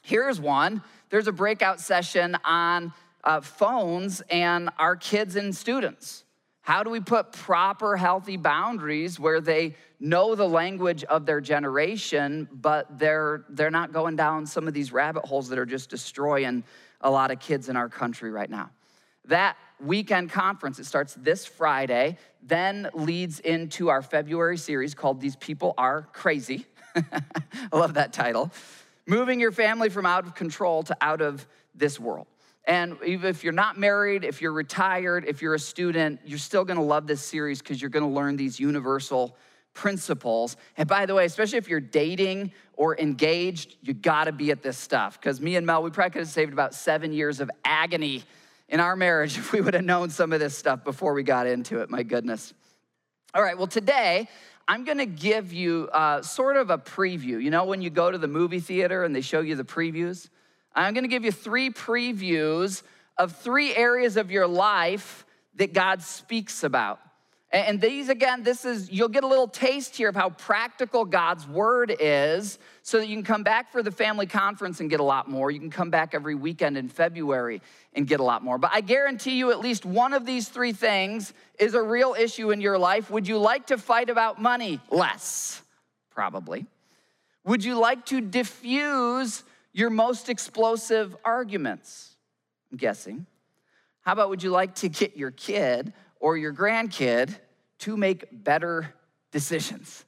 Here's 0.02 0.40
one 0.40 0.82
there's 1.10 1.26
a 1.26 1.32
breakout 1.32 1.80
session 1.80 2.36
on 2.44 2.92
uh, 3.24 3.40
phones 3.40 4.22
and 4.30 4.70
our 4.78 4.96
kids 4.96 5.36
and 5.36 5.54
students. 5.54 6.24
How 6.60 6.82
do 6.82 6.90
we 6.90 7.00
put 7.00 7.32
proper, 7.32 7.96
healthy 7.96 8.36
boundaries 8.36 9.18
where 9.18 9.40
they 9.40 9.74
know 9.98 10.34
the 10.34 10.46
language 10.46 11.02
of 11.04 11.24
their 11.24 11.40
generation, 11.40 12.46
but 12.52 12.98
they're, 12.98 13.46
they're 13.48 13.70
not 13.70 13.90
going 13.92 14.16
down 14.16 14.44
some 14.44 14.68
of 14.68 14.74
these 14.74 14.92
rabbit 14.92 15.24
holes 15.24 15.48
that 15.48 15.58
are 15.58 15.64
just 15.64 15.88
destroying 15.88 16.62
a 17.00 17.10
lot 17.10 17.30
of 17.30 17.40
kids 17.40 17.70
in 17.70 17.76
our 17.76 17.88
country 17.88 18.30
right 18.30 18.50
now? 18.50 18.70
That 19.24 19.56
weekend 19.80 20.30
conference, 20.30 20.78
it 20.78 20.84
starts 20.84 21.14
this 21.14 21.46
Friday, 21.46 22.18
then 22.42 22.90
leads 22.92 23.40
into 23.40 23.88
our 23.88 24.02
February 24.02 24.58
series 24.58 24.94
called 24.94 25.22
These 25.22 25.36
People 25.36 25.72
Are 25.78 26.02
Crazy. 26.12 26.66
I 26.96 27.22
love 27.72 27.94
that 27.94 28.12
title. 28.12 28.50
Moving 29.06 29.40
your 29.40 29.52
family 29.52 29.88
from 29.88 30.06
out 30.06 30.26
of 30.26 30.34
control 30.34 30.82
to 30.84 30.96
out 31.00 31.20
of 31.20 31.46
this 31.74 31.98
world. 31.98 32.26
And 32.64 32.98
even 33.04 33.30
if 33.30 33.44
you're 33.44 33.54
not 33.54 33.78
married, 33.78 34.24
if 34.24 34.42
you're 34.42 34.52
retired, 34.52 35.24
if 35.26 35.40
you're 35.40 35.54
a 35.54 35.58
student, 35.58 36.20
you're 36.26 36.38
still 36.38 36.64
gonna 36.64 36.84
love 36.84 37.06
this 37.06 37.22
series 37.22 37.60
because 37.60 37.80
you're 37.80 37.88
gonna 37.88 38.10
learn 38.10 38.36
these 38.36 38.60
universal 38.60 39.34
principles. 39.72 40.56
And 40.76 40.86
by 40.86 41.06
the 41.06 41.14
way, 41.14 41.24
especially 41.24 41.58
if 41.58 41.68
you're 41.68 41.80
dating 41.80 42.52
or 42.74 42.98
engaged, 42.98 43.76
you 43.80 43.94
gotta 43.94 44.32
be 44.32 44.50
at 44.50 44.62
this 44.62 44.76
stuff. 44.76 45.18
Because 45.18 45.40
me 45.40 45.56
and 45.56 45.66
Mel, 45.66 45.82
we 45.82 45.90
probably 45.90 46.10
could 46.10 46.22
have 46.22 46.28
saved 46.28 46.52
about 46.52 46.74
seven 46.74 47.12
years 47.12 47.40
of 47.40 47.50
agony 47.64 48.22
in 48.68 48.80
our 48.80 48.96
marriage 48.96 49.38
if 49.38 49.52
we 49.52 49.62
would 49.62 49.74
have 49.74 49.84
known 49.84 50.10
some 50.10 50.32
of 50.32 50.40
this 50.40 50.56
stuff 50.56 50.84
before 50.84 51.14
we 51.14 51.22
got 51.22 51.46
into 51.46 51.80
it. 51.80 51.88
My 51.88 52.02
goodness. 52.02 52.52
All 53.34 53.42
right, 53.42 53.58
well, 53.58 53.66
today 53.66 54.26
I'm 54.66 54.84
gonna 54.84 55.04
give 55.04 55.52
you 55.52 55.90
uh, 55.92 56.22
sort 56.22 56.56
of 56.56 56.70
a 56.70 56.78
preview. 56.78 57.42
You 57.42 57.50
know, 57.50 57.66
when 57.66 57.82
you 57.82 57.90
go 57.90 58.10
to 58.10 58.16
the 58.16 58.26
movie 58.26 58.58
theater 58.58 59.04
and 59.04 59.14
they 59.14 59.20
show 59.20 59.40
you 59.40 59.54
the 59.54 59.64
previews? 59.64 60.30
I'm 60.74 60.94
gonna 60.94 61.08
give 61.08 61.26
you 61.26 61.32
three 61.32 61.68
previews 61.70 62.82
of 63.18 63.36
three 63.36 63.76
areas 63.76 64.16
of 64.16 64.30
your 64.30 64.46
life 64.46 65.26
that 65.56 65.74
God 65.74 66.00
speaks 66.00 66.64
about. 66.64 67.00
And 67.50 67.80
these, 67.80 68.10
again, 68.10 68.42
this 68.42 68.66
is, 68.66 68.90
you'll 68.90 69.08
get 69.08 69.24
a 69.24 69.26
little 69.26 69.48
taste 69.48 69.96
here 69.96 70.10
of 70.10 70.14
how 70.14 70.28
practical 70.28 71.06
God's 71.06 71.48
word 71.48 71.96
is 71.98 72.58
so 72.82 72.98
that 72.98 73.08
you 73.08 73.16
can 73.16 73.24
come 73.24 73.42
back 73.42 73.72
for 73.72 73.82
the 73.82 73.90
family 73.90 74.26
conference 74.26 74.80
and 74.80 74.90
get 74.90 75.00
a 75.00 75.04
lot 75.04 75.30
more. 75.30 75.50
You 75.50 75.58
can 75.58 75.70
come 75.70 75.88
back 75.88 76.14
every 76.14 76.34
weekend 76.34 76.76
in 76.76 76.90
February 76.90 77.62
and 77.94 78.06
get 78.06 78.20
a 78.20 78.22
lot 78.22 78.44
more. 78.44 78.58
But 78.58 78.72
I 78.74 78.82
guarantee 78.82 79.38
you, 79.38 79.50
at 79.50 79.60
least 79.60 79.86
one 79.86 80.12
of 80.12 80.26
these 80.26 80.50
three 80.50 80.72
things 80.72 81.32
is 81.58 81.72
a 81.72 81.82
real 81.82 82.14
issue 82.18 82.50
in 82.50 82.60
your 82.60 82.78
life. 82.78 83.10
Would 83.10 83.26
you 83.26 83.38
like 83.38 83.68
to 83.68 83.78
fight 83.78 84.10
about 84.10 84.38
money 84.38 84.78
less? 84.90 85.62
Probably. 86.10 86.66
Would 87.44 87.64
you 87.64 87.78
like 87.78 88.04
to 88.06 88.20
diffuse 88.20 89.42
your 89.72 89.88
most 89.88 90.28
explosive 90.28 91.16
arguments? 91.24 92.14
I'm 92.70 92.76
guessing. 92.76 93.24
How 94.02 94.12
about 94.12 94.28
would 94.28 94.42
you 94.42 94.50
like 94.50 94.74
to 94.76 94.90
get 94.90 95.16
your 95.16 95.30
kid 95.30 95.94
or 96.20 96.36
your 96.36 96.52
grandkid 96.52 97.34
to 97.80 97.96
make 97.96 98.26
better 98.32 98.94
decisions. 99.30 100.04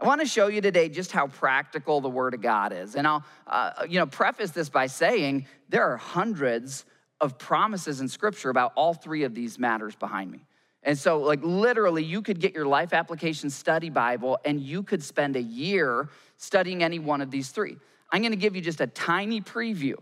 I 0.00 0.06
want 0.06 0.20
to 0.20 0.26
show 0.26 0.48
you 0.48 0.60
today 0.60 0.88
just 0.88 1.12
how 1.12 1.28
practical 1.28 2.00
the 2.00 2.10
Word 2.10 2.34
of 2.34 2.40
God 2.40 2.72
is. 2.72 2.96
And 2.96 3.06
I'll, 3.06 3.24
uh, 3.46 3.86
you 3.88 3.98
know, 3.98 4.06
preface 4.06 4.50
this 4.50 4.68
by 4.68 4.86
saying 4.86 5.46
there 5.68 5.84
are 5.84 5.96
hundreds 5.96 6.84
of 7.20 7.38
promises 7.38 8.00
in 8.00 8.08
Scripture 8.08 8.50
about 8.50 8.72
all 8.74 8.92
three 8.92 9.22
of 9.22 9.34
these 9.34 9.58
matters 9.58 9.94
behind 9.94 10.30
me. 10.30 10.44
And 10.82 10.98
so, 10.98 11.20
like, 11.20 11.40
literally, 11.42 12.04
you 12.04 12.20
could 12.20 12.40
get 12.40 12.54
your 12.54 12.66
life 12.66 12.92
application 12.92 13.48
study 13.48 13.88
Bible 13.88 14.38
and 14.44 14.60
you 14.60 14.82
could 14.82 15.02
spend 15.02 15.36
a 15.36 15.42
year 15.42 16.10
studying 16.36 16.82
any 16.82 16.98
one 16.98 17.20
of 17.20 17.30
these 17.30 17.48
three. 17.48 17.76
I'm 18.12 18.22
gonna 18.22 18.36
give 18.36 18.54
you 18.54 18.60
just 18.60 18.80
a 18.80 18.86
tiny 18.86 19.40
preview 19.40 19.94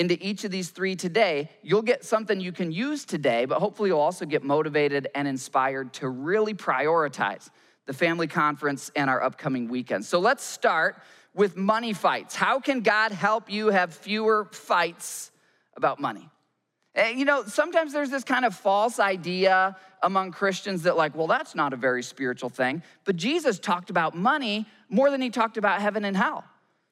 into 0.00 0.16
each 0.26 0.44
of 0.44 0.50
these 0.50 0.70
three 0.70 0.96
today, 0.96 1.50
you'll 1.62 1.82
get 1.82 2.06
something 2.06 2.40
you 2.40 2.52
can 2.52 2.72
use 2.72 3.04
today, 3.04 3.44
but 3.44 3.58
hopefully 3.58 3.90
you'll 3.90 4.00
also 4.00 4.24
get 4.24 4.42
motivated 4.42 5.08
and 5.14 5.28
inspired 5.28 5.92
to 5.92 6.08
really 6.08 6.54
prioritize 6.54 7.50
the 7.84 7.92
family 7.92 8.26
conference 8.26 8.90
and 8.96 9.10
our 9.10 9.22
upcoming 9.22 9.68
weekend. 9.68 10.06
So 10.06 10.18
let's 10.18 10.42
start 10.42 10.96
with 11.34 11.54
money 11.54 11.92
fights. 11.92 12.34
How 12.34 12.60
can 12.60 12.80
God 12.80 13.12
help 13.12 13.50
you 13.50 13.66
have 13.68 13.92
fewer 13.92 14.48
fights 14.52 15.32
about 15.76 16.00
money? 16.00 16.30
And, 16.94 17.18
you 17.18 17.26
know, 17.26 17.44
sometimes 17.44 17.92
there's 17.92 18.10
this 18.10 18.24
kind 18.24 18.46
of 18.46 18.54
false 18.54 18.98
idea 18.98 19.76
among 20.02 20.32
Christians 20.32 20.84
that, 20.84 20.96
like, 20.96 21.14
well, 21.14 21.26
that's 21.26 21.54
not 21.54 21.74
a 21.74 21.76
very 21.76 22.02
spiritual 22.02 22.48
thing. 22.48 22.82
But 23.04 23.16
Jesus 23.16 23.58
talked 23.58 23.90
about 23.90 24.16
money 24.16 24.66
more 24.88 25.10
than 25.10 25.20
he 25.20 25.28
talked 25.28 25.58
about 25.58 25.82
heaven 25.82 26.06
and 26.06 26.16
hell. 26.16 26.42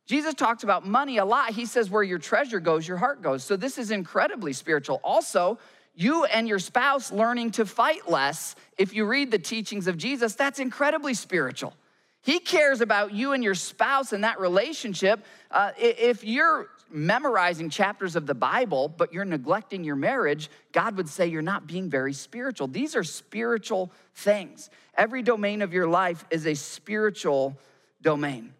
Jesus 0.08 0.32
talks 0.32 0.64
about 0.64 0.86
money 0.86 1.18
a 1.18 1.24
lot. 1.24 1.50
He 1.50 1.66
says, 1.66 1.90
where 1.90 2.02
your 2.02 2.18
treasure 2.18 2.60
goes, 2.60 2.88
your 2.88 2.96
heart 2.96 3.20
goes. 3.20 3.44
So 3.44 3.56
this 3.56 3.76
is 3.76 3.90
incredibly 3.90 4.54
spiritual. 4.54 5.02
Also, 5.04 5.58
you 5.94 6.24
and 6.24 6.48
your 6.48 6.58
spouse 6.58 7.12
learning 7.12 7.50
to 7.52 7.66
fight 7.66 8.08
less, 8.08 8.56
if 8.78 8.94
you 8.94 9.04
read 9.04 9.30
the 9.30 9.38
teachings 9.38 9.86
of 9.86 9.98
Jesus, 9.98 10.34
that's 10.34 10.60
incredibly 10.60 11.12
spiritual. 11.12 11.74
He 12.22 12.38
cares 12.38 12.80
about 12.80 13.12
you 13.12 13.32
and 13.32 13.44
your 13.44 13.54
spouse 13.54 14.14
and 14.14 14.24
that 14.24 14.40
relationship. 14.40 15.22
Uh, 15.50 15.72
if 15.76 16.24
you're 16.24 16.68
memorizing 16.90 17.68
chapters 17.68 18.16
of 18.16 18.26
the 18.26 18.34
Bible, 18.34 18.88
but 18.88 19.12
you're 19.12 19.26
neglecting 19.26 19.84
your 19.84 19.96
marriage, 19.96 20.50
God 20.72 20.96
would 20.96 21.10
say 21.10 21.26
you're 21.26 21.42
not 21.42 21.66
being 21.66 21.90
very 21.90 22.14
spiritual. 22.14 22.66
These 22.66 22.96
are 22.96 23.04
spiritual 23.04 23.92
things. 24.14 24.70
Every 24.96 25.22
domain 25.22 25.60
of 25.60 25.74
your 25.74 25.86
life 25.86 26.24
is 26.30 26.46
a 26.46 26.54
spiritual 26.54 27.58
domain. 28.00 28.54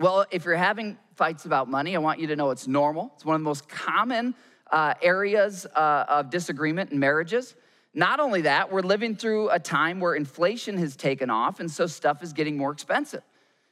Well, 0.00 0.26
if 0.30 0.44
you're 0.44 0.54
having 0.54 0.96
fights 1.16 1.44
about 1.44 1.68
money, 1.68 1.96
I 1.96 1.98
want 1.98 2.20
you 2.20 2.28
to 2.28 2.36
know 2.36 2.50
it's 2.50 2.68
normal. 2.68 3.10
It's 3.16 3.24
one 3.24 3.34
of 3.34 3.40
the 3.40 3.44
most 3.44 3.68
common 3.68 4.36
uh, 4.70 4.94
areas 5.02 5.66
uh, 5.74 6.04
of 6.08 6.30
disagreement 6.30 6.92
in 6.92 7.00
marriages. 7.00 7.56
Not 7.94 8.20
only 8.20 8.42
that, 8.42 8.70
we're 8.70 8.82
living 8.82 9.16
through 9.16 9.50
a 9.50 9.58
time 9.58 9.98
where 9.98 10.14
inflation 10.14 10.78
has 10.78 10.94
taken 10.94 11.30
off, 11.30 11.58
and 11.58 11.68
so 11.68 11.88
stuff 11.88 12.22
is 12.22 12.32
getting 12.32 12.56
more 12.56 12.70
expensive. 12.70 13.22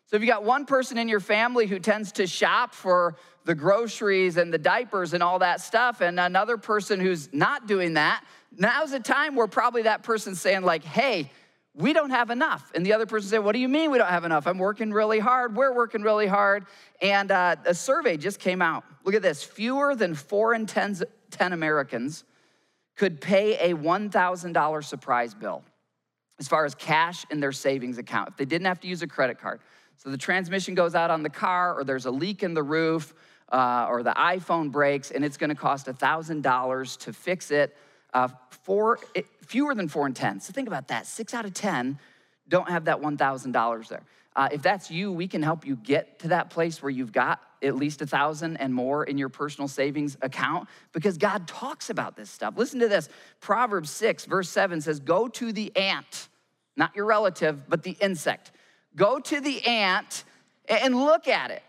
So 0.07 0.17
if 0.17 0.23
you 0.23 0.27
got 0.27 0.43
one 0.43 0.67
person 0.67 0.99
in 0.99 1.09
your 1.09 1.21
family 1.21 1.69
who 1.69 1.79
tends 1.79 2.11
to 2.13 2.27
shop 2.27 2.75
for 2.75 3.17
the 3.45 3.55
groceries 3.55 4.37
and 4.37 4.53
the 4.53 4.59
diapers 4.59 5.15
and 5.15 5.23
all 5.23 5.39
that 5.39 5.61
stuff, 5.61 6.01
and 6.01 6.19
another 6.19 6.57
person 6.57 6.99
who's 6.99 7.33
not 7.33 7.69
doing 7.69 7.95
that, 7.95 8.25
now's 8.51 8.91
a 8.93 9.01
time 9.01 9.37
where 9.37 9.47
probably 9.47 9.83
that 9.83 10.03
person's 10.03 10.41
saying, 10.41 10.63
like, 10.63 10.83
hey, 10.83 11.31
we 11.77 11.93
don't 11.93 12.11
have 12.11 12.31
enough. 12.31 12.73
And 12.75 12.85
the 12.85 12.95
other 12.95 13.05
person 13.05 13.29
said, 13.29 13.39
What 13.39 13.53
do 13.53 13.59
you 13.59 13.69
mean 13.69 13.91
we 13.91 13.99
don't 13.99 14.09
have 14.09 14.25
enough? 14.25 14.47
I'm 14.47 14.59
working 14.59 14.93
really 14.93 15.19
hard. 15.19 15.55
We're 15.55 15.75
working 15.75 16.03
really 16.03 16.27
hard. 16.27 16.67
And 17.03 17.31
uh, 17.31 17.57
a 17.67 17.75
survey 17.75 18.17
just 18.17 18.41
came 18.41 18.63
out. 18.63 18.85
Look 19.05 19.15
at 19.15 19.23
this 19.23 19.43
fewer 19.45 19.95
than 19.95 20.15
four 20.15 20.55
in 20.55 20.67
10, 20.67 21.03
10 21.31 21.53
Americans 21.53 22.25
could 22.97 23.21
pay 23.21 23.71
a 23.71 23.75
$1,000 23.75 24.85
surprise 24.85 25.35
bill 25.35 25.63
as 26.39 26.49
far 26.49 26.65
as 26.65 26.75
cash 26.75 27.27
in 27.31 27.41
their 27.41 27.53
savings 27.53 27.99
account 27.99 28.29
if 28.31 28.37
they 28.37 28.47
didn't 28.47 28.67
have 28.67 28.81
to 28.81 28.89
use 28.89 29.03
a 29.03 29.07
credit 29.07 29.39
card. 29.39 29.61
So 29.97 30.11
the 30.11 30.19
transmission 30.19 30.75
goes 30.75 30.95
out 30.95 31.11
on 31.11 31.23
the 31.23 31.31
car, 31.31 31.75
or 31.75 31.85
there's 31.85 32.07
a 32.07 32.11
leak 32.11 32.43
in 32.43 32.55
the 32.55 32.63
roof, 32.63 33.15
uh, 33.51 33.87
or 33.89 34.03
the 34.03 34.13
iPhone 34.13 34.71
breaks, 34.71 35.11
and 35.11 35.25
it's 35.25 35.37
gonna 35.37 35.55
cost 35.55 35.87
$1,000 35.87 36.97
to 36.99 37.13
fix 37.13 37.51
it. 37.51 37.77
Uh, 38.17 38.29
four, 38.49 38.99
it, 39.15 39.27
fewer 39.43 39.75
than 39.75 39.89
four 39.89 40.07
in 40.07 40.15
10. 40.15 40.41
So 40.41 40.51
think 40.51 40.69
about 40.69 40.89
that. 40.89 41.07
Six 41.07 41.35
out 41.35 41.45
of 41.45 41.53
10 41.53 41.99
don't 42.49 42.71
have 42.71 42.87
that 42.87 43.03
$1,000 43.03 43.89
there. 43.89 44.03
Uh, 44.35 44.49
if 44.51 44.63
that's 44.63 44.91
you, 44.91 45.13
we 45.13 45.29
can 45.29 45.43
help 45.43 45.67
you 45.67 45.77
get 45.77 46.19
to 46.21 46.29
that 46.29 46.49
place 46.49 46.83
where 46.83 46.89
you've 46.89 47.13
got 47.13 47.43
at 47.63 47.77
least 47.77 48.01
a 48.01 48.07
thousand 48.07 48.57
and 48.57 48.73
more 48.73 49.05
in 49.05 49.19
your 49.19 49.29
personal 49.29 49.69
savings 49.69 50.17
account 50.23 50.67
because 50.93 51.19
God 51.19 51.47
talks 51.47 51.91
about 51.91 52.17
this 52.17 52.31
stuff. 52.31 52.55
Listen 52.57 52.81
to 52.81 52.89
this 52.89 53.11
Proverbs 53.41 53.91
6, 53.91 54.25
verse 54.25 54.49
7 54.49 54.81
says, 54.81 54.99
Go 54.99 55.29
to 55.29 55.53
the 55.53 55.77
ant, 55.77 56.29
not 56.75 56.97
your 56.97 57.05
relative, 57.05 57.69
but 57.69 57.83
the 57.83 57.99
insect. 58.01 58.51
Go 58.95 59.21
to 59.21 59.43
the 59.43 59.63
ant 59.67 60.25
and 60.69 60.97
look 60.97 61.29
at 61.29 61.51
it. 61.51 61.63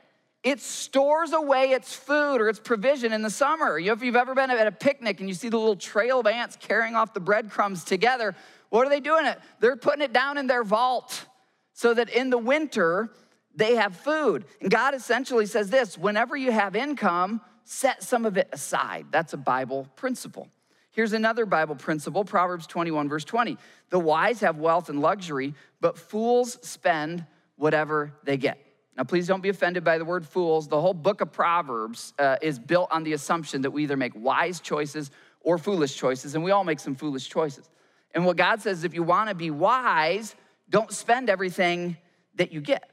It 0.47 0.61
stores 0.61 1.33
away 1.33 1.71
its 1.71 1.93
food 1.93 2.39
or 2.39 2.47
its 2.47 2.57
provision 2.57 3.11
in 3.11 3.21
the 3.21 3.29
summer. 3.29 3.77
You 3.77 3.87
know, 3.87 3.93
if 3.93 4.01
you've 4.01 4.15
ever 4.15 4.33
been 4.33 4.49
at 4.49 4.65
a 4.65 4.71
picnic 4.71 5.19
and 5.19 5.27
you 5.27 5.35
see 5.35 5.49
the 5.49 5.57
little 5.57 5.75
trail 5.75 6.21
of 6.21 6.25
ants 6.25 6.55
carrying 6.57 6.95
off 6.95 7.13
the 7.13 7.19
breadcrumbs 7.19 7.83
together, 7.83 8.33
what 8.69 8.87
are 8.87 8.89
they 8.89 9.01
doing? 9.01 9.25
It 9.25 9.41
they're 9.59 9.75
putting 9.75 10.01
it 10.01 10.13
down 10.13 10.37
in 10.37 10.47
their 10.47 10.63
vault 10.63 11.25
so 11.73 11.93
that 11.93 12.07
in 12.09 12.29
the 12.29 12.37
winter 12.37 13.09
they 13.55 13.75
have 13.75 13.97
food. 13.97 14.45
And 14.61 14.71
God 14.71 14.95
essentially 14.95 15.47
says 15.47 15.69
this: 15.69 15.97
whenever 15.97 16.37
you 16.37 16.53
have 16.53 16.77
income, 16.77 17.41
set 17.65 18.01
some 18.01 18.25
of 18.25 18.37
it 18.37 18.47
aside. 18.53 19.07
That's 19.11 19.33
a 19.33 19.37
Bible 19.37 19.85
principle. 19.97 20.47
Here's 20.91 21.11
another 21.11 21.45
Bible 21.45 21.75
principle 21.75 22.23
Proverbs 22.23 22.67
21, 22.67 23.09
verse 23.09 23.25
20. 23.25 23.57
The 23.89 23.99
wise 23.99 24.39
have 24.39 24.59
wealth 24.59 24.87
and 24.87 25.01
luxury, 25.01 25.55
but 25.81 25.97
fools 25.97 26.57
spend 26.65 27.25
whatever 27.57 28.13
they 28.23 28.37
get. 28.37 28.66
Now, 28.97 29.03
please 29.03 29.27
don't 29.27 29.41
be 29.41 29.49
offended 29.49 29.83
by 29.83 29.99
the 29.99 30.05
word 30.05 30.25
fools. 30.25 30.67
The 30.67 30.81
whole 30.81 30.95
book 30.95 31.21
of 31.21 31.31
Proverbs 31.31 32.13
uh, 32.17 32.37
is 32.41 32.57
built 32.57 32.91
on 32.91 33.03
the 33.03 33.13
assumption 33.13 33.61
that 33.61 33.69
we 33.69 33.83
either 33.83 33.95
make 33.95 34.13
wise 34.15 34.59
choices 34.59 35.11
or 35.41 35.59
foolish 35.59 35.95
choices, 35.95 36.33
and 36.33 36.43
we 36.43 36.49
all 36.49 36.63
make 36.63 36.79
some 36.79 36.95
foolish 36.95 37.29
choices. 37.29 37.69
And 38.15 38.25
what 38.25 38.37
God 38.37 38.61
says, 38.61 38.79
is 38.79 38.83
if 38.83 38.95
you 38.95 39.03
wanna 39.03 39.35
be 39.35 39.51
wise, 39.51 40.35
don't 40.69 40.91
spend 40.91 41.29
everything 41.29 41.95
that 42.35 42.51
you 42.51 42.59
get. 42.59 42.89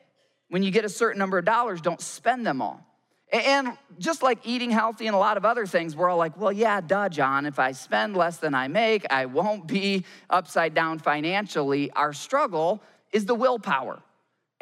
When 0.50 0.62
you 0.62 0.70
get 0.70 0.84
a 0.84 0.90
certain 0.90 1.18
number 1.18 1.38
of 1.38 1.46
dollars, 1.46 1.80
don't 1.80 2.00
spend 2.00 2.46
them 2.46 2.60
all. 2.60 2.84
And 3.32 3.76
just 3.98 4.22
like 4.22 4.40
eating 4.44 4.70
healthy 4.70 5.06
and 5.06 5.16
a 5.16 5.18
lot 5.18 5.38
of 5.38 5.46
other 5.46 5.64
things, 5.66 5.96
we're 5.96 6.10
all 6.10 6.18
like, 6.18 6.36
well, 6.38 6.52
yeah, 6.52 6.82
duh, 6.82 7.08
John, 7.08 7.46
if 7.46 7.58
I 7.58 7.72
spend 7.72 8.14
less 8.14 8.36
than 8.36 8.54
I 8.54 8.68
make, 8.68 9.06
I 9.10 9.24
won't 9.26 9.66
be 9.66 10.04
upside 10.28 10.74
down 10.74 10.98
financially. 10.98 11.90
Our 11.92 12.12
struggle 12.12 12.82
is 13.10 13.24
the 13.24 13.34
willpower 13.34 14.02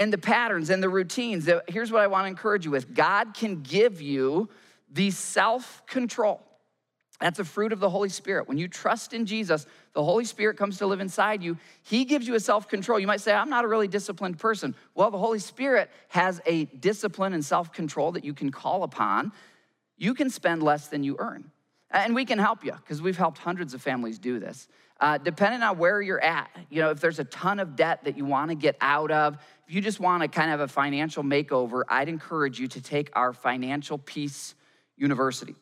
and 0.03 0.13
the 0.13 0.19
patterns 0.19 0.69
and 0.69 0.83
the 0.83 0.89
routines. 0.89 1.49
Here's 1.69 1.93
what 1.93 2.03
I 2.03 2.09
want 2.09 2.25
to 2.25 2.29
encourage 2.29 2.65
you 2.65 2.73
with 2.73 2.93
God 2.93 3.35
can 3.35 3.63
give 3.63 4.03
you 4.03 4.49
the 4.93 5.13
self 5.13 5.87
control. 5.87 6.43
That's 7.21 7.39
a 7.39 7.45
fruit 7.45 7.73
of 7.73 7.79
the 7.79 7.89
Holy 7.89 8.09
Spirit. 8.09 8.49
When 8.49 8.59
you 8.59 8.67
trust 8.67 9.13
in 9.13 9.27
Jesus, 9.27 9.65
the 9.93 10.03
Holy 10.03 10.25
Spirit 10.25 10.57
comes 10.57 10.79
to 10.79 10.89
live 10.89 10.99
inside 10.99 11.41
you. 11.41 11.57
He 11.85 12.05
gives 12.05 12.27
you 12.27 12.35
a 12.35 12.41
self 12.41 12.69
control. 12.69 12.99
You 12.99 13.07
might 13.07 13.21
say, 13.21 13.33
I'm 13.33 13.49
not 13.49 13.65
a 13.65 13.69
really 13.69 13.87
disciplined 13.87 14.41
person. 14.41 14.75
Well, 14.97 15.13
the 15.13 15.19
Holy 15.19 15.39
Spirit 15.39 15.89
has 16.09 16.41
a 16.47 16.65
discipline 16.65 17.33
and 17.33 17.45
self 17.45 17.73
control 17.73 18.11
that 18.13 18.25
you 18.25 18.35
can 18.35 18.51
call 18.51 18.83
upon. 18.83 19.31
You 19.97 20.15
can 20.15 20.31
spend 20.31 20.65
less 20.65 20.89
than 20.89 21.05
you 21.05 21.17
earn. 21.21 21.53
And 21.93 22.15
we 22.15 22.25
can 22.25 22.39
help 22.39 22.65
you 22.65 22.73
because 22.73 23.03
we've 23.03 23.17
helped 23.17 23.39
hundreds 23.39 23.75
of 23.75 23.83
families 23.83 24.19
do 24.19 24.39
this. 24.39 24.67
Uh, 25.01 25.19
depending 25.19 25.63
on 25.63 25.79
where 25.79 26.01
you're 26.01 26.23
at, 26.23 26.49
you 26.71 26.81
know, 26.81 26.91
if 26.91 27.01
there's 27.01 27.19
a 27.19 27.25
ton 27.25 27.61
of 27.61 27.77
debt 27.77 28.05
that 28.05 28.17
you 28.17 28.25
want 28.25 28.51
to 28.51 28.55
get 28.55 28.77
out 28.81 29.11
of, 29.11 29.37
if 29.67 29.75
you 29.75 29.81
just 29.81 30.01
want 30.01 30.23
to 30.23 30.29
kind 30.29 30.51
of 30.51 30.61
have 30.61 30.71
a 30.71 30.73
financial 30.73 31.23
makeover, 31.23 31.83
I'd 31.89 32.09
encourage 32.09 32.59
you 32.59 32.69
to 32.69 32.81
take 32.81 33.11
our 33.15 33.33
Financial 33.33 33.99
Peace 33.99 34.55
University. 34.97 35.55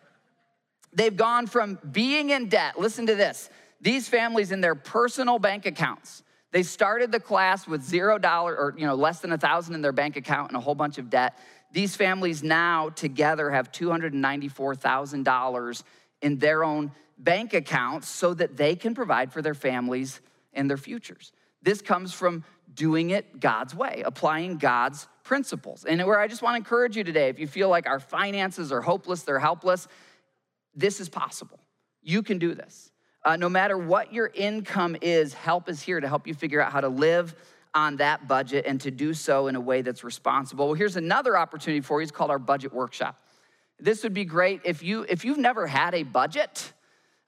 They've 0.94 1.16
gone 1.16 1.48
from 1.48 1.80
being 1.92 2.30
in 2.30 2.50
debt, 2.50 2.80
listen 2.80 3.08
to 3.08 3.16
this, 3.16 3.50
these 3.82 4.08
families 4.08 4.52
in 4.52 4.62
their 4.62 4.76
personal 4.76 5.40
bank 5.40 5.66
accounts. 5.66 6.24
They 6.52 6.64
started 6.64 7.12
the 7.12 7.20
class 7.20 7.68
with 7.68 7.84
zero 7.84 8.18
dollar 8.18 8.56
or 8.56 8.74
you 8.78 8.88
know 8.88 8.96
less 8.96 9.20
than 9.20 9.34
a 9.34 9.38
thousand 9.38 9.76
in 9.76 9.82
their 9.82 9.92
bank 9.92 10.16
account 10.16 10.50
and 10.50 10.58
a 10.58 10.62
whole 10.62 10.76
bunch 10.76 10.98
of 10.98 11.10
debt. 11.10 11.38
These 11.74 11.98
families 11.98 12.44
now 12.44 12.90
together 12.90 13.52
have 13.52 13.72
$294,000 13.72 15.84
in 16.22 16.38
their 16.38 16.64
own 16.64 16.92
bank 17.18 17.54
accounts 17.54 18.08
so 18.08 18.34
that 18.34 18.58
they 18.58 18.76
can 18.76 18.96
provide 18.96 19.34
for 19.34 19.42
their 19.42 19.54
families 19.54 20.22
and 20.54 20.70
their 20.70 20.78
futures. 20.78 21.34
This 21.62 21.82
comes 21.82 22.14
from 22.14 22.46
doing 22.74 23.12
it 23.12 23.40
God's 23.40 23.74
way, 23.74 24.04
applying 24.06 24.58
God's 24.58 25.08
principles. 25.24 25.86
And 25.86 26.04
where 26.06 26.20
I 26.20 26.28
just 26.28 26.42
want 26.42 26.54
to 26.54 26.58
encourage 26.58 26.96
you 26.96 27.04
today, 27.04 27.30
if 27.30 27.40
you 27.40 27.48
feel 27.48 27.70
like 27.70 27.88
our 27.88 28.00
finances 28.00 28.72
are 28.72 28.82
hopeless, 28.82 29.24
they're 29.24 29.40
helpless, 29.40 29.88
this 30.76 31.00
is 31.00 31.10
possible. 31.10 31.60
you 32.02 32.24
can 32.24 32.38
do 32.38 32.54
this. 32.54 32.92
Uh, 33.26 33.36
no 33.36 33.50
matter 33.50 33.78
what 33.78 34.14
your 34.14 34.32
income 34.34 34.96
is, 35.02 35.34
help 35.34 35.68
is 35.68 35.82
here 35.82 36.00
to 36.00 36.08
help 36.08 36.26
you 36.26 36.34
figure 36.34 36.62
out 36.62 36.72
how 36.72 36.80
to 36.80 36.88
live 36.88 37.36
on 37.74 37.98
that 37.98 38.28
budget 38.28 38.66
and 38.66 38.80
to 38.82 38.90
do 38.90 39.14
so 39.14 39.48
in 39.48 39.56
a 39.56 39.60
way 39.60 39.82
that's 39.82 40.04
responsible. 40.04 40.68
Well, 40.68 40.74
here's 40.74 40.96
another 40.96 41.38
opportunity 41.38 41.82
for 41.82 42.00
you. 42.00 42.04
It's 42.04 42.12
called 42.12 42.32
our 42.32 42.40
budget 42.40 42.74
workshop. 42.74 43.22
This 43.80 44.04
would 44.04 44.14
be 44.14 44.26
great 44.26 44.62
if 44.64 44.82
you 44.82 45.06
if 45.10 45.26
you've 45.26 45.38
never 45.38 45.68
had 45.68 45.94
a 45.94 46.04
budget. 46.04 46.72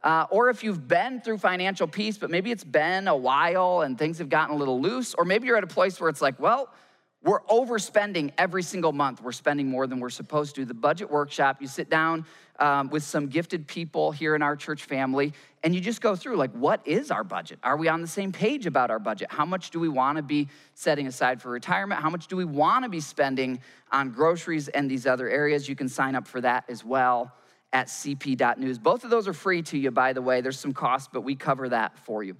Uh, 0.03 0.25
or 0.29 0.49
if 0.49 0.63
you've 0.63 0.87
been 0.87 1.19
through 1.19 1.37
financial 1.37 1.87
peace, 1.87 2.17
but 2.17 2.29
maybe 2.29 2.51
it's 2.51 2.63
been 2.63 3.07
a 3.07 3.15
while 3.15 3.81
and 3.81 3.97
things 3.97 4.17
have 4.17 4.29
gotten 4.29 4.55
a 4.55 4.57
little 4.57 4.81
loose, 4.81 5.13
or 5.13 5.25
maybe 5.25 5.47
you're 5.47 5.57
at 5.57 5.63
a 5.63 5.67
place 5.67 5.99
where 5.99 6.09
it's 6.09 6.21
like, 6.21 6.39
well, 6.39 6.69
we're 7.21 7.41
overspending 7.43 8.31
every 8.37 8.63
single 8.63 8.93
month. 8.93 9.21
We're 9.21 9.33
spending 9.33 9.67
more 9.67 9.87
than 9.87 9.99
we're 9.99 10.09
supposed 10.09 10.55
to. 10.55 10.63
The 10.63 10.73
budget 10.73 11.11
workshop, 11.11 11.61
you 11.61 11.67
sit 11.67 11.89
down 11.89 12.25
um, 12.59 12.89
with 12.89 13.03
some 13.03 13.27
gifted 13.27 13.67
people 13.67 14.11
here 14.11 14.35
in 14.35 14.41
our 14.41 14.55
church 14.55 14.83
family, 14.83 15.33
and 15.61 15.75
you 15.75 15.81
just 15.81 15.99
go 15.99 16.15
through 16.15 16.37
like, 16.37 16.51
what 16.51 16.79
is 16.87 17.11
our 17.11 17.25
budget? 17.25 17.59
Are 17.61 17.75
we 17.75 17.89
on 17.89 17.99
the 17.99 18.07
same 18.07 18.31
page 18.31 18.65
about 18.65 18.89
our 18.89 18.99
budget? 18.99 19.29
How 19.31 19.45
much 19.45 19.69
do 19.69 19.81
we 19.81 19.89
want 19.89 20.15
to 20.15 20.23
be 20.23 20.47
setting 20.75 21.07
aside 21.07 21.41
for 21.41 21.49
retirement? 21.49 22.01
How 22.01 22.09
much 22.09 22.27
do 22.27 22.37
we 22.37 22.45
want 22.45 22.85
to 22.85 22.89
be 22.89 23.01
spending 23.01 23.59
on 23.91 24.11
groceries 24.11 24.69
and 24.69 24.89
these 24.89 25.05
other 25.05 25.27
areas? 25.27 25.67
You 25.67 25.75
can 25.75 25.89
sign 25.89 26.15
up 26.15 26.25
for 26.25 26.39
that 26.39 26.63
as 26.69 26.85
well 26.85 27.33
at 27.71 27.87
cp.news. 27.87 28.79
Both 28.79 29.03
of 29.03 29.09
those 29.09 29.27
are 29.27 29.33
free 29.33 29.61
to 29.63 29.77
you, 29.77 29.91
by 29.91 30.13
the 30.13 30.21
way. 30.21 30.41
There's 30.41 30.59
some 30.59 30.73
cost, 30.73 31.11
but 31.11 31.21
we 31.21 31.35
cover 31.35 31.69
that 31.69 31.97
for 31.99 32.23
you. 32.23 32.35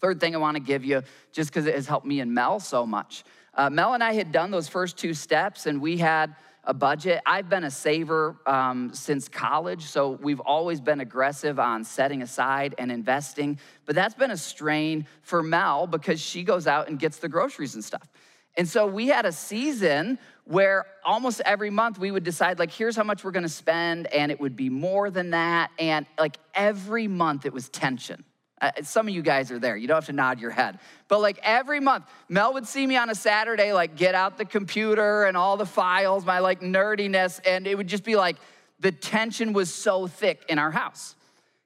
Third 0.00 0.20
thing 0.20 0.34
I 0.34 0.38
want 0.38 0.56
to 0.56 0.62
give 0.62 0.84
you, 0.84 1.02
just 1.32 1.50
because 1.50 1.66
it 1.66 1.74
has 1.74 1.86
helped 1.86 2.06
me 2.06 2.20
and 2.20 2.32
Mel 2.32 2.60
so 2.60 2.86
much 2.86 3.24
uh, 3.54 3.68
Mel 3.68 3.94
and 3.94 4.02
I 4.02 4.14
had 4.14 4.32
done 4.32 4.50
those 4.50 4.68
first 4.68 4.96
two 4.96 5.14
steps, 5.14 5.66
and 5.66 5.80
we 5.80 5.98
had 5.98 6.34
a 6.64 6.72
budget. 6.72 7.20
I've 7.26 7.48
been 7.48 7.64
a 7.64 7.70
saver 7.70 8.36
um, 8.46 8.94
since 8.94 9.28
college, 9.28 9.82
so 9.82 10.12
we've 10.22 10.40
always 10.40 10.80
been 10.80 11.00
aggressive 11.00 11.58
on 11.58 11.84
setting 11.84 12.22
aside 12.22 12.74
and 12.78 12.90
investing. 12.90 13.58
But 13.84 13.94
that's 13.94 14.14
been 14.14 14.30
a 14.30 14.36
strain 14.36 15.06
for 15.22 15.42
Mel 15.42 15.86
because 15.86 16.20
she 16.20 16.44
goes 16.44 16.66
out 16.66 16.88
and 16.88 16.98
gets 16.98 17.18
the 17.18 17.28
groceries 17.28 17.74
and 17.74 17.84
stuff. 17.84 18.08
And 18.56 18.68
so 18.68 18.86
we 18.86 19.08
had 19.08 19.26
a 19.26 19.32
season 19.32 20.18
where 20.44 20.86
almost 21.04 21.40
every 21.44 21.70
month 21.70 21.98
we 21.98 22.10
would 22.10 22.24
decide, 22.24 22.58
like, 22.58 22.70
here's 22.70 22.96
how 22.96 23.04
much 23.04 23.24
we're 23.24 23.30
gonna 23.30 23.48
spend, 23.48 24.06
and 24.08 24.32
it 24.32 24.40
would 24.40 24.56
be 24.56 24.68
more 24.68 25.10
than 25.10 25.30
that. 25.30 25.70
And 25.78 26.06
like 26.18 26.36
every 26.54 27.08
month 27.08 27.46
it 27.46 27.52
was 27.52 27.68
tension. 27.68 28.24
Uh, 28.60 28.70
some 28.82 29.08
of 29.08 29.14
you 29.14 29.22
guys 29.22 29.50
are 29.50 29.58
there. 29.58 29.76
You 29.76 29.88
don't 29.88 29.96
have 29.96 30.06
to 30.06 30.12
nod 30.12 30.40
your 30.40 30.52
head. 30.52 30.78
But 31.08 31.20
like 31.20 31.40
every 31.42 31.80
month, 31.80 32.04
Mel 32.28 32.52
would 32.54 32.66
see 32.66 32.86
me 32.86 32.96
on 32.96 33.10
a 33.10 33.14
Saturday, 33.14 33.72
like 33.72 33.96
get 33.96 34.14
out 34.14 34.38
the 34.38 34.44
computer 34.44 35.24
and 35.24 35.36
all 35.36 35.56
the 35.56 35.66
files, 35.66 36.24
my 36.24 36.38
like 36.38 36.60
nerdiness, 36.60 37.40
and 37.44 37.66
it 37.66 37.76
would 37.76 37.88
just 37.88 38.04
be 38.04 38.14
like 38.14 38.36
the 38.78 38.92
tension 38.92 39.52
was 39.52 39.72
so 39.72 40.06
thick 40.06 40.44
in 40.48 40.60
our 40.60 40.70
house. 40.70 41.16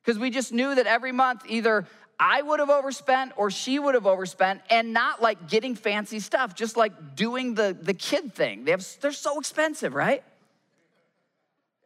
Because 0.02 0.18
we 0.18 0.30
just 0.30 0.52
knew 0.52 0.74
that 0.74 0.86
every 0.86 1.12
month, 1.12 1.42
either 1.48 1.86
I 2.18 2.40
would 2.40 2.60
have 2.60 2.70
overspent 2.70 3.32
or 3.36 3.50
she 3.50 3.78
would 3.78 3.94
have 3.94 4.06
overspent, 4.06 4.62
and 4.70 4.92
not 4.92 5.20
like 5.20 5.48
getting 5.48 5.74
fancy 5.74 6.20
stuff, 6.20 6.54
just 6.54 6.76
like 6.76 7.14
doing 7.14 7.54
the, 7.54 7.76
the 7.78 7.94
kid 7.94 8.34
thing. 8.34 8.64
They 8.64 8.70
have, 8.70 8.86
they're 9.00 9.12
so 9.12 9.38
expensive, 9.38 9.94
right? 9.94 10.22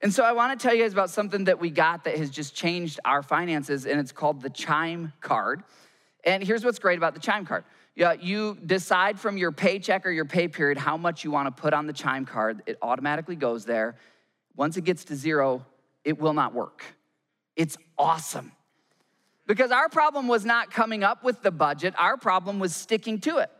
And 0.02 0.14
so 0.14 0.24
I 0.24 0.32
want 0.32 0.58
to 0.58 0.62
tell 0.62 0.74
you 0.74 0.82
guys 0.82 0.92
about 0.92 1.10
something 1.10 1.44
that 1.44 1.60
we 1.60 1.68
got 1.70 2.04
that 2.04 2.16
has 2.16 2.30
just 2.30 2.54
changed 2.54 3.00
our 3.04 3.22
finances, 3.22 3.86
and 3.86 4.00
it's 4.00 4.12
called 4.12 4.40
the 4.40 4.50
Chime 4.50 5.12
Card. 5.20 5.62
And 6.24 6.42
here's 6.42 6.64
what's 6.64 6.78
great 6.78 6.96
about 6.96 7.14
the 7.14 7.20
Chime 7.20 7.44
Card. 7.44 7.64
Yeah, 7.96 8.12
you 8.12 8.56
decide 8.64 9.18
from 9.18 9.36
your 9.36 9.52
paycheck 9.52 10.06
or 10.06 10.10
your 10.10 10.24
pay 10.24 10.48
period 10.48 10.78
how 10.78 10.96
much 10.96 11.24
you 11.24 11.30
want 11.30 11.54
to 11.54 11.60
put 11.60 11.74
on 11.74 11.86
the 11.86 11.92
Chime 11.92 12.24
Card. 12.24 12.62
It 12.66 12.78
automatically 12.80 13.36
goes 13.36 13.64
there. 13.64 13.96
Once 14.56 14.76
it 14.76 14.84
gets 14.84 15.04
to 15.06 15.16
zero, 15.16 15.66
it 16.04 16.18
will 16.18 16.32
not 16.34 16.54
work. 16.54 16.84
It's 17.56 17.76
awesome. 17.98 18.52
Because 19.50 19.72
our 19.72 19.88
problem 19.88 20.28
was 20.28 20.44
not 20.44 20.70
coming 20.70 21.02
up 21.02 21.24
with 21.24 21.42
the 21.42 21.50
budget, 21.50 21.92
our 21.98 22.16
problem 22.16 22.60
was 22.60 22.72
sticking 22.72 23.18
to 23.22 23.38
it. 23.38 23.50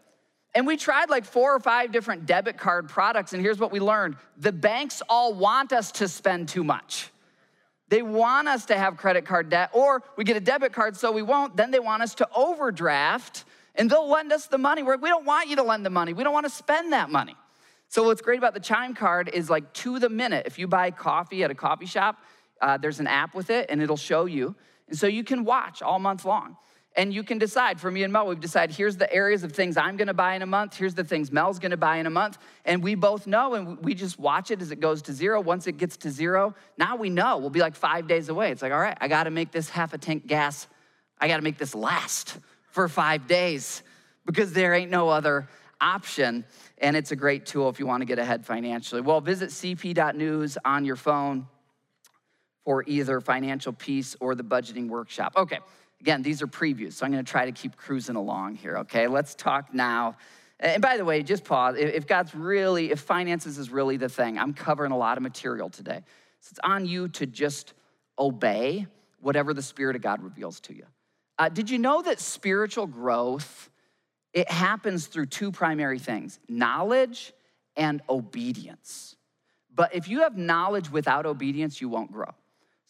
And 0.54 0.64
we 0.64 0.76
tried 0.76 1.10
like 1.10 1.24
four 1.24 1.52
or 1.52 1.58
five 1.58 1.90
different 1.90 2.26
debit 2.26 2.56
card 2.56 2.88
products, 2.88 3.32
and 3.32 3.42
here's 3.42 3.58
what 3.58 3.72
we 3.72 3.80
learned 3.80 4.14
the 4.36 4.52
banks 4.52 5.02
all 5.08 5.34
want 5.34 5.72
us 5.72 5.90
to 5.90 6.06
spend 6.06 6.48
too 6.48 6.62
much. 6.62 7.10
They 7.88 8.02
want 8.02 8.46
us 8.46 8.66
to 8.66 8.78
have 8.78 8.98
credit 8.98 9.24
card 9.24 9.48
debt, 9.50 9.70
or 9.72 10.04
we 10.16 10.22
get 10.22 10.36
a 10.36 10.40
debit 10.40 10.72
card 10.72 10.96
so 10.96 11.10
we 11.10 11.22
won't. 11.22 11.56
Then 11.56 11.72
they 11.72 11.80
want 11.80 12.04
us 12.04 12.14
to 12.14 12.28
overdraft, 12.36 13.44
and 13.74 13.90
they'll 13.90 14.08
lend 14.08 14.32
us 14.32 14.46
the 14.46 14.58
money. 14.58 14.84
We're, 14.84 14.96
we 14.96 15.08
don't 15.08 15.26
want 15.26 15.48
you 15.48 15.56
to 15.56 15.64
lend 15.64 15.84
the 15.84 15.90
money, 15.90 16.12
we 16.12 16.22
don't 16.22 16.32
want 16.32 16.46
to 16.46 16.50
spend 16.50 16.92
that 16.92 17.10
money. 17.10 17.34
So, 17.88 18.04
what's 18.04 18.22
great 18.22 18.38
about 18.38 18.54
the 18.54 18.60
Chime 18.60 18.94
card 18.94 19.28
is 19.28 19.50
like 19.50 19.72
to 19.72 19.98
the 19.98 20.08
minute. 20.08 20.46
If 20.46 20.56
you 20.56 20.68
buy 20.68 20.92
coffee 20.92 21.42
at 21.42 21.50
a 21.50 21.54
coffee 21.56 21.86
shop, 21.86 22.16
uh, 22.60 22.76
there's 22.76 23.00
an 23.00 23.08
app 23.08 23.34
with 23.34 23.50
it, 23.50 23.66
and 23.68 23.82
it'll 23.82 23.96
show 23.96 24.26
you. 24.26 24.54
And 24.90 24.98
so 24.98 25.06
you 25.06 25.24
can 25.24 25.44
watch 25.44 25.80
all 25.80 25.98
month 25.98 26.24
long. 26.24 26.56
And 26.96 27.14
you 27.14 27.22
can 27.22 27.38
decide, 27.38 27.80
for 27.80 27.88
me 27.88 28.02
and 28.02 28.12
Mel, 28.12 28.26
we've 28.26 28.40
decided 28.40 28.74
here's 28.74 28.96
the 28.96 29.10
areas 29.12 29.44
of 29.44 29.52
things 29.52 29.76
I'm 29.76 29.96
gonna 29.96 30.12
buy 30.12 30.34
in 30.34 30.42
a 30.42 30.46
month, 30.46 30.76
here's 30.76 30.94
the 30.94 31.04
things 31.04 31.30
Mel's 31.30 31.60
gonna 31.60 31.76
buy 31.76 31.98
in 31.98 32.06
a 32.06 32.10
month. 32.10 32.38
And 32.64 32.82
we 32.82 32.96
both 32.96 33.28
know, 33.28 33.54
and 33.54 33.78
we 33.78 33.94
just 33.94 34.18
watch 34.18 34.50
it 34.50 34.60
as 34.60 34.72
it 34.72 34.80
goes 34.80 35.00
to 35.02 35.12
zero. 35.12 35.40
Once 35.40 35.68
it 35.68 35.76
gets 35.78 35.96
to 35.98 36.10
zero, 36.10 36.54
now 36.76 36.96
we 36.96 37.08
know. 37.08 37.38
We'll 37.38 37.50
be 37.50 37.60
like 37.60 37.76
five 37.76 38.08
days 38.08 38.28
away. 38.28 38.50
It's 38.50 38.60
like, 38.60 38.72
all 38.72 38.80
right, 38.80 38.98
I 39.00 39.06
gotta 39.06 39.30
make 39.30 39.52
this 39.52 39.70
half 39.70 39.94
a 39.94 39.98
tank 39.98 40.26
gas, 40.26 40.66
I 41.20 41.28
gotta 41.28 41.42
make 41.42 41.58
this 41.58 41.76
last 41.76 42.38
for 42.70 42.88
five 42.88 43.28
days 43.28 43.84
because 44.26 44.52
there 44.52 44.74
ain't 44.74 44.90
no 44.90 45.08
other 45.08 45.48
option. 45.80 46.44
And 46.78 46.96
it's 46.96 47.12
a 47.12 47.16
great 47.16 47.46
tool 47.46 47.68
if 47.68 47.78
you 47.78 47.86
wanna 47.86 48.04
get 48.04 48.18
ahead 48.18 48.44
financially. 48.44 49.00
Well, 49.00 49.20
visit 49.20 49.50
cp.news 49.50 50.58
on 50.64 50.84
your 50.84 50.96
phone 50.96 51.46
for 52.64 52.84
either 52.86 53.20
financial 53.20 53.72
peace 53.72 54.16
or 54.20 54.34
the 54.34 54.44
budgeting 54.44 54.88
workshop. 54.88 55.32
Okay. 55.36 55.58
Again, 56.00 56.22
these 56.22 56.40
are 56.40 56.46
previews, 56.46 56.94
so 56.94 57.04
I'm 57.04 57.12
gonna 57.12 57.22
try 57.22 57.44
to 57.44 57.52
keep 57.52 57.76
cruising 57.76 58.16
along 58.16 58.56
here, 58.56 58.78
okay? 58.78 59.06
Let's 59.06 59.34
talk 59.34 59.74
now. 59.74 60.16
And 60.58 60.82
by 60.82 60.96
the 60.96 61.04
way, 61.04 61.22
just 61.22 61.44
pause. 61.44 61.76
If 61.78 62.06
God's 62.06 62.34
really, 62.34 62.90
if 62.90 63.00
finances 63.00 63.58
is 63.58 63.70
really 63.70 63.96
the 63.96 64.08
thing, 64.08 64.38
I'm 64.38 64.54
covering 64.54 64.92
a 64.92 64.96
lot 64.96 65.16
of 65.16 65.22
material 65.22 65.68
today. 65.68 66.02
So 66.40 66.50
it's 66.52 66.60
on 66.62 66.86
you 66.86 67.08
to 67.08 67.26
just 67.26 67.74
obey 68.18 68.86
whatever 69.20 69.54
the 69.54 69.62
Spirit 69.62 69.96
of 69.96 70.02
God 70.02 70.22
reveals 70.22 70.60
to 70.60 70.74
you. 70.74 70.84
Uh, 71.38 71.48
did 71.48 71.70
you 71.70 71.78
know 71.78 72.02
that 72.02 72.20
spiritual 72.20 72.86
growth, 72.86 73.70
it 74.32 74.50
happens 74.50 75.06
through 75.06 75.26
two 75.26 75.50
primary 75.50 75.98
things, 75.98 76.38
knowledge 76.48 77.32
and 77.76 78.02
obedience. 78.08 79.16
But 79.74 79.94
if 79.94 80.08
you 80.08 80.20
have 80.22 80.36
knowledge 80.36 80.90
without 80.90 81.24
obedience, 81.24 81.80
you 81.80 81.88
won't 81.88 82.12
grow. 82.12 82.30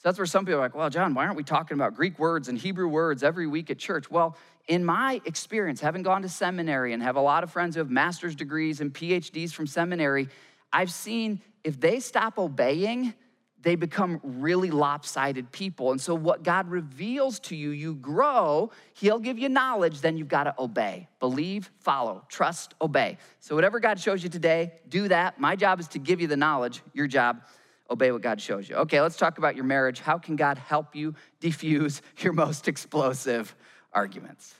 So 0.01 0.09
that's 0.09 0.17
where 0.17 0.25
some 0.25 0.47
people 0.47 0.61
are 0.61 0.63
like, 0.63 0.75
well, 0.75 0.89
John, 0.89 1.13
why 1.13 1.27
aren't 1.27 1.37
we 1.37 1.45
talking 1.45 1.75
about 1.75 1.95
Greek 1.95 2.19
words 2.19 2.49
and 2.49 2.57
Hebrew 2.57 2.89
words 2.89 3.23
every 3.23 3.47
week 3.47 3.69
at 3.69 3.77
church? 3.77 4.11
Well, 4.11 4.35
in 4.67 4.83
my 4.83 5.21
experience, 5.27 5.79
having 5.83 6.03
gone 6.03 6.23
to 6.23 6.29
seminary 6.31 6.95
and 6.95 7.03
have 7.03 7.17
a 7.17 7.21
lot 7.21 7.45
of 7.45 7.51
friends 7.51 7.75
who 7.75 7.81
have 7.81 7.91
master's 7.91 8.35
degrees 8.35 8.81
and 8.81 8.95
PhDs 8.95 9.53
from 9.53 9.67
seminary, 9.67 10.29
I've 10.73 10.91
seen 10.91 11.43
if 11.65 11.79
they 11.79 12.01
stop 12.01 12.39
obeying, 12.39 13.13
they 13.61 13.75
become 13.75 14.23
really 14.23 14.71
lopsided 14.71 15.53
people. 15.53 15.91
And 15.91 16.01
so, 16.01 16.15
what 16.15 16.43
God 16.45 16.71
reveals 16.71 17.39
to 17.41 17.55
you, 17.55 17.69
you 17.69 17.95
grow, 17.95 18.71
He'll 18.95 19.19
give 19.19 19.39
you 19.39 19.51
knowledge, 19.51 20.01
then 20.01 20.17
you've 20.17 20.29
got 20.29 20.45
to 20.45 20.55
obey. 20.59 21.09
Believe, 21.19 21.71
follow, 21.81 22.25
trust, 22.31 22.75
obey. 22.81 23.19
So, 23.41 23.55
whatever 23.55 23.81
God 23.81 24.01
shows 24.01 24.23
you 24.23 24.31
today, 24.31 24.73
do 24.89 25.09
that. 25.09 25.39
My 25.39 25.57
job 25.57 25.79
is 25.79 25.89
to 25.89 25.99
give 25.99 26.23
you 26.23 26.27
the 26.27 26.39
knowledge, 26.39 26.81
your 26.95 27.07
job 27.07 27.43
obey 27.91 28.13
what 28.13 28.23
God 28.23 28.41
shows 28.41 28.69
you. 28.69 28.77
Okay, 28.77 29.01
let's 29.01 29.17
talk 29.17 29.39
about 29.39 29.57
your 29.57 29.65
marriage. 29.65 30.01
How 30.01 30.19
can 30.19 30.37
God 30.37 30.59
help 30.59 30.95
you 30.95 31.15
diffuse 31.41 32.03
your 32.19 32.33
most 32.33 32.69
explosive 32.69 33.55
arguments? 33.93 34.55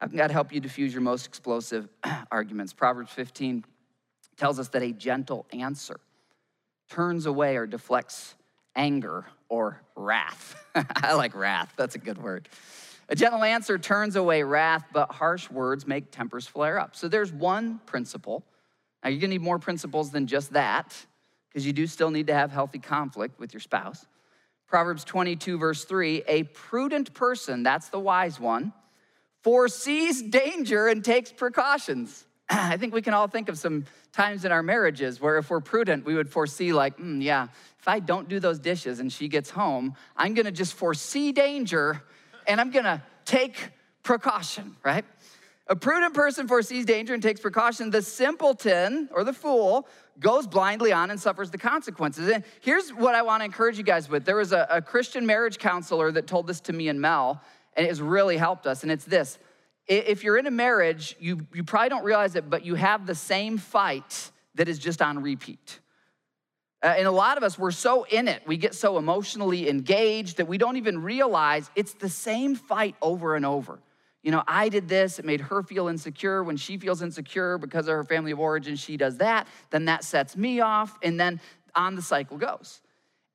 How 0.00 0.08
can 0.08 0.16
God 0.16 0.30
help 0.30 0.52
you 0.52 0.60
diffuse 0.60 0.92
your 0.92 1.02
most 1.02 1.26
explosive 1.26 1.88
arguments? 2.30 2.72
Proverbs 2.72 3.12
15 3.12 3.64
tells 4.36 4.58
us 4.58 4.68
that 4.68 4.82
a 4.82 4.92
gentle 4.92 5.46
answer 5.52 6.00
turns 6.88 7.26
away 7.26 7.56
or 7.56 7.66
deflects 7.66 8.34
anger 8.74 9.26
or 9.48 9.82
wrath. 9.94 10.56
I 10.74 11.14
like 11.14 11.34
wrath, 11.34 11.72
that's 11.76 11.94
a 11.94 11.98
good 11.98 12.18
word. 12.18 12.48
A 13.08 13.14
gentle 13.14 13.42
answer 13.42 13.76
turns 13.76 14.16
away 14.16 14.42
wrath, 14.42 14.84
but 14.92 15.12
harsh 15.12 15.50
words 15.50 15.86
make 15.86 16.10
tempers 16.10 16.46
flare 16.46 16.78
up. 16.78 16.96
So 16.96 17.08
there's 17.08 17.32
one 17.32 17.80
principle. 17.84 18.44
Now, 19.02 19.10
you're 19.10 19.20
gonna 19.20 19.32
need 19.32 19.42
more 19.42 19.58
principles 19.58 20.10
than 20.10 20.26
just 20.26 20.52
that 20.52 20.96
because 21.50 21.66
you 21.66 21.72
do 21.72 21.86
still 21.86 22.10
need 22.10 22.28
to 22.28 22.34
have 22.34 22.52
healthy 22.52 22.78
conflict 22.78 23.38
with 23.38 23.52
your 23.52 23.60
spouse. 23.60 24.06
Proverbs 24.66 25.02
22, 25.04 25.58
verse 25.58 25.84
3 25.84 26.22
a 26.28 26.44
prudent 26.44 27.12
person, 27.12 27.62
that's 27.62 27.88
the 27.88 27.98
wise 27.98 28.38
one, 28.38 28.72
foresees 29.42 30.22
danger 30.22 30.86
and 30.86 31.04
takes 31.04 31.32
precautions. 31.32 32.24
I 32.50 32.76
think 32.76 32.94
we 32.94 33.02
can 33.02 33.12
all 33.12 33.26
think 33.26 33.48
of 33.48 33.58
some 33.58 33.84
times 34.12 34.44
in 34.44 34.52
our 34.52 34.62
marriages 34.62 35.20
where 35.20 35.38
if 35.38 35.50
we're 35.50 35.60
prudent, 35.60 36.04
we 36.04 36.14
would 36.14 36.28
foresee, 36.28 36.72
like, 36.72 36.98
mm, 36.98 37.22
yeah, 37.22 37.48
if 37.78 37.88
I 37.88 37.98
don't 37.98 38.28
do 38.28 38.38
those 38.38 38.58
dishes 38.58 39.00
and 39.00 39.12
she 39.12 39.26
gets 39.26 39.50
home, 39.50 39.96
I'm 40.16 40.34
gonna 40.34 40.52
just 40.52 40.74
foresee 40.74 41.32
danger 41.32 42.02
and 42.46 42.60
I'm 42.60 42.70
gonna 42.70 43.02
take 43.24 43.70
precaution, 44.02 44.76
right? 44.84 45.04
A 45.66 45.76
prudent 45.76 46.14
person 46.14 46.48
foresees 46.48 46.84
danger 46.84 47.14
and 47.14 47.22
takes 47.22 47.40
precaution. 47.40 47.90
The 47.90 48.02
simpleton 48.02 49.08
or 49.12 49.22
the 49.22 49.32
fool 49.32 49.88
goes 50.20 50.46
blindly 50.46 50.92
on 50.92 51.10
and 51.10 51.18
suffers 51.18 51.50
the 51.50 51.58
consequences. 51.58 52.28
And 52.28 52.44
here's 52.60 52.90
what 52.90 53.14
I 53.14 53.22
want 53.22 53.40
to 53.40 53.44
encourage 53.44 53.78
you 53.78 53.84
guys 53.84 54.08
with 54.08 54.24
there 54.24 54.36
was 54.36 54.52
a, 54.52 54.66
a 54.70 54.82
Christian 54.82 55.26
marriage 55.26 55.58
counselor 55.58 56.12
that 56.12 56.26
told 56.26 56.46
this 56.46 56.60
to 56.62 56.72
me 56.72 56.88
and 56.88 57.00
Mel, 57.00 57.40
and 57.74 57.86
it 57.86 57.88
has 57.88 58.00
really 58.00 58.36
helped 58.36 58.66
us. 58.66 58.82
And 58.82 58.92
it's 58.92 59.04
this 59.04 59.38
if 59.90 60.22
you're 60.22 60.36
in 60.36 60.46
a 60.46 60.52
marriage, 60.52 61.16
you, 61.18 61.46
you 61.52 61.64
probably 61.64 61.88
don't 61.88 62.04
realize 62.04 62.36
it, 62.36 62.48
but 62.48 62.64
you 62.64 62.76
have 62.76 63.06
the 63.06 63.14
same 63.14 63.58
fight 63.58 64.30
that 64.54 64.68
is 64.68 64.78
just 64.78 65.02
on 65.02 65.20
repeat. 65.20 65.80
Uh, 66.82 66.94
and 66.96 67.06
a 67.06 67.10
lot 67.10 67.36
of 67.36 67.42
us, 67.42 67.58
we're 67.58 67.72
so 67.72 68.04
in 68.04 68.28
it, 68.28 68.42
we 68.46 68.56
get 68.56 68.74
so 68.74 68.98
emotionally 68.98 69.68
engaged 69.68 70.36
that 70.36 70.46
we 70.46 70.58
don't 70.58 70.76
even 70.76 71.02
realize 71.02 71.70
it's 71.74 71.94
the 71.94 72.08
same 72.08 72.54
fight 72.54 72.94
over 73.02 73.34
and 73.34 73.44
over. 73.44 73.80
You 74.22 74.30
know, 74.30 74.42
I 74.46 74.68
did 74.68 74.88
this, 74.88 75.18
it 75.18 75.24
made 75.24 75.40
her 75.40 75.62
feel 75.62 75.88
insecure. 75.88 76.44
When 76.44 76.56
she 76.56 76.76
feels 76.76 77.00
insecure 77.00 77.56
because 77.56 77.88
of 77.88 77.94
her 77.94 78.04
family 78.04 78.32
of 78.32 78.40
origin, 78.40 78.76
she 78.76 78.96
does 78.96 79.16
that. 79.18 79.46
Then 79.70 79.86
that 79.86 80.04
sets 80.04 80.36
me 80.36 80.60
off, 80.60 80.98
and 81.02 81.18
then 81.18 81.40
on 81.74 81.94
the 81.94 82.02
cycle 82.02 82.36
goes. 82.36 82.82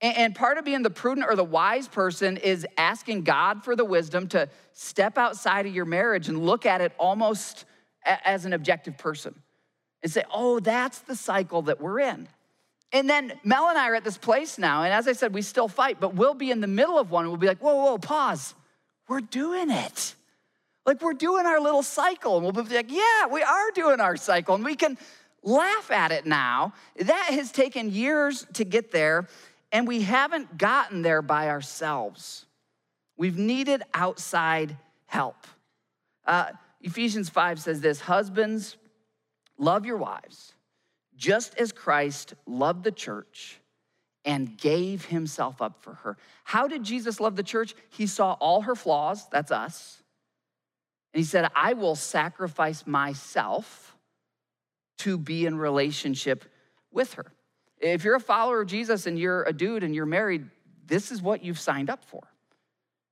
And 0.01 0.35
part 0.35 0.57
of 0.57 0.65
being 0.65 0.83
the 0.83 0.89
prudent 0.89 1.25
or 1.27 1.35
the 1.35 1.43
wise 1.43 1.87
person 1.87 2.37
is 2.37 2.67
asking 2.77 3.23
God 3.23 3.63
for 3.63 3.75
the 3.75 3.85
wisdom 3.85 4.27
to 4.27 4.49
step 4.73 5.17
outside 5.17 5.65
of 5.65 5.73
your 5.73 5.85
marriage 5.85 6.27
and 6.27 6.45
look 6.45 6.65
at 6.65 6.81
it 6.81 6.91
almost 6.99 7.65
as 8.03 8.45
an 8.45 8.53
objective 8.53 8.97
person 8.97 9.33
and 10.03 10.11
say, 10.11 10.23
oh, 10.31 10.59
that's 10.59 10.99
the 10.99 11.15
cycle 11.15 11.63
that 11.63 11.81
we're 11.81 12.01
in. 12.01 12.27
And 12.91 13.09
then 13.09 13.33
Mel 13.43 13.69
and 13.69 13.77
I 13.77 13.89
are 13.89 13.95
at 13.95 14.03
this 14.03 14.17
place 14.17 14.59
now. 14.59 14.83
And 14.83 14.93
as 14.93 15.07
I 15.07 15.13
said, 15.13 15.33
we 15.33 15.41
still 15.41 15.67
fight, 15.67 15.99
but 15.99 16.13
we'll 16.13 16.35
be 16.35 16.51
in 16.51 16.61
the 16.61 16.67
middle 16.67 16.99
of 16.99 17.09
one. 17.09 17.27
We'll 17.27 17.37
be 17.37 17.47
like, 17.47 17.63
whoa, 17.63 17.75
whoa, 17.75 17.97
pause. 17.97 18.53
We're 19.07 19.21
doing 19.21 19.71
it. 19.71 20.13
Like 20.85 21.01
we're 21.01 21.13
doing 21.13 21.45
our 21.45 21.59
little 21.59 21.83
cycle. 21.83 22.37
And 22.37 22.43
we'll 22.43 22.63
be 22.63 22.75
like, 22.75 22.91
yeah, 22.91 23.27
we 23.31 23.41
are 23.41 23.71
doing 23.71 23.99
our 23.99 24.15
cycle. 24.15 24.55
And 24.55 24.63
we 24.63 24.75
can 24.75 24.97
laugh 25.43 25.91
at 25.91 26.11
it 26.11 26.25
now. 26.25 26.73
That 26.97 27.29
has 27.31 27.51
taken 27.51 27.91
years 27.91 28.45
to 28.53 28.63
get 28.63 28.91
there. 28.91 29.27
And 29.71 29.87
we 29.87 30.01
haven't 30.01 30.57
gotten 30.57 31.01
there 31.01 31.21
by 31.21 31.49
ourselves. 31.49 32.45
We've 33.17 33.37
needed 33.37 33.83
outside 33.93 34.77
help. 35.07 35.47
Uh, 36.25 36.51
Ephesians 36.81 37.29
5 37.29 37.59
says 37.59 37.81
this 37.81 37.99
Husbands, 37.99 38.77
love 39.57 39.85
your 39.85 39.97
wives, 39.97 40.53
just 41.15 41.55
as 41.57 41.71
Christ 41.71 42.35
loved 42.45 42.83
the 42.83 42.91
church 42.91 43.59
and 44.23 44.57
gave 44.57 45.05
himself 45.05 45.61
up 45.61 45.81
for 45.81 45.93
her. 45.93 46.17
How 46.43 46.67
did 46.67 46.83
Jesus 46.83 47.19
love 47.19 47.35
the 47.35 47.43
church? 47.43 47.75
He 47.89 48.07
saw 48.07 48.33
all 48.33 48.61
her 48.61 48.75
flaws, 48.75 49.27
that's 49.29 49.51
us. 49.51 50.01
And 51.15 51.23
he 51.23 51.25
said, 51.25 51.49
I 51.55 51.71
will 51.71 51.95
sacrifice 51.95 52.85
myself 52.85 53.95
to 54.97 55.17
be 55.17 55.45
in 55.45 55.57
relationship 55.57 56.43
with 56.91 57.13
her. 57.13 57.31
If 57.79 58.03
you're 58.03 58.17
a 58.17 58.19
follower 58.19 58.59
of 58.59 58.67
Jesus 58.67 59.07
and 59.07 59.17
you're 59.17 59.43
a 59.43 59.53
dude 59.53 59.83
and 59.83 59.95
you're 59.95 60.05
married, 60.05 60.49
this 60.85 61.13
is 61.13 61.21
what 61.21 61.41
you've 61.41 61.57
signed 61.57 61.89
up 61.89 62.03
for 62.03 62.27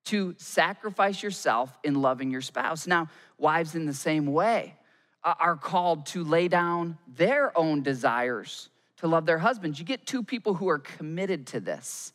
to 0.08 0.36
sacrifice 0.38 1.24
yourself 1.24 1.80
in 1.82 2.02
loving 2.02 2.30
your 2.30 2.42
spouse. 2.42 2.88
Now, 2.88 3.08
wives, 3.38 3.74
in 3.74 3.86
the 3.86 3.94
same 3.94 4.26
way, 4.26 4.76
are 5.24 5.56
called 5.56 6.06
to 6.08 6.26
lay 6.26 6.50
down 6.50 6.98
their 7.08 7.58
own 7.58 7.84
desires 7.84 8.70
to 8.98 9.08
love 9.08 9.26
their 9.26 9.38
husbands. 9.38 9.80
You 9.80 9.86
get 9.86 10.06
two 10.06 10.24
people 10.24 10.56
who 10.56 10.68
are 10.68 10.80
committed 10.80 11.48
to 11.48 11.62
this 11.62 12.12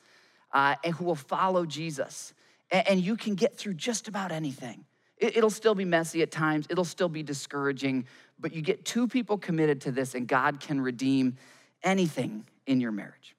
uh, 0.52 0.74
and 0.84 0.92
who 0.92 1.06
will 1.06 1.14
follow 1.14 1.64
Jesus, 1.64 2.34
and 2.70 3.00
you 3.00 3.16
can 3.16 3.36
get 3.36 3.56
through 3.56 3.74
just 3.74 4.06
about 4.06 4.32
anything. 4.32 4.84
It, 5.18 5.36
it'll 5.36 5.50
still 5.50 5.74
be 5.74 5.84
messy 5.84 6.22
at 6.22 6.30
times, 6.30 6.66
it'll 6.70 6.84
still 6.84 7.08
be 7.08 7.22
discouraging, 7.22 8.06
but 8.38 8.52
you 8.52 8.62
get 8.62 8.84
two 8.84 9.08
people 9.08 9.38
committed 9.38 9.80
to 9.82 9.92
this, 9.92 10.14
and 10.14 10.26
God 10.26 10.60
can 10.60 10.80
redeem 10.80 11.36
anything 11.82 12.44
in 12.66 12.80
your 12.80 12.92
marriage. 12.92 13.36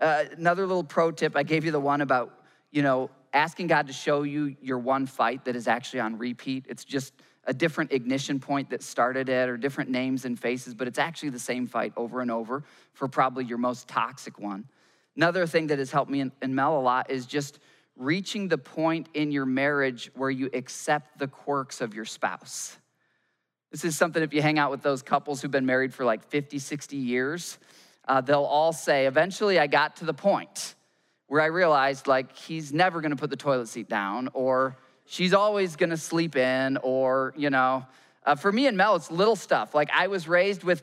Uh, 0.00 0.24
another 0.36 0.66
little 0.66 0.84
pro 0.84 1.10
tip 1.10 1.36
I 1.36 1.42
gave 1.42 1.64
you 1.64 1.70
the 1.70 1.80
one 1.80 2.00
about, 2.00 2.32
you 2.70 2.82
know, 2.82 3.10
asking 3.32 3.66
God 3.68 3.86
to 3.86 3.92
show 3.92 4.22
you 4.22 4.56
your 4.60 4.78
one 4.78 5.06
fight 5.06 5.44
that 5.44 5.54
is 5.54 5.68
actually 5.68 6.00
on 6.00 6.18
repeat. 6.18 6.66
It's 6.68 6.84
just 6.84 7.12
a 7.44 7.54
different 7.54 7.92
ignition 7.92 8.38
point 8.40 8.70
that 8.70 8.82
started 8.82 9.28
it 9.28 9.48
or 9.48 9.56
different 9.56 9.90
names 9.90 10.24
and 10.24 10.38
faces, 10.38 10.74
but 10.74 10.88
it's 10.88 10.98
actually 10.98 11.30
the 11.30 11.38
same 11.38 11.66
fight 11.66 11.92
over 11.96 12.20
and 12.20 12.30
over 12.30 12.64
for 12.92 13.08
probably 13.08 13.44
your 13.44 13.58
most 13.58 13.88
toxic 13.88 14.38
one. 14.38 14.64
Another 15.16 15.46
thing 15.46 15.66
that 15.68 15.78
has 15.78 15.90
helped 15.90 16.10
me 16.10 16.20
and, 16.20 16.54
Mel 16.54 16.78
a 16.78 16.80
lot 16.80 17.10
is 17.10 17.26
just 17.26 17.58
reaching 18.00 18.48
the 18.48 18.58
point 18.58 19.08
in 19.12 19.30
your 19.30 19.44
marriage 19.44 20.10
where 20.14 20.30
you 20.30 20.48
accept 20.54 21.18
the 21.18 21.28
quirks 21.28 21.80
of 21.80 21.94
your 21.94 22.06
spouse. 22.06 22.76
This 23.70 23.84
is 23.84 23.96
something 23.96 24.22
if 24.22 24.32
you 24.32 24.40
hang 24.42 24.58
out 24.58 24.70
with 24.70 24.82
those 24.82 25.02
couples 25.02 25.40
who've 25.40 25.50
been 25.50 25.66
married 25.66 25.92
for 25.92 26.04
like 26.04 26.24
50, 26.24 26.58
60 26.58 26.96
years, 26.96 27.58
uh, 28.08 28.20
they'll 28.22 28.42
all 28.42 28.72
say, 28.72 29.06
eventually 29.06 29.58
I 29.58 29.66
got 29.66 29.96
to 29.96 30.06
the 30.06 30.14
point 30.14 30.74
where 31.26 31.42
I 31.42 31.46
realized 31.46 32.06
like 32.06 32.34
he's 32.34 32.72
never 32.72 33.00
gonna 33.00 33.16
put 33.16 33.30
the 33.30 33.36
toilet 33.36 33.68
seat 33.68 33.88
down 33.88 34.30
or 34.32 34.76
she's 35.04 35.34
always 35.34 35.76
gonna 35.76 35.98
sleep 35.98 36.36
in 36.36 36.78
or, 36.78 37.34
you 37.36 37.50
know, 37.50 37.86
uh, 38.24 38.34
for 38.34 38.50
me 38.50 38.66
and 38.66 38.76
Mel, 38.76 38.96
it's 38.96 39.10
little 39.10 39.36
stuff. 39.36 39.74
Like 39.74 39.90
I 39.92 40.06
was 40.06 40.26
raised 40.26 40.64
with 40.64 40.82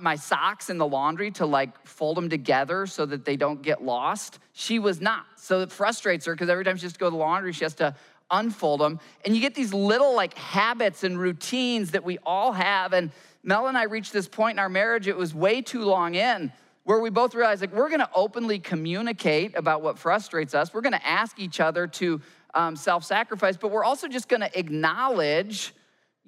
my 0.00 0.16
socks 0.16 0.70
in 0.70 0.78
the 0.78 0.86
laundry 0.86 1.30
to 1.32 1.46
like 1.46 1.86
fold 1.86 2.16
them 2.16 2.28
together 2.28 2.86
so 2.86 3.06
that 3.06 3.24
they 3.24 3.36
don't 3.36 3.62
get 3.62 3.82
lost. 3.82 4.38
She 4.52 4.78
was 4.78 5.00
not. 5.00 5.24
So 5.36 5.60
it 5.60 5.72
frustrates 5.72 6.26
her 6.26 6.34
because 6.34 6.48
every 6.48 6.64
time 6.64 6.76
she 6.76 6.84
has 6.84 6.92
to 6.92 6.98
go 6.98 7.06
to 7.06 7.10
the 7.10 7.16
laundry, 7.16 7.52
she 7.52 7.64
has 7.64 7.74
to 7.74 7.94
unfold 8.30 8.80
them. 8.80 9.00
And 9.24 9.34
you 9.34 9.40
get 9.40 9.54
these 9.54 9.72
little 9.72 10.14
like 10.14 10.36
habits 10.36 11.04
and 11.04 11.18
routines 11.18 11.92
that 11.92 12.04
we 12.04 12.18
all 12.24 12.52
have. 12.52 12.92
And 12.92 13.10
Mel 13.42 13.66
and 13.66 13.78
I 13.78 13.84
reached 13.84 14.12
this 14.12 14.28
point 14.28 14.56
in 14.56 14.58
our 14.58 14.68
marriage, 14.68 15.08
it 15.08 15.16
was 15.16 15.34
way 15.34 15.62
too 15.62 15.84
long 15.84 16.14
in, 16.14 16.52
where 16.84 17.00
we 17.00 17.10
both 17.10 17.34
realized 17.34 17.60
like 17.60 17.72
we're 17.72 17.90
gonna 17.90 18.10
openly 18.14 18.58
communicate 18.58 19.56
about 19.56 19.82
what 19.82 19.98
frustrates 19.98 20.54
us. 20.54 20.74
We're 20.74 20.80
gonna 20.80 21.00
ask 21.04 21.38
each 21.38 21.60
other 21.60 21.86
to 21.86 22.20
um, 22.54 22.76
self 22.76 23.04
sacrifice, 23.04 23.56
but 23.56 23.70
we're 23.70 23.84
also 23.84 24.08
just 24.08 24.28
gonna 24.28 24.50
acknowledge. 24.54 25.74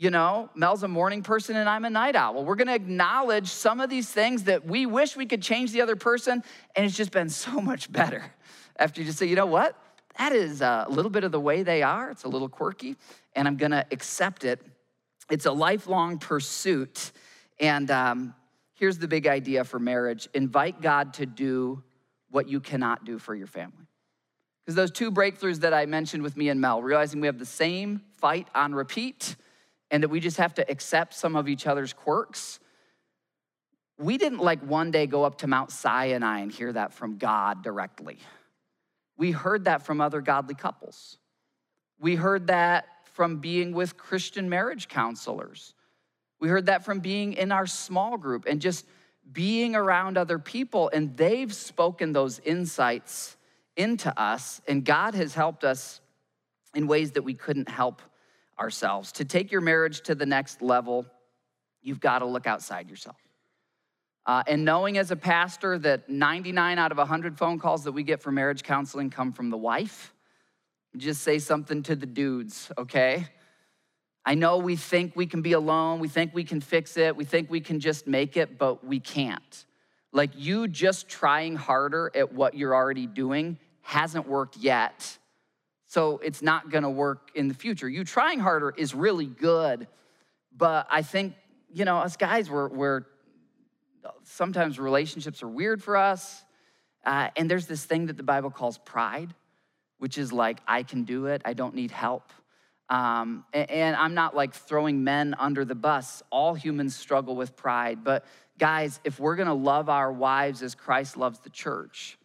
You 0.01 0.11
know, 0.11 0.49
Mel's 0.55 0.83
a 0.83 0.89
morning 0.89 1.23
person 1.23 1.57
and 1.57 1.69
I'm 1.69 1.85
a 1.85 1.91
night 1.91 2.17
owl. 2.17 2.43
We're 2.43 2.55
gonna 2.55 2.75
acknowledge 2.75 3.49
some 3.49 3.81
of 3.81 3.91
these 3.91 4.09
things 4.11 4.45
that 4.45 4.65
we 4.65 4.87
wish 4.87 5.15
we 5.15 5.27
could 5.27 5.43
change 5.43 5.73
the 5.73 5.83
other 5.83 5.95
person, 5.95 6.43
and 6.75 6.87
it's 6.87 6.97
just 6.97 7.11
been 7.11 7.29
so 7.29 7.61
much 7.61 7.93
better 7.93 8.25
after 8.77 9.03
you 9.03 9.07
just 9.07 9.19
say, 9.19 9.27
you 9.27 9.37
know 9.37 9.45
what? 9.45 9.77
that 10.19 10.33
is 10.33 10.63
a 10.63 10.87
little 10.89 11.11
bit 11.11 11.23
of 11.23 11.33
the 11.33 11.41
way 11.41 11.63
they 11.63 11.83
are. 11.83 12.11
It's 12.11 12.25
a 12.25 12.29
little 12.29 12.49
quirky, 12.49 12.97
and 13.37 13.47
I'm 13.47 13.59
gonna 13.59 13.85
accept 13.91 14.45
it. 14.45 14.65
It's 15.31 15.45
a 15.45 15.53
lifelong 15.53 16.19
pursuit. 16.19 17.13
And 17.59 17.91
um, 17.91 18.35
here's 18.73 18.97
the 18.97 19.07
big 19.07 19.27
idea 19.27 19.65
for 19.65 19.79
marriage 19.79 20.31
invite 20.33 20.81
God 20.81 21.13
to 21.15 21.27
do 21.27 21.83
what 22.31 22.49
you 22.49 22.59
cannot 22.59 23.05
do 23.05 23.19
for 23.19 23.35
your 23.35 23.47
family. 23.47 23.87
Because 24.65 24.77
those 24.77 24.93
two 24.93 25.13
breakthroughs 25.13 25.61
that 25.61 25.75
I 25.75 25.85
mentioned 25.85 26.23
with 26.23 26.39
me 26.39 26.49
and 26.49 26.59
Mel, 26.59 26.83
realizing 26.83 27.21
we 27.21 27.27
have 27.27 27.39
the 27.39 27.45
same 27.45 28.01
fight 28.17 28.49
on 28.55 28.75
repeat 28.75 29.37
and 29.91 30.03
that 30.03 30.09
we 30.09 30.21
just 30.21 30.37
have 30.37 30.55
to 30.55 30.71
accept 30.71 31.15
some 31.15 31.37
of 31.37 31.49
each 31.49 31.67
other's 31.67 31.93
quirks. 31.93 32.61
We 33.99 34.19
didn't 34.19 34.39
like 34.39 34.61
one 34.61 34.91
day 34.91 35.07
go 35.07 35.25
up 35.25 35.39
to 35.39 35.47
Mount 35.47 35.71
Sinai 35.71 36.39
and 36.41 36.51
hear 36.51 36.73
that 36.73 36.93
from 36.93 37.19
God 37.19 37.63
directly. 37.63 38.19
We 39.17 39.33
heard 39.33 39.65
that 39.65 39.83
from 39.83 40.01
other 40.01 40.21
godly 40.21 40.55
couples. 40.55 41.19
We 41.99 42.15
heard 42.15 42.47
that 42.47 42.87
from 43.13 43.37
being 43.39 43.73
with 43.73 43.99
Christian 43.99 44.49
marriage 44.49 44.89
counselors. 44.89 45.75
We 46.41 46.49
heard 46.49 46.67
that 46.67 46.85
from 46.85 47.01
being 47.01 47.35
in 47.35 47.53
our 47.53 47.67
small 47.67 48.17
group 48.17 48.47
and 48.47 48.61
just 48.61 48.87
being 49.31 49.77
around 49.77 50.17
other 50.17 50.39
people, 50.39 50.91
and 50.93 51.17
they've 51.17 51.55
spoken 51.55 52.13
those 52.13 52.39
insights 52.41 53.37
into 53.77 54.19
us, 54.19 54.61
and 54.67 54.85
God 54.85 55.15
has 55.15 55.35
helped 55.35 55.63
us 55.63 56.01
in 56.75 56.87
ways 56.87 57.13
that 57.13 57.23
we 57.23 57.35
couldn't 57.35 57.69
help 57.69 58.01
ourselves. 58.61 59.13
To 59.13 59.25
take 59.25 59.51
your 59.51 59.61
marriage 59.61 60.03
to 60.03 60.15
the 60.15 60.27
next 60.27 60.63
level, 60.63 61.07
you've 61.83 62.01
got 62.01 62.21
to 62.21 62.27
look 62.27 62.47
outside 62.47 62.91
yourself. 62.91 63.17
Uh, 64.27 64.43
and 64.47 64.65
knowing 64.65 64.99
as 64.99 65.11
a 65.11 65.17
pastor 65.17 65.79
that 65.79 66.09
99 66.09 66.79
out 66.79 66.93
of 66.93 66.99
100 66.99 67.39
phone 67.39 67.59
calls 67.59 67.85
that 67.85 67.93
we 67.93 68.03
get 68.03 68.23
for 68.23 68.31
marriage 68.31 68.63
counseling 68.63 69.11
come 69.11 69.33
from 69.33 69.51
the 69.51 69.57
wife, 69.57 70.13
just 70.97 71.23
say 71.23 71.39
something 71.39 71.83
to 71.85 71.97
the 71.97 72.07
dudes, 72.07 72.71
okay? 72.77 73.27
I 74.25 74.35
know 74.35 74.59
we 74.59 74.77
think 74.77 75.17
we 75.17 75.27
can 75.27 75.41
be 75.41 75.53
alone, 75.53 75.99
we 75.99 76.09
think 76.09 76.35
we 76.35 76.45
can 76.45 76.61
fix 76.61 76.97
it, 76.97 77.17
we 77.17 77.25
think 77.25 77.51
we 77.51 77.61
can 77.61 77.81
just 77.81 78.07
make 78.07 78.37
it, 78.37 78.59
but 78.59 78.85
we 78.85 79.01
can't. 79.01 79.65
Like 80.13 80.31
you 80.35 80.69
just 80.69 81.09
trying 81.09 81.57
harder 81.57 82.11
at 82.15 82.33
what 82.33 82.55
you're 82.55 82.75
already 82.75 83.07
doing 83.07 83.59
hasn't 83.81 84.29
worked 84.29 84.57
yet. 84.57 85.19
So 85.91 86.21
it's 86.23 86.41
not 86.41 86.71
gonna 86.71 86.89
work 86.89 87.33
in 87.35 87.49
the 87.49 87.55
future. 87.55 87.89
You 87.89 88.05
trying 88.05 88.39
harder 88.39 88.71
is 88.71 88.95
really 88.95 89.27
good, 89.27 89.89
but 90.57 90.87
I 90.89 91.03
think, 91.03 91.35
you 91.73 91.85
know, 91.85 91.97
us 91.97 92.17
guys, 92.17 92.49
we're, 92.49 92.69
we're 92.69 93.07
sometimes 94.23 94.79
relationships 94.79 95.43
are 95.43 95.49
weird 95.49 95.83
for 95.83 95.97
us. 95.97 96.45
Uh, 97.05 97.31
and 97.35 97.51
there's 97.51 97.67
this 97.67 97.85
thing 97.85 98.07
that 98.07 98.17
the 98.17 98.23
Bible 98.23 98.51
calls 98.53 98.79
pride, 98.79 99.35
which 99.99 100.17
is 100.17 100.33
like, 100.33 100.61
I 100.65 100.85
can 100.85 101.03
do 101.03 101.27
it, 101.27 101.43
I 101.45 101.55
don't 101.55 101.75
need 101.75 101.91
help. 101.91 102.33
Um, 102.89 103.45
and, 103.53 103.69
and 103.69 103.97
I'm 103.97 104.15
not 104.15 104.37
like 104.37 104.55
throwing 104.55 105.03
men 105.03 105.35
under 105.41 105.65
the 105.65 105.75
bus. 105.75 106.23
All 106.31 106.55
humans 106.55 106.95
struggle 106.95 107.35
with 107.35 107.57
pride, 107.57 108.05
but 108.05 108.25
guys, 108.61 109.01
if 109.03 109.19
we're 109.19 109.35
gonna 109.35 109.55
love 109.55 109.89
our 109.89 110.13
wives 110.13 110.63
as 110.63 110.77
Christ 110.77 111.17
loves 111.17 111.41
the 111.41 111.51
church, 111.51 112.17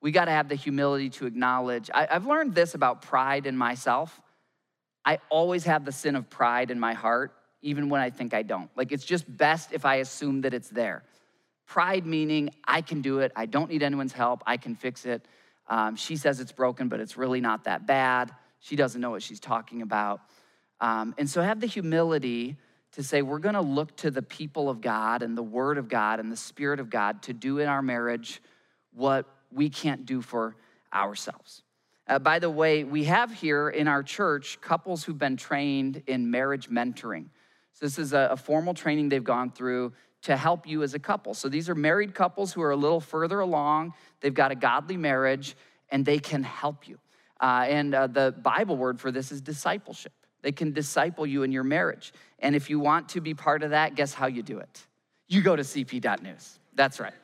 we 0.00 0.10
gotta 0.10 0.30
have 0.30 0.48
the 0.48 0.54
humility 0.54 1.10
to 1.10 1.26
acknowledge. 1.26 1.90
I, 1.92 2.06
have 2.10 2.26
learned 2.26 2.54
this 2.54 2.74
about 2.74 3.02
pride 3.02 3.46
in 3.46 3.56
myself. 3.56 4.20
I 5.04 5.18
always 5.30 5.64
have 5.64 5.84
the 5.84 5.92
sin 5.92 6.16
of 6.16 6.28
pride 6.28 6.70
in 6.70 6.80
my 6.80 6.94
heart, 6.94 7.32
even 7.62 7.88
when 7.88 8.00
I 8.00 8.10
think 8.10 8.34
I 8.34 8.42
don't. 8.42 8.70
Like, 8.76 8.92
it's 8.92 9.04
just 9.04 9.24
best 9.36 9.72
if 9.72 9.84
I 9.84 9.96
assume 9.96 10.42
that 10.42 10.52
it's 10.52 10.68
there. 10.68 11.04
Pride 11.66 12.06
meaning 12.06 12.50
I 12.64 12.82
can 12.82 13.02
do 13.02 13.20
it, 13.20 13.32
I 13.34 13.46
don't 13.46 13.70
need 13.70 13.82
anyone's 13.82 14.12
help, 14.12 14.42
I 14.46 14.56
can 14.56 14.74
fix 14.74 15.04
it. 15.04 15.26
Um, 15.68 15.96
she 15.96 16.16
says 16.16 16.38
it's 16.40 16.52
broken, 16.52 16.88
but 16.88 17.00
it's 17.00 17.16
really 17.16 17.40
not 17.40 17.64
that 17.64 17.86
bad. 17.86 18.32
She 18.60 18.76
doesn't 18.76 19.00
know 19.00 19.10
what 19.10 19.22
she's 19.22 19.40
talking 19.40 19.82
about. 19.82 20.20
Um, 20.80 21.14
and 21.18 21.28
so 21.28 21.42
have 21.42 21.60
the 21.60 21.66
humility 21.66 22.56
to 22.92 23.02
say, 23.02 23.22
we're 23.22 23.38
gonna 23.38 23.62
look 23.62 23.96
to 23.96 24.10
the 24.10 24.22
people 24.22 24.68
of 24.68 24.80
God 24.80 25.22
and 25.22 25.36
the 25.36 25.42
Word 25.42 25.78
of 25.78 25.88
God 25.88 26.20
and 26.20 26.30
the 26.30 26.36
Spirit 26.36 26.80
of 26.80 26.88
God 26.88 27.22
to 27.22 27.32
do 27.32 27.58
in 27.58 27.68
our 27.68 27.82
marriage 27.82 28.40
what 28.94 29.26
we 29.52 29.68
can't 29.68 30.06
do 30.06 30.20
for 30.20 30.56
ourselves. 30.92 31.62
Uh, 32.08 32.18
by 32.18 32.38
the 32.38 32.50
way, 32.50 32.84
we 32.84 33.04
have 33.04 33.32
here 33.32 33.68
in 33.68 33.88
our 33.88 34.02
church 34.02 34.60
couples 34.60 35.04
who've 35.04 35.18
been 35.18 35.36
trained 35.36 36.02
in 36.06 36.30
marriage 36.30 36.70
mentoring. 36.70 37.26
So, 37.72 37.84
this 37.84 37.98
is 37.98 38.12
a, 38.12 38.28
a 38.32 38.36
formal 38.36 38.74
training 38.74 39.08
they've 39.08 39.24
gone 39.24 39.50
through 39.50 39.92
to 40.26 40.36
help 40.36 40.66
you 40.66 40.82
as 40.82 40.92
a 40.92 40.98
couple. 40.98 41.34
So 41.34 41.48
these 41.48 41.68
are 41.68 41.74
married 41.76 42.12
couples 42.12 42.52
who 42.52 42.60
are 42.60 42.72
a 42.72 42.76
little 42.76 43.00
further 43.00 43.38
along, 43.38 43.94
they've 44.20 44.34
got 44.34 44.50
a 44.50 44.56
godly 44.56 44.96
marriage, 44.96 45.56
and 45.90 46.04
they 46.04 46.18
can 46.18 46.42
help 46.42 46.88
you. 46.88 46.98
Uh, 47.40 47.66
and 47.68 47.94
uh, 47.94 48.08
the 48.08 48.34
Bible 48.42 48.76
word 48.76 48.98
for 48.98 49.12
this 49.12 49.30
is 49.30 49.40
discipleship. 49.40 50.12
They 50.42 50.50
can 50.50 50.72
disciple 50.72 51.26
you 51.26 51.44
in 51.44 51.52
your 51.52 51.62
marriage. 51.62 52.12
And 52.40 52.56
if 52.56 52.70
you 52.70 52.80
want 52.80 53.10
to 53.10 53.20
be 53.20 53.34
part 53.34 53.62
of 53.62 53.70
that, 53.70 53.94
guess 53.94 54.14
how 54.14 54.26
you 54.26 54.42
do 54.42 54.58
it? 54.58 54.86
You 55.28 55.42
go 55.42 55.54
to 55.54 55.62
cp.news. 55.62 56.58
That's 56.74 56.98
right. 56.98 57.14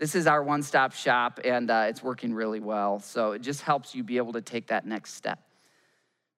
This 0.00 0.14
is 0.14 0.26
our 0.26 0.42
one 0.42 0.62
stop 0.62 0.94
shop, 0.94 1.40
and 1.44 1.70
uh, 1.70 1.84
it's 1.88 2.02
working 2.02 2.32
really 2.32 2.58
well. 2.58 3.00
So 3.00 3.32
it 3.32 3.42
just 3.42 3.60
helps 3.60 3.94
you 3.94 4.02
be 4.02 4.16
able 4.16 4.32
to 4.32 4.40
take 4.40 4.68
that 4.68 4.86
next 4.86 5.12
step. 5.12 5.40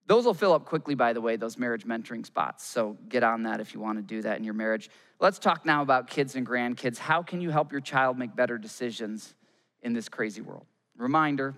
Those 0.05 0.25
will 0.25 0.33
fill 0.33 0.51
up 0.51 0.65
quickly, 0.65 0.95
by 0.95 1.13
the 1.13 1.21
way, 1.21 1.37
those 1.37 1.57
marriage 1.57 1.85
mentoring 1.85 2.25
spots. 2.25 2.65
So 2.65 2.97
get 3.07 3.23
on 3.23 3.43
that 3.43 3.61
if 3.61 3.73
you 3.73 3.79
want 3.79 3.99
to 3.99 4.01
do 4.01 4.21
that 4.23 4.37
in 4.37 4.43
your 4.43 4.53
marriage. 4.53 4.89
Let's 5.21 5.39
talk 5.39 5.65
now 5.65 5.81
about 5.81 6.09
kids 6.09 6.35
and 6.35 6.45
grandkids. 6.45 6.97
How 6.97 7.23
can 7.23 7.39
you 7.39 7.51
help 7.51 7.71
your 7.71 7.79
child 7.79 8.17
make 8.17 8.35
better 8.35 8.57
decisions 8.57 9.33
in 9.81 9.93
this 9.93 10.09
crazy 10.09 10.41
world? 10.41 10.65
Reminder 10.97 11.55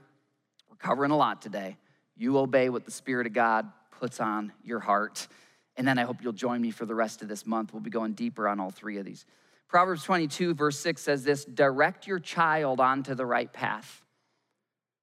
we're 0.69 0.75
covering 0.75 1.09
a 1.09 1.17
lot 1.17 1.41
today. 1.41 1.75
You 2.15 2.37
obey 2.37 2.69
what 2.69 2.85
the 2.85 2.91
Spirit 2.91 3.25
of 3.25 3.33
God 3.33 3.67
puts 3.99 4.19
on 4.19 4.53
your 4.63 4.79
heart. 4.79 5.27
And 5.75 5.87
then 5.87 5.97
I 5.97 6.03
hope 6.03 6.17
you'll 6.21 6.33
join 6.33 6.61
me 6.61 6.69
for 6.69 6.85
the 6.85 6.95
rest 6.95 7.23
of 7.23 7.27
this 7.27 7.47
month. 7.47 7.73
We'll 7.73 7.81
be 7.81 7.89
going 7.89 8.13
deeper 8.13 8.47
on 8.47 8.59
all 8.59 8.69
three 8.69 8.99
of 8.99 9.05
these. 9.05 9.25
Proverbs 9.67 10.03
22, 10.03 10.53
verse 10.53 10.79
6 10.79 11.01
says 11.01 11.23
this 11.23 11.45
direct 11.45 12.07
your 12.07 12.19
child 12.19 12.79
onto 12.79 13.15
the 13.15 13.25
right 13.25 13.51
path. 13.51 14.03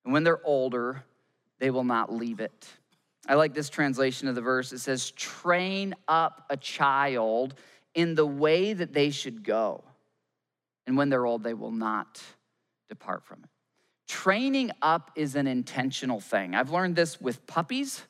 And 0.04 0.12
when 0.12 0.24
they're 0.24 0.44
older, 0.44 1.04
they 1.58 1.70
will 1.70 1.84
not 1.84 2.12
leave 2.12 2.40
it. 2.40 2.68
I 3.28 3.34
like 3.34 3.54
this 3.54 3.68
translation 3.68 4.28
of 4.28 4.34
the 4.34 4.40
verse. 4.40 4.72
It 4.72 4.80
says, 4.80 5.12
train 5.12 5.94
up 6.08 6.46
a 6.50 6.56
child 6.56 7.54
in 7.94 8.14
the 8.14 8.26
way 8.26 8.72
that 8.72 8.92
they 8.92 9.10
should 9.10 9.44
go. 9.44 9.84
And 10.86 10.96
when 10.96 11.08
they're 11.08 11.26
old, 11.26 11.44
they 11.44 11.54
will 11.54 11.70
not 11.70 12.20
depart 12.88 13.24
from 13.24 13.44
it. 13.44 13.50
Training 14.08 14.72
up 14.82 15.12
is 15.14 15.36
an 15.36 15.46
intentional 15.46 16.20
thing. 16.20 16.54
I've 16.54 16.70
learned 16.70 16.96
this 16.96 17.20
with 17.20 17.46
puppies. 17.46 18.02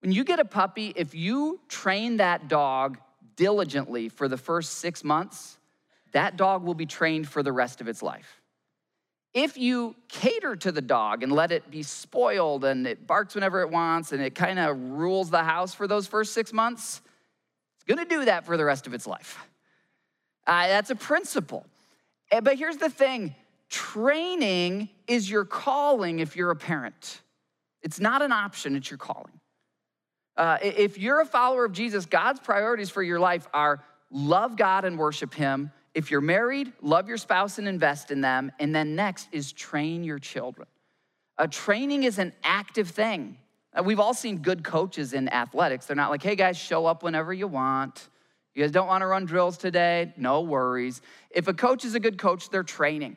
When 0.00 0.12
you 0.12 0.24
get 0.24 0.38
a 0.38 0.44
puppy, 0.44 0.92
if 0.94 1.14
you 1.14 1.60
train 1.68 2.18
that 2.18 2.48
dog 2.48 2.98
diligently 3.36 4.08
for 4.08 4.28
the 4.28 4.36
first 4.36 4.78
six 4.78 5.04
months, 5.04 5.58
that 6.12 6.36
dog 6.36 6.62
will 6.62 6.74
be 6.74 6.86
trained 6.86 7.28
for 7.28 7.42
the 7.42 7.52
rest 7.52 7.80
of 7.80 7.88
its 7.88 8.02
life. 8.02 8.40
If 9.34 9.56
you 9.56 9.96
cater 10.08 10.56
to 10.56 10.72
the 10.72 10.82
dog 10.82 11.22
and 11.22 11.32
let 11.32 11.52
it 11.52 11.70
be 11.70 11.82
spoiled 11.82 12.64
and 12.64 12.86
it 12.86 13.06
barks 13.06 13.34
whenever 13.34 13.62
it 13.62 13.70
wants 13.70 14.12
and 14.12 14.22
it 14.22 14.34
kind 14.34 14.58
of 14.58 14.78
rules 14.78 15.30
the 15.30 15.42
house 15.42 15.74
for 15.74 15.86
those 15.86 16.06
first 16.06 16.34
six 16.34 16.52
months, 16.52 17.00
it's 17.76 17.84
gonna 17.84 18.08
do 18.08 18.26
that 18.26 18.44
for 18.44 18.56
the 18.56 18.64
rest 18.64 18.86
of 18.86 18.92
its 18.92 19.06
life. 19.06 19.38
Uh, 20.46 20.66
that's 20.66 20.90
a 20.90 20.94
principle. 20.94 21.64
Eh, 22.30 22.40
but 22.40 22.58
here's 22.58 22.76
the 22.76 22.90
thing 22.90 23.34
training 23.70 24.90
is 25.06 25.30
your 25.30 25.46
calling 25.46 26.18
if 26.18 26.36
you're 26.36 26.50
a 26.50 26.56
parent, 26.56 27.22
it's 27.80 27.98
not 27.98 28.20
an 28.20 28.32
option, 28.32 28.76
it's 28.76 28.90
your 28.90 28.98
calling. 28.98 29.40
Uh, 30.36 30.58
if 30.62 30.98
you're 30.98 31.20
a 31.20 31.26
follower 31.26 31.64
of 31.64 31.72
Jesus, 31.72 32.06
God's 32.06 32.40
priorities 32.40 32.90
for 32.90 33.02
your 33.02 33.20
life 33.20 33.46
are 33.52 33.84
love 34.10 34.56
God 34.56 34.84
and 34.84 34.98
worship 34.98 35.34
Him 35.34 35.70
if 35.94 36.10
you're 36.10 36.22
married, 36.22 36.72
love 36.80 37.08
your 37.08 37.18
spouse 37.18 37.58
and 37.58 37.68
invest 37.68 38.10
in 38.10 38.20
them. 38.20 38.50
And 38.58 38.74
then 38.74 38.94
next 38.94 39.28
is 39.32 39.52
train 39.52 40.04
your 40.04 40.18
children. 40.18 40.66
A 41.38 41.46
training 41.46 42.04
is 42.04 42.18
an 42.18 42.32
active 42.42 42.88
thing. 42.88 43.36
Uh, 43.74 43.82
we've 43.82 44.00
all 44.00 44.14
seen 44.14 44.38
good 44.38 44.64
coaches 44.64 45.12
in 45.12 45.28
athletics. 45.28 45.86
They're 45.86 45.96
not 45.96 46.10
like, 46.10 46.22
hey 46.22 46.36
guys, 46.36 46.56
show 46.56 46.86
up 46.86 47.02
whenever 47.02 47.32
you 47.32 47.46
want. 47.46 48.08
You 48.54 48.62
guys 48.62 48.70
don't 48.70 48.86
want 48.86 49.02
to 49.02 49.06
run 49.06 49.24
drills 49.24 49.56
today? 49.56 50.12
No 50.16 50.42
worries. 50.42 51.00
If 51.30 51.48
a 51.48 51.54
coach 51.54 51.84
is 51.84 51.94
a 51.94 52.00
good 52.00 52.18
coach, 52.18 52.50
they're 52.50 52.62
training. 52.62 53.16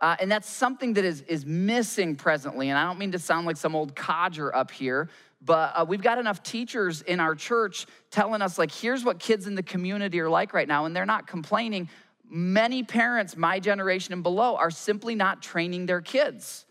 Uh, 0.00 0.16
and 0.20 0.30
that's 0.30 0.48
something 0.48 0.92
that 0.94 1.04
is, 1.04 1.22
is 1.22 1.46
missing 1.46 2.16
presently. 2.16 2.68
And 2.68 2.78
I 2.78 2.84
don't 2.84 2.98
mean 2.98 3.12
to 3.12 3.18
sound 3.18 3.46
like 3.46 3.56
some 3.56 3.74
old 3.74 3.96
codger 3.96 4.54
up 4.54 4.70
here, 4.70 5.08
but 5.46 5.72
uh, 5.74 5.84
we've 5.88 6.02
got 6.02 6.18
enough 6.18 6.42
teachers 6.42 7.02
in 7.02 7.20
our 7.20 7.34
church 7.34 7.86
telling 8.10 8.42
us, 8.42 8.58
like, 8.58 8.72
here's 8.72 9.04
what 9.04 9.20
kids 9.20 9.46
in 9.46 9.54
the 9.54 9.62
community 9.62 10.20
are 10.20 10.28
like 10.28 10.52
right 10.52 10.66
now. 10.66 10.84
And 10.84 10.94
they're 10.94 11.06
not 11.06 11.26
complaining 11.26 11.88
many 12.28 12.82
parents, 12.82 13.36
my 13.36 13.60
generation 13.60 14.12
and 14.12 14.22
below, 14.22 14.56
are 14.56 14.70
simply 14.70 15.14
not 15.14 15.42
training 15.42 15.86
their 15.86 16.00
kids. 16.00 16.66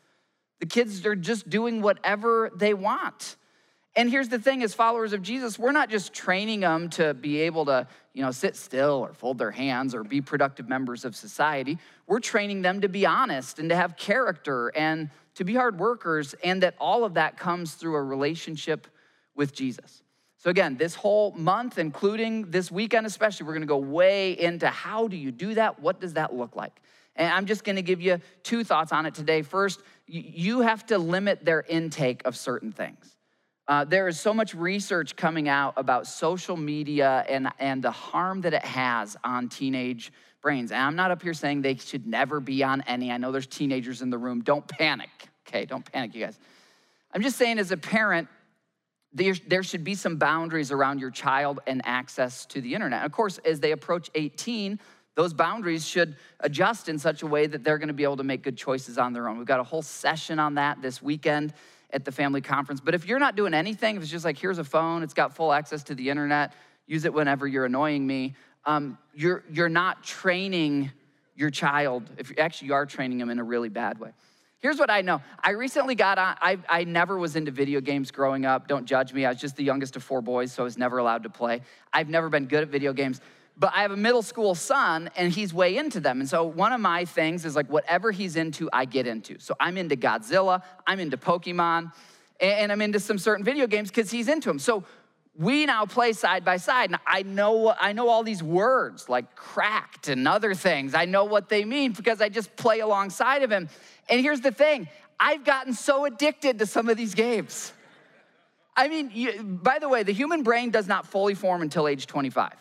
The 0.60 0.66
kids 0.66 1.06
are 1.06 1.16
just 1.16 1.50
doing 1.50 1.82
whatever 1.82 2.52
they 2.54 2.74
want. 2.74 3.38
And 3.96 4.10
here's 4.10 4.28
the 4.28 4.40
thing 4.40 4.62
as 4.62 4.74
followers 4.74 5.14
of 5.14 5.22
Jesus, 5.22 5.58
we're 5.58 5.72
not 5.72 5.90
just 5.90 6.14
training 6.14 6.60
them 6.60 6.90
to 6.92 7.14
be 7.14 7.42
able 7.42 7.66
to, 7.66 7.88
you 8.14 8.22
know, 8.22 8.32
sit 8.32 8.58
still 8.58 9.06
or 9.08 9.14
fold 9.14 9.38
their 9.38 9.52
hands 9.52 9.96
or 9.96 10.04
be 10.04 10.20
productive 10.20 10.68
members 10.68 11.06
of 11.06 11.16
society. 11.16 11.78
We're 12.06 12.20
training 12.20 12.62
them 12.62 12.82
to 12.82 12.90
be 12.90 13.06
honest 13.06 13.58
and 13.58 13.70
to 13.70 13.76
have 13.76 13.96
character 13.96 14.68
and 14.76 15.10
to 15.36 15.44
be 15.44 15.54
hard 15.56 15.80
workers 15.80 16.34
and 16.44 16.64
that 16.64 16.76
all 16.80 17.04
of 17.06 17.14
that 17.16 17.38
comes 17.38 17.74
through 17.76 17.96
a 17.96 18.04
relationship 18.04 18.88
with 19.36 19.54
Jesus. 19.54 20.02
So 20.38 20.50
again, 20.50 20.78
this 20.78 20.96
whole 20.96 21.32
month, 21.32 21.78
including 21.78 22.52
this 22.52 22.72
weekend 22.72 23.06
especially, 23.06 23.46
we're 23.46 23.54
gonna 23.54 23.66
go 23.66 23.78
way 23.78 24.40
into 24.40 24.68
how 24.68 25.08
do 25.08 25.18
you 25.18 25.32
do 25.32 25.56
that? 25.56 25.80
What 25.80 26.00
does 26.00 26.14
that 26.14 26.36
look 26.36 26.56
like? 26.56 26.82
And 27.16 27.34
I'm 27.34 27.46
just 27.46 27.64
gonna 27.64 27.82
give 27.82 28.02
you 28.02 28.20
two 28.44 28.64
thoughts 28.64 28.92
on 28.92 29.06
it 29.06 29.16
today. 29.16 29.42
First, 29.42 29.82
you 30.08 30.62
have 30.62 30.86
to 30.88 30.98
limit 30.98 31.44
their 31.44 31.64
intake 31.64 32.22
of 32.26 32.36
certain 32.36 32.72
things. 32.72 33.16
Uh, 33.68 33.84
there 33.84 34.08
is 34.08 34.20
so 34.20 34.34
much 34.34 34.54
research 34.54 35.16
coming 35.16 35.50
out 35.50 35.74
about 35.76 36.06
social 36.06 36.56
media 36.56 37.26
and, 37.28 37.50
and 37.58 37.84
the 37.84 37.90
harm 37.90 38.42
that 38.42 38.54
it 38.54 38.64
has 38.64 39.18
on 39.24 39.50
teenage 39.50 40.14
brains. 40.46 40.72
And 40.72 40.80
I'm 40.80 40.96
not 40.96 41.10
up 41.10 41.24
here 41.24 41.34
saying 41.34 41.64
they 41.64 41.76
should 41.76 42.06
never 42.06 42.40
be 42.40 42.64
on 42.64 42.84
any. 42.84 43.12
I 43.12 43.18
know 43.18 43.32
there's 43.32 43.48
teenagers 43.48 44.04
in 44.04 44.12
the 44.12 44.18
room. 44.20 44.42
Don't 44.42 44.68
panic, 44.68 45.10
okay? 45.48 45.66
Don't 45.66 45.84
panic, 45.92 46.14
you 46.14 46.24
guys. 46.24 46.38
I'm 47.12 47.24
just 47.24 47.36
saying, 47.36 47.58
as 47.58 47.72
a 47.72 47.78
parent, 47.78 48.28
there, 49.12 49.34
there 49.48 49.64
should 49.64 49.84
be 49.84 49.96
some 49.96 50.18
boundaries 50.18 50.72
around 50.72 51.00
your 51.00 51.10
child 51.10 51.62
and 51.66 51.82
access 51.84 52.46
to 52.46 52.62
the 52.62 52.76
internet. 52.76 53.04
Of 53.04 53.12
course, 53.12 53.40
as 53.40 53.60
they 53.60 53.72
approach 53.72 54.12
18, 54.14 54.80
those 55.16 55.34
boundaries 55.34 55.84
should 55.84 56.16
adjust 56.42 56.90
in 56.90 57.00
such 57.00 57.24
a 57.24 57.28
way 57.28 57.48
that 57.48 57.64
they're 57.64 57.80
going 57.80 57.88
to 57.88 57.96
be 57.96 58.04
able 58.04 58.18
to 58.18 58.24
make 58.24 58.44
good 58.44 58.56
choices 58.56 59.00
on 59.00 59.14
their 59.14 59.28
own. 59.28 59.40
We've 59.40 59.48
got 59.48 59.60
a 59.60 59.64
whole 59.64 59.82
session 59.82 60.38
on 60.38 60.54
that 60.56 60.80
this 60.80 61.02
weekend 61.02 61.56
at 61.90 62.06
the 62.06 62.12
family 62.12 62.42
conference. 62.42 62.82
But 62.82 62.94
if 62.94 63.08
you're 63.08 63.18
not 63.18 63.36
doing 63.36 63.56
anything, 63.56 63.96
if 63.96 64.04
it's 64.04 64.12
just 64.12 64.26
like, 64.26 64.38
here's 64.38 64.60
a 64.60 64.64
phone, 64.64 65.02
it's 65.02 65.16
got 65.16 65.36
full 65.36 65.52
access 65.52 65.82
to 65.86 65.96
the 65.96 66.08
internet, 66.08 66.54
use 66.86 67.04
it 67.04 67.14
whenever 67.16 67.48
you're 67.48 67.66
annoying 67.66 68.06
me, 68.06 68.36
um, 68.66 68.98
you're, 69.14 69.44
you're 69.50 69.70
not 69.70 70.04
training 70.04 70.92
your 71.36 71.50
child. 71.50 72.10
If 72.18 72.30
you, 72.30 72.36
actually 72.40 72.70
you 72.70 72.74
are 72.74 72.86
training 72.86 73.18
them 73.18 73.30
in 73.30 73.40
a 73.40 73.44
really 73.44 73.70
bad 73.70 74.00
way. 74.00 74.12
Here's 74.60 74.80
what 74.80 74.90
I 74.90 75.02
know. 75.02 75.22
I 75.44 75.52
recently 75.52 75.94
got 75.94 76.18
on, 76.18 76.38
I, 76.42 76.58
I 76.68 76.86
never 76.86 77.20
was 77.20 77.36
into 77.36 77.52
video 77.52 77.82
games 77.82 78.10
growing 78.10 78.46
up. 78.46 78.68
Don't 78.68 78.86
judge 78.86 79.14
me. 79.14 79.26
I 79.26 79.30
was 79.30 79.40
just 79.40 79.56
the 79.58 79.64
youngest 79.64 79.96
of 79.96 80.04
four 80.04 80.22
boys, 80.22 80.52
so 80.52 80.64
I 80.64 80.66
was 80.66 80.78
never 80.78 80.98
allowed 80.98 81.24
to 81.24 81.30
play. 81.30 81.62
I've 81.94 82.10
never 82.10 82.30
been 82.30 82.46
good 82.46 82.64
at 82.64 82.70
video 82.70 82.92
games. 82.92 83.22
But 83.58 83.74
I 83.76 83.84
have 83.84 83.92
a 83.92 83.98
middle 83.98 84.24
school 84.24 84.56
son, 84.56 85.10
and 85.16 85.32
he's 85.32 85.54
way 85.54 85.78
into 85.78 86.00
them. 86.00 86.20
And 86.20 86.28
so 86.28 86.44
one 86.44 86.74
of 86.74 86.82
my 86.82 87.06
things 87.06 87.46
is 87.46 87.56
like 87.56 87.70
whatever 87.70 88.12
he's 88.12 88.36
into, 88.36 88.70
I 88.74 88.86
get 88.86 89.08
into. 89.08 89.40
So 89.40 89.56
I'm 89.60 89.78
into 89.78 89.96
Godzilla, 89.96 90.64
I'm 90.88 91.00
into 91.00 91.16
Pokemon, 91.16 91.92
and 92.40 92.72
I'm 92.72 92.82
into 92.82 93.00
some 93.00 93.18
certain 93.18 93.46
video 93.46 93.68
games 93.68 93.90
because 93.90 94.12
he's 94.12 94.28
into 94.28 94.50
them. 94.50 94.60
So 94.60 94.84
we 95.38 95.66
now 95.66 95.86
play 95.86 96.14
side 96.14 96.46
by 96.46 96.58
side 96.58 96.90
and 96.90 97.00
i 97.06 97.22
know 97.24 97.74
i 97.80 97.92
know 97.92 98.08
all 98.08 98.24
these 98.24 98.42
words 98.42 99.10
like 99.10 99.36
cracked 99.36 100.08
and 100.08 100.28
other 100.28 100.54
things 100.54 100.94
i 100.94 101.06
know 101.06 101.26
what 101.26 101.50
they 101.50 101.66
mean 101.66 101.92
because 101.92 102.22
i 102.22 102.30
just 102.30 102.56
play 102.56 102.80
alongside 102.80 103.44
of 103.44 103.52
him 103.52 103.68
and 104.10 104.22
here's 104.22 104.42
the 104.42 104.52
thing 104.52 104.88
I've 105.20 105.44
gotten 105.44 105.74
so 105.74 106.06
addicted 106.06 106.60
to 106.60 106.66
some 106.66 106.90
of 106.90 106.98
these 106.98 107.14
games. 107.16 107.72
I 108.76 108.88
mean, 108.88 109.12
you, 109.14 109.44
by 109.44 109.80
the 109.80 109.88
way, 109.88 110.04
the 110.04 110.12
human 110.12 110.44
brain 110.44 110.70
does 110.70 110.88
not 110.88 111.08
fully 111.08 111.34
form 111.34 111.62
until 111.62 111.88
age 111.88 112.08
25. 112.08 112.54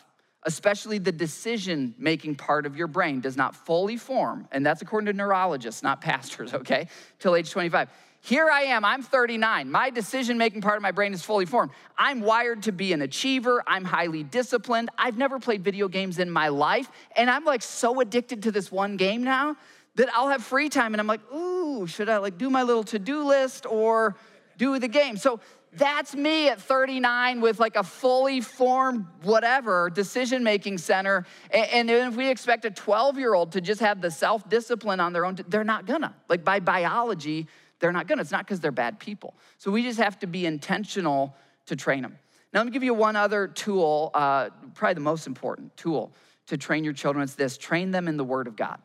especially 0.46 0.98
the 0.98 1.10
decision 1.10 1.94
making 1.96 2.34
part 2.34 2.66
of 2.66 2.76
your 2.76 2.86
brain, 2.86 3.18
does 3.18 3.34
not 3.34 3.56
fully 3.56 3.96
form. 3.96 4.46
And 4.52 4.64
that's 4.64 4.82
according 4.82 5.06
to 5.06 5.14
neurologists, 5.14 5.82
not 5.82 6.02
pastors, 6.02 6.52
okay, 6.60 6.88
till 7.18 7.34
age 7.34 7.50
25. 7.50 7.88
Here 8.24 8.48
I 8.48 8.62
am, 8.62 8.86
I'm 8.86 9.02
39. 9.02 9.70
My 9.70 9.90
decision 9.90 10.38
making 10.38 10.62
part 10.62 10.78
of 10.78 10.82
my 10.82 10.92
brain 10.92 11.12
is 11.12 11.22
fully 11.22 11.44
formed. 11.44 11.72
I'm 11.98 12.22
wired 12.22 12.62
to 12.62 12.72
be 12.72 12.94
an 12.94 13.02
achiever. 13.02 13.62
I'm 13.66 13.84
highly 13.84 14.22
disciplined. 14.22 14.88
I've 14.96 15.18
never 15.18 15.38
played 15.38 15.62
video 15.62 15.88
games 15.88 16.18
in 16.18 16.30
my 16.30 16.48
life. 16.48 16.90
And 17.16 17.28
I'm 17.28 17.44
like 17.44 17.60
so 17.60 18.00
addicted 18.00 18.44
to 18.44 18.50
this 18.50 18.72
one 18.72 18.96
game 18.96 19.24
now 19.24 19.56
that 19.96 20.08
I'll 20.14 20.30
have 20.30 20.42
free 20.42 20.70
time 20.70 20.94
and 20.94 21.02
I'm 21.02 21.06
like, 21.06 21.20
ooh, 21.34 21.86
should 21.86 22.08
I 22.08 22.16
like 22.16 22.38
do 22.38 22.48
my 22.48 22.62
little 22.62 22.84
to 22.84 22.98
do 22.98 23.24
list 23.24 23.66
or 23.66 24.16
do 24.56 24.78
the 24.78 24.88
game? 24.88 25.18
So 25.18 25.40
that's 25.74 26.14
me 26.14 26.48
at 26.48 26.62
39 26.62 27.42
with 27.42 27.60
like 27.60 27.76
a 27.76 27.82
fully 27.82 28.40
formed 28.40 29.04
whatever 29.22 29.90
decision 29.90 30.42
making 30.42 30.78
center. 30.78 31.26
And, 31.50 31.90
if 31.90 32.16
we 32.16 32.30
expect 32.30 32.64
a 32.64 32.70
12 32.70 33.18
year 33.18 33.34
old 33.34 33.52
to 33.52 33.60
just 33.60 33.82
have 33.82 34.00
the 34.00 34.10
self 34.10 34.48
discipline 34.48 34.98
on 34.98 35.12
their 35.12 35.26
own, 35.26 35.36
they're 35.48 35.62
not 35.62 35.84
gonna. 35.84 36.14
Like 36.30 36.42
by 36.42 36.60
biology, 36.60 37.48
they're 37.80 37.92
not 37.92 38.06
gonna. 38.06 38.22
It's 38.22 38.30
not 38.30 38.46
because 38.46 38.60
they're 38.60 38.72
bad 38.72 38.98
people. 38.98 39.34
So 39.58 39.70
we 39.70 39.82
just 39.82 39.98
have 39.98 40.18
to 40.20 40.26
be 40.26 40.46
intentional 40.46 41.34
to 41.66 41.76
train 41.76 42.02
them. 42.02 42.18
Now, 42.52 42.60
let 42.60 42.66
me 42.66 42.72
give 42.72 42.84
you 42.84 42.94
one 42.94 43.16
other 43.16 43.48
tool, 43.48 44.10
uh, 44.14 44.50
probably 44.74 44.94
the 44.94 45.00
most 45.00 45.26
important 45.26 45.76
tool 45.76 46.12
to 46.46 46.56
train 46.56 46.84
your 46.84 46.92
children. 46.92 47.22
It's 47.22 47.34
this 47.34 47.58
train 47.58 47.90
them 47.90 48.06
in 48.06 48.16
the 48.16 48.24
Word 48.24 48.46
of 48.46 48.56
God. 48.56 48.78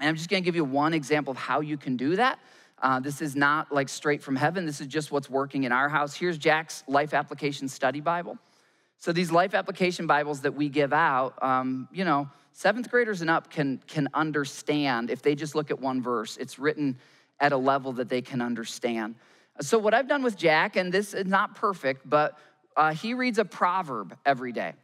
And 0.00 0.08
I'm 0.08 0.16
just 0.16 0.28
gonna 0.28 0.40
give 0.40 0.56
you 0.56 0.64
one 0.64 0.94
example 0.94 1.30
of 1.30 1.36
how 1.36 1.60
you 1.60 1.76
can 1.76 1.96
do 1.96 2.16
that. 2.16 2.38
Uh, 2.82 2.98
this 2.98 3.20
is 3.20 3.36
not 3.36 3.70
like 3.70 3.88
straight 3.88 4.22
from 4.22 4.36
heaven. 4.36 4.64
This 4.64 4.80
is 4.80 4.86
just 4.86 5.12
what's 5.12 5.28
working 5.28 5.64
in 5.64 5.72
our 5.72 5.88
house. 5.88 6.14
Here's 6.14 6.38
Jack's 6.38 6.82
Life 6.88 7.12
Application 7.12 7.68
Study 7.68 8.00
Bible. 8.00 8.38
So 8.98 9.12
these 9.12 9.30
Life 9.30 9.54
Application 9.54 10.06
Bibles 10.06 10.40
that 10.42 10.54
we 10.54 10.68
give 10.68 10.92
out, 10.92 11.42
um, 11.42 11.88
you 11.92 12.04
know, 12.04 12.28
seventh 12.52 12.90
graders 12.90 13.20
and 13.20 13.30
up 13.30 13.50
can 13.50 13.80
can 13.86 14.08
understand 14.14 15.10
if 15.10 15.22
they 15.22 15.34
just 15.34 15.54
look 15.54 15.70
at 15.70 15.80
one 15.80 16.02
verse. 16.02 16.36
It's 16.36 16.58
written 16.58 16.98
at 17.40 17.52
a 17.52 17.56
level 17.56 17.92
that 17.92 18.08
they 18.08 18.22
can 18.22 18.40
understand. 18.40 19.14
So, 19.60 19.78
what 19.78 19.94
I've 19.94 20.08
done 20.08 20.22
with 20.22 20.36
Jack, 20.36 20.76
and 20.76 20.92
this 20.92 21.14
is 21.14 21.26
not 21.26 21.54
perfect, 21.54 22.08
but 22.08 22.38
uh, 22.76 22.94
he 22.94 23.14
reads 23.14 23.38
a 23.38 23.44
proverb 23.44 24.16
every 24.24 24.52
day 24.52 24.74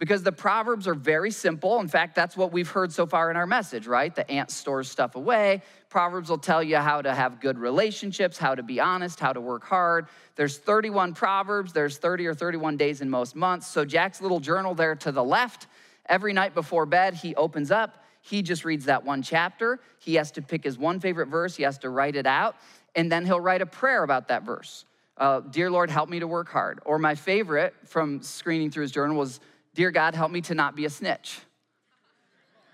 because 0.00 0.22
the 0.22 0.32
proverbs 0.32 0.88
are 0.88 0.94
very 0.94 1.30
simple. 1.30 1.78
In 1.78 1.86
fact, 1.86 2.14
that's 2.14 2.36
what 2.36 2.52
we've 2.52 2.68
heard 2.70 2.90
so 2.90 3.06
far 3.06 3.30
in 3.30 3.36
our 3.36 3.46
message, 3.46 3.86
right? 3.86 4.14
The 4.14 4.28
ant 4.30 4.50
stores 4.50 4.90
stuff 4.90 5.14
away. 5.14 5.62
Proverbs 5.90 6.30
will 6.30 6.38
tell 6.38 6.62
you 6.62 6.78
how 6.78 7.02
to 7.02 7.14
have 7.14 7.38
good 7.38 7.58
relationships, 7.58 8.38
how 8.38 8.54
to 8.54 8.62
be 8.62 8.80
honest, 8.80 9.20
how 9.20 9.32
to 9.32 9.40
work 9.40 9.62
hard. 9.62 10.06
There's 10.36 10.56
31 10.56 11.12
proverbs, 11.12 11.72
there's 11.74 11.98
30 11.98 12.26
or 12.26 12.34
31 12.34 12.78
days 12.78 13.02
in 13.02 13.10
most 13.10 13.36
months. 13.36 13.66
So 13.66 13.84
Jack's 13.84 14.22
little 14.22 14.40
journal 14.40 14.74
there 14.74 14.94
to 14.96 15.12
the 15.12 15.22
left, 15.22 15.66
every 16.06 16.32
night 16.32 16.54
before 16.54 16.86
bed, 16.86 17.14
he 17.14 17.34
opens 17.34 17.70
up 17.70 17.99
he 18.20 18.42
just 18.42 18.64
reads 18.64 18.84
that 18.86 19.04
one 19.04 19.22
chapter. 19.22 19.80
He 19.98 20.14
has 20.14 20.30
to 20.32 20.42
pick 20.42 20.64
his 20.64 20.78
one 20.78 21.00
favorite 21.00 21.28
verse, 21.28 21.56
he 21.56 21.62
has 21.62 21.78
to 21.78 21.90
write 21.90 22.16
it 22.16 22.26
out, 22.26 22.56
and 22.94 23.10
then 23.10 23.24
he'll 23.24 23.40
write 23.40 23.62
a 23.62 23.66
prayer 23.66 24.02
about 24.02 24.28
that 24.28 24.44
verse. 24.44 24.84
Uh, 25.16 25.40
Dear 25.40 25.70
Lord, 25.70 25.90
help 25.90 26.08
me 26.08 26.20
to 26.20 26.26
work 26.26 26.48
hard. 26.48 26.80
Or 26.84 26.98
my 26.98 27.14
favorite 27.14 27.74
from 27.84 28.22
screening 28.22 28.70
through 28.70 28.82
his 28.82 28.92
journal 28.92 29.16
was, 29.16 29.40
Dear 29.74 29.90
God, 29.90 30.14
help 30.14 30.32
me 30.32 30.40
to 30.42 30.54
not 30.54 30.74
be 30.74 30.84
a 30.86 30.90
snitch. 30.90 31.38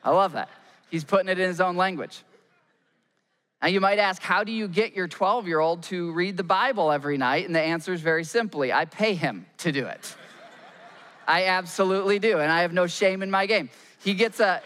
I 0.03 0.11
love 0.11 0.33
that. 0.33 0.49
He's 0.91 1.05
putting 1.05 1.29
it 1.29 1.39
in 1.39 1.49
his 1.49 1.61
own 1.61 1.77
language. 1.77 2.23
Now, 3.61 3.69
you 3.69 3.81
might 3.81 3.99
ask, 3.99 4.23
how 4.23 4.45
do 4.45 4.53
you 4.53 4.69
get 4.69 4.95
your 4.95 5.09
12 5.09 5.49
year 5.49 5.59
old 5.59 5.83
to 5.85 6.13
read 6.13 6.37
the 6.37 6.45
Bible 6.45 6.93
every 6.93 7.19
night? 7.19 7.47
And 7.47 7.55
the 7.55 7.61
answer 7.61 7.93
is 7.93 8.01
very 8.01 8.23
simply 8.23 8.73
I 8.73 8.85
pay 8.85 9.15
him 9.15 9.47
to 9.59 9.73
do 9.73 9.87
it. 9.87 10.15
I 11.27 11.47
absolutely 11.47 12.21
do, 12.21 12.39
and 12.39 12.53
I 12.53 12.63
have 12.63 12.73
no 12.73 12.87
shame 12.87 13.23
in 13.23 13.31
my 13.31 13.47
game. 13.47 13.69
He 13.99 14.15
gets 14.15 14.39
a, 14.39 14.63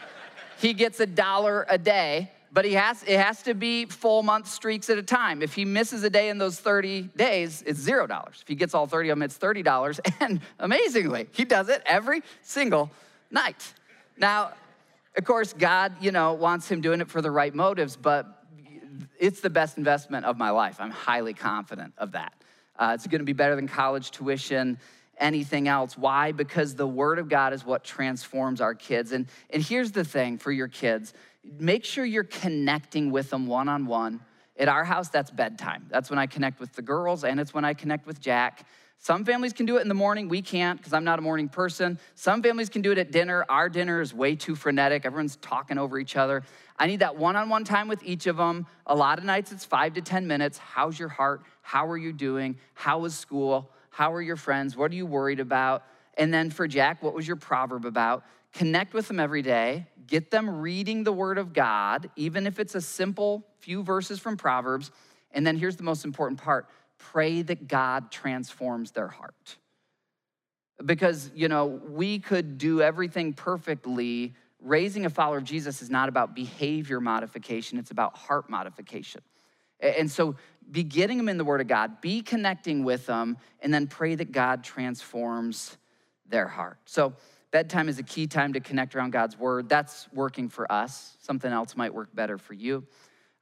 he 0.60 0.74
gets 0.74 1.00
a 1.00 1.06
dollar 1.06 1.64
a 1.70 1.78
day, 1.78 2.30
but 2.52 2.66
he 2.66 2.74
has, 2.74 3.02
it 3.04 3.18
has 3.18 3.42
to 3.44 3.54
be 3.54 3.86
full 3.86 4.22
month 4.22 4.46
streaks 4.46 4.90
at 4.90 4.98
a 4.98 5.02
time. 5.02 5.40
If 5.40 5.54
he 5.54 5.64
misses 5.64 6.04
a 6.04 6.10
day 6.10 6.28
in 6.28 6.36
those 6.36 6.60
30 6.60 7.02
days, 7.16 7.62
it's 7.66 7.80
zero 7.80 8.06
dollars. 8.06 8.40
If 8.42 8.48
he 8.48 8.54
gets 8.54 8.74
all 8.74 8.86
30 8.86 9.08
of 9.08 9.18
them, 9.18 9.22
it's 9.22 9.38
$30. 9.38 10.00
And 10.20 10.40
amazingly, 10.58 11.28
he 11.32 11.46
does 11.46 11.70
it 11.70 11.82
every 11.86 12.22
single 12.42 12.90
night. 13.30 13.72
Now, 14.18 14.52
of 15.16 15.24
course, 15.24 15.54
God, 15.54 15.94
you 16.00 16.12
know, 16.12 16.34
wants 16.34 16.70
him 16.70 16.82
doing 16.82 17.00
it 17.00 17.08
for 17.08 17.22
the 17.22 17.30
right 17.30 17.54
motives, 17.54 17.96
but 17.96 18.44
it's 19.18 19.40
the 19.40 19.50
best 19.50 19.78
investment 19.78 20.26
of 20.26 20.36
my 20.36 20.50
life. 20.50 20.76
I'm 20.78 20.90
highly 20.90 21.32
confident 21.32 21.94
of 21.96 22.12
that. 22.12 22.34
Uh, 22.78 22.92
it's 22.94 23.06
gonna 23.06 23.24
be 23.24 23.32
better 23.32 23.56
than 23.56 23.66
college 23.66 24.10
tuition 24.10 24.78
anything 25.20 25.68
else. 25.68 25.96
Why? 25.96 26.32
Because 26.32 26.74
the 26.74 26.86
Word 26.86 27.18
of 27.18 27.28
God 27.28 27.52
is 27.52 27.64
what 27.64 27.84
transforms 27.84 28.60
our 28.60 28.74
kids. 28.74 29.12
And, 29.12 29.26
and 29.50 29.62
here's 29.62 29.92
the 29.92 30.04
thing 30.04 30.38
for 30.38 30.50
your 30.50 30.68
kids 30.68 31.14
make 31.58 31.84
sure 31.84 32.04
you're 32.04 32.24
connecting 32.24 33.10
with 33.10 33.30
them 33.30 33.46
one 33.46 33.68
on 33.68 33.86
one. 33.86 34.20
At 34.58 34.68
our 34.68 34.84
house, 34.84 35.08
that's 35.08 35.30
bedtime. 35.30 35.86
That's 35.88 36.10
when 36.10 36.18
I 36.18 36.26
connect 36.26 36.60
with 36.60 36.74
the 36.74 36.82
girls, 36.82 37.24
and 37.24 37.40
it's 37.40 37.54
when 37.54 37.64
I 37.64 37.72
connect 37.72 38.06
with 38.06 38.20
Jack. 38.20 38.66
Some 39.02 39.24
families 39.24 39.54
can 39.54 39.64
do 39.64 39.78
it 39.78 39.80
in 39.80 39.88
the 39.88 39.94
morning. 39.94 40.28
We 40.28 40.42
can't 40.42 40.78
because 40.78 40.92
I'm 40.92 41.04
not 41.04 41.18
a 41.18 41.22
morning 41.22 41.48
person. 41.48 41.98
Some 42.14 42.42
families 42.42 42.68
can 42.68 42.82
do 42.82 42.92
it 42.92 42.98
at 42.98 43.10
dinner. 43.10 43.46
Our 43.48 43.70
dinner 43.70 44.02
is 44.02 44.12
way 44.12 44.36
too 44.36 44.54
frenetic. 44.54 45.06
Everyone's 45.06 45.36
talking 45.36 45.78
over 45.78 45.98
each 45.98 46.16
other. 46.16 46.42
I 46.78 46.86
need 46.86 47.00
that 47.00 47.16
one 47.16 47.34
on 47.34 47.48
one 47.48 47.64
time 47.64 47.88
with 47.88 48.02
each 48.02 48.26
of 48.26 48.36
them. 48.36 48.66
A 48.86 48.94
lot 48.94 49.18
of 49.18 49.24
nights 49.24 49.52
it's 49.52 49.64
five 49.64 49.94
to 49.94 50.02
10 50.02 50.26
minutes. 50.26 50.58
How's 50.58 50.98
your 50.98 51.08
heart? 51.08 51.44
How 51.62 51.88
are 51.88 51.96
you 51.96 52.12
doing? 52.12 52.58
How 52.74 52.98
was 52.98 53.14
school? 53.14 53.70
How 53.90 54.12
are 54.14 54.22
your 54.22 54.36
friends? 54.36 54.76
What 54.76 54.90
are 54.92 54.94
you 54.94 55.06
worried 55.06 55.40
about? 55.40 55.84
And 56.14 56.32
then 56.32 56.50
for 56.50 56.66
Jack, 56.66 57.02
what 57.02 57.14
was 57.14 57.26
your 57.26 57.36
proverb 57.36 57.84
about? 57.84 58.24
Connect 58.52 58.94
with 58.94 59.08
them 59.08 59.20
every 59.20 59.42
day. 59.42 59.86
Get 60.06 60.30
them 60.30 60.60
reading 60.60 61.04
the 61.04 61.12
Word 61.12 61.38
of 61.38 61.52
God, 61.52 62.10
even 62.16 62.46
if 62.46 62.58
it's 62.58 62.74
a 62.74 62.80
simple 62.80 63.46
few 63.58 63.82
verses 63.82 64.18
from 64.18 64.36
Proverbs. 64.36 64.90
And 65.32 65.46
then 65.46 65.56
here's 65.56 65.76
the 65.76 65.82
most 65.82 66.04
important 66.04 66.40
part 66.40 66.68
pray 66.98 67.42
that 67.42 67.66
God 67.66 68.10
transforms 68.10 68.90
their 68.90 69.08
heart. 69.08 69.56
Because, 70.84 71.30
you 71.34 71.48
know, 71.48 71.66
we 71.66 72.18
could 72.18 72.58
do 72.58 72.82
everything 72.82 73.32
perfectly. 73.32 74.34
Raising 74.60 75.06
a 75.06 75.10
follower 75.10 75.38
of 75.38 75.44
Jesus 75.44 75.80
is 75.80 75.88
not 75.88 76.08
about 76.08 76.34
behavior 76.34 77.00
modification, 77.00 77.78
it's 77.78 77.90
about 77.90 78.16
heart 78.16 78.50
modification. 78.50 79.22
And 79.80 80.10
so 80.10 80.36
be 80.70 80.82
getting 80.84 81.16
them 81.16 81.28
in 81.28 81.36
the 81.36 81.44
Word 81.44 81.60
of 81.60 81.66
God, 81.66 82.00
be 82.00 82.22
connecting 82.22 82.84
with 82.84 83.06
them, 83.06 83.36
and 83.60 83.72
then 83.72 83.86
pray 83.86 84.14
that 84.14 84.32
God 84.32 84.62
transforms 84.62 85.76
their 86.28 86.46
heart. 86.46 86.78
So, 86.84 87.14
bedtime 87.50 87.88
is 87.88 87.98
a 87.98 88.02
key 88.02 88.26
time 88.26 88.52
to 88.52 88.60
connect 88.60 88.94
around 88.94 89.10
God's 89.10 89.38
Word. 89.38 89.68
That's 89.68 90.08
working 90.12 90.48
for 90.48 90.70
us. 90.70 91.16
Something 91.20 91.52
else 91.52 91.76
might 91.76 91.92
work 91.92 92.14
better 92.14 92.38
for 92.38 92.54
you. 92.54 92.86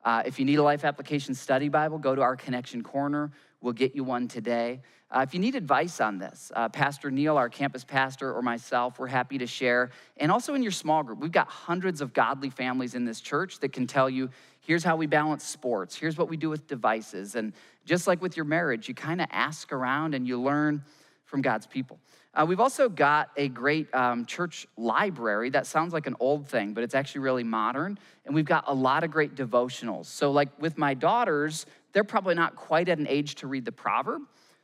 Uh, 0.04 0.22
if 0.24 0.38
you 0.38 0.44
need 0.44 0.58
a 0.58 0.62
life 0.62 0.84
application 0.84 1.34
study 1.34 1.68
Bible, 1.68 1.98
go 1.98 2.14
to 2.14 2.22
our 2.22 2.36
Connection 2.36 2.82
Corner. 2.82 3.30
We'll 3.60 3.72
get 3.72 3.94
you 3.94 4.04
one 4.04 4.28
today. 4.28 4.80
Uh, 5.10 5.24
if 5.26 5.34
you 5.34 5.40
need 5.40 5.54
advice 5.54 6.00
on 6.00 6.18
this, 6.18 6.52
uh, 6.54 6.68
Pastor 6.68 7.10
Neil, 7.10 7.36
our 7.36 7.48
campus 7.48 7.82
pastor, 7.82 8.32
or 8.32 8.42
myself, 8.42 8.98
we're 8.98 9.06
happy 9.06 9.38
to 9.38 9.46
share. 9.46 9.90
And 10.18 10.30
also 10.30 10.54
in 10.54 10.62
your 10.62 10.70
small 10.70 11.02
group, 11.02 11.18
we've 11.18 11.32
got 11.32 11.48
hundreds 11.48 12.00
of 12.00 12.12
godly 12.12 12.50
families 12.50 12.94
in 12.94 13.04
this 13.04 13.20
church 13.20 13.58
that 13.60 13.72
can 13.72 13.86
tell 13.86 14.08
you 14.08 14.28
here's 14.68 14.84
how 14.84 14.96
we 14.96 15.06
balance 15.06 15.44
sports, 15.44 15.96
here's 15.96 16.18
what 16.18 16.28
we 16.28 16.36
do 16.36 16.50
with 16.50 16.66
devices. 16.66 17.36
And 17.36 17.54
just 17.86 18.06
like 18.06 18.20
with 18.20 18.36
your 18.36 18.44
marriage, 18.44 18.86
you 18.86 18.94
kind 18.94 19.18
of 19.22 19.26
ask 19.30 19.72
around 19.72 20.14
and 20.14 20.28
you 20.28 20.38
learn 20.38 20.84
from 21.24 21.40
God's 21.40 21.66
people. 21.66 21.98
Uh, 22.34 22.44
we've 22.46 22.60
also 22.60 22.86
got 22.90 23.30
a 23.38 23.48
great 23.48 23.92
um, 23.94 24.26
church 24.26 24.66
library 24.76 25.48
that 25.48 25.66
sounds 25.66 25.94
like 25.94 26.06
an 26.06 26.14
old 26.20 26.46
thing, 26.46 26.74
but 26.74 26.84
it's 26.84 26.94
actually 26.94 27.22
really 27.22 27.44
modern. 27.44 27.98
And 28.26 28.34
we've 28.34 28.44
got 28.44 28.64
a 28.66 28.74
lot 28.74 29.04
of 29.04 29.10
great 29.10 29.34
devotionals. 29.34 30.04
So, 30.04 30.30
like 30.30 30.50
with 30.60 30.76
my 30.76 30.92
daughters, 30.92 31.64
they're 31.94 32.04
probably 32.04 32.34
not 32.34 32.54
quite 32.54 32.90
at 32.90 32.98
an 32.98 33.06
age 33.08 33.36
to 33.36 33.46
read 33.46 33.64
the 33.64 33.72
proverb. 33.72 34.20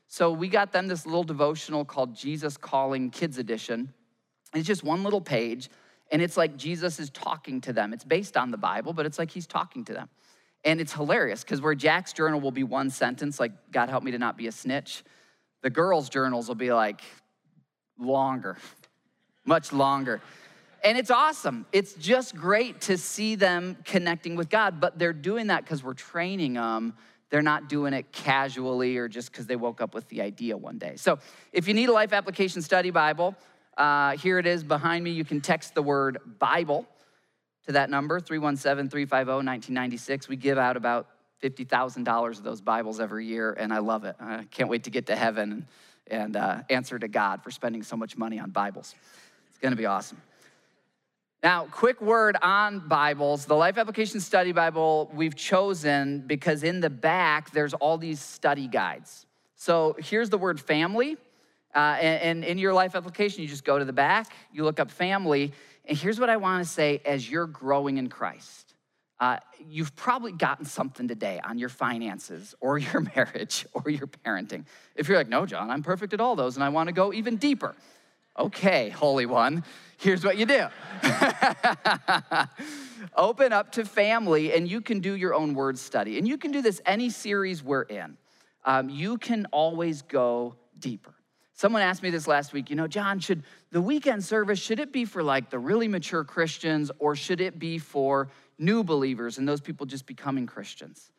So, 0.07 0.31
we 0.31 0.49
got 0.49 0.71
them 0.71 0.87
this 0.87 1.07
little 1.07 1.25
devotional 1.25 1.83
called 1.83 2.15
Jesus 2.15 2.59
Calling 2.59 3.09
Kids 3.09 3.39
Edition. 3.39 3.91
It's 4.55 4.67
just 4.67 4.85
one 4.85 5.03
little 5.03 5.23
page, 5.23 5.71
and 6.11 6.23
it's 6.23 6.37
like 6.37 6.57
Jesus 6.57 7.01
is 7.01 7.11
talking 7.11 7.61
to 7.63 7.73
them. 7.73 7.93
It's 7.93 8.05
based 8.05 8.37
on 8.37 8.51
the 8.51 8.57
Bible, 8.57 8.93
but 8.93 9.07
it's 9.07 9.19
like 9.19 9.31
he's 9.31 9.47
talking 9.47 9.85
to 9.87 9.93
them. 9.93 10.09
And 10.65 10.81
it's 10.81 10.93
hilarious 10.93 11.43
because 11.45 11.61
where 11.61 11.75
Jack's 11.75 12.13
journal 12.13 12.41
will 12.41 12.51
be 12.51 12.65
one 12.65 12.91
sentence, 12.91 13.39
like, 13.39 13.53
God 13.71 13.89
help 13.89 14.03
me 14.03 14.13
to 14.13 14.19
not 14.19 14.37
be 14.37 14.47
a 14.47 14.53
snitch, 14.53 15.05
the 15.63 15.71
girls' 15.71 16.09
journals 16.09 16.49
will 16.49 16.55
be 16.55 16.73
like 16.73 17.01
longer, 17.99 18.57
much 19.45 19.73
longer. 19.73 20.21
And 20.83 20.99
it's 20.99 21.11
awesome. 21.11 21.65
It's 21.73 21.95
just 21.95 22.37
great 22.37 22.83
to 22.83 22.99
see 22.99 23.35
them 23.35 23.79
connecting 23.85 24.37
with 24.37 24.51
God, 24.51 24.81
but 24.81 24.99
they're 24.99 25.15
doing 25.15 25.47
that 25.47 25.65
because 25.65 25.83
we're 25.83 25.95
training 25.95 26.55
them. 26.55 26.95
They're 27.31 27.43
not 27.43 27.69
doing 27.69 27.95
it 27.95 28.13
casually 28.13 28.99
or 28.99 29.09
just 29.09 29.33
because 29.33 29.47
they 29.47 29.57
woke 29.57 29.81
up 29.81 29.95
with 29.95 30.07
the 30.09 30.21
idea 30.21 30.57
one 30.57 30.79
day. 30.79 30.97
So 30.97 31.19
if 31.53 31.67
you 31.67 31.75
need 31.75 31.89
a 31.89 31.93
life 31.93 32.13
application 32.13 32.61
study 32.61 32.91
Bible, 32.91 33.35
uh, 33.77 34.17
here 34.17 34.39
it 34.39 34.47
is 34.47 34.63
behind 34.63 35.05
me. 35.05 35.11
You 35.11 35.25
can 35.25 35.41
text 35.41 35.75
the 35.75 35.83
word 35.83 36.19
Bible 36.39 36.87
to 37.67 37.73
that 37.73 37.91
number, 37.91 38.21
317 38.21 38.91
350 38.91 39.31
1996. 39.47 40.29
We 40.29 40.37
give 40.37 40.59
out 40.59 40.77
about 40.77 41.09
$50,000 41.43 42.31
of 42.31 42.43
those 42.43 42.61
Bibles 42.61 43.01
every 43.01 43.27
year, 43.27 43.53
and 43.53 43.73
I 43.73 43.79
love 43.79 44.05
it. 44.05 44.17
I 44.21 44.45
can't 44.51 44.69
wait 44.69 44.85
to 44.85 44.91
get 44.91 45.07
to 45.07 45.17
heaven 45.17 45.67
and, 46.07 46.37
uh, 46.37 46.63
answer 46.71 46.99
to 46.99 47.09
God 47.09 47.43
for 47.43 47.51
spending 47.51 47.83
so 47.83 47.97
much 47.97 48.17
money 48.17 48.39
on 48.39 48.51
Bibles. 48.51 48.95
It's 49.49 49.59
gonna 49.59 49.77
be 49.77 49.87
awesome. 49.87 50.21
Now, 51.43 51.67
quick 51.67 52.01
word 52.01 52.37
on 52.41 52.89
Bibles. 52.89 53.45
The 53.45 53.55
Life 53.55 53.77
Application 53.77 54.21
Study 54.21 54.53
Bible 54.53 55.11
we've 55.13 55.37
chosen 55.37 56.21
because 56.21 56.63
in 56.63 56.81
the 56.81 56.89
back 56.89 57.51
there's 57.51 57.75
all 57.75 57.99
these 57.99 58.21
study 58.21 58.67
guides. 58.67 59.27
So 59.55 59.95
here's 59.99 60.31
the 60.31 60.39
word 60.39 60.59
family. 60.59 61.19
Uh, 61.75 61.97
and, 62.01 62.23
and 62.23 62.45
in 62.45 62.59
your 62.59 62.73
life 62.73 62.95
application, 62.95 63.43
you 63.43 63.49
just 63.49 63.65
go 63.65 63.79
to 63.79 63.85
the 63.85 63.93
back, 63.93 64.33
you 64.53 64.65
look 64.65 64.79
up 64.79 64.91
family, 64.91 65.53
and 65.87 65.99
here's 65.99 66.21
what 66.21 66.31
I 66.31 66.37
want 66.37 66.65
to 66.65 66.71
say 66.71 67.03
as 67.05 67.29
you're 67.29 67.47
growing 67.47 67.99
in 67.99 68.09
Christ. 68.09 68.75
Uh, 69.21 69.39
you've 69.69 69.95
probably 69.97 70.33
gotten 70.33 70.65
something 70.65 71.07
today 71.07 71.41
on 71.45 71.59
your 71.59 71.69
finances 71.69 72.55
or 72.61 72.79
your 72.79 73.01
marriage 73.01 73.67
or 73.73 73.91
your 73.91 74.07
parenting. 74.07 74.65
If 74.97 75.09
you're 75.09 75.19
like, 75.19 75.29
no, 75.29 75.47
John, 75.47 75.71
I'm 75.71 75.83
perfect 75.83 76.13
at 76.13 76.21
all 76.21 76.37
those 76.37 76.57
and 76.57 76.65
I 76.65 76.69
want 76.69 76.89
to 76.89 76.93
go 76.93 77.13
even 77.13 77.37
deeper. 77.37 77.75
Okay, 78.37 78.91
Holy 78.91 79.27
One, 79.27 79.63
here's 79.97 80.25
what 80.25 80.37
you 80.37 80.45
do 80.45 80.67
open 83.17 83.53
up 83.53 83.71
to 83.73 83.85
family 83.85 84.53
and 84.53 84.69
you 84.69 84.81
can 84.81 84.99
do 84.99 85.15
your 85.15 85.35
own 85.35 85.55
word 85.55 85.79
study. 85.79 86.19
And 86.19 86.27
you 86.27 86.37
can 86.37 86.51
do 86.51 86.61
this 86.61 86.81
any 86.85 87.11
series 87.11 87.63
we're 87.63 87.83
in. 87.83 88.17
Um, 88.65 88.89
you 88.89 89.19
can 89.19 89.47
always 89.53 90.03
go 90.03 90.57
deeper. 90.79 91.15
Someone 91.57 91.83
asked 91.83 92.03
me 92.03 92.11
this 92.11 92.27
last 92.27 92.53
week, 92.53 92.69
you 92.69 92.75
know, 92.75 92.89
John, 92.89 93.21
should 93.21 93.45
the 93.71 93.81
weekend 93.81 94.25
service, 94.25 94.59
should 94.59 94.81
it 94.81 94.93
be 94.93 95.05
for 95.05 95.23
like 95.23 95.51
the 95.51 95.59
really 95.59 95.87
mature 95.87 96.25
Christians 96.25 96.91
or 96.99 97.15
should 97.15 97.41
it 97.41 97.61
be 97.61 97.79
for 97.79 98.29
new 98.59 98.83
believers 98.83 99.39
and 99.39 99.49
those 99.49 99.61
people 99.61 99.87
just 99.87 100.05
becoming 100.05 100.47
Christians? 100.47 101.11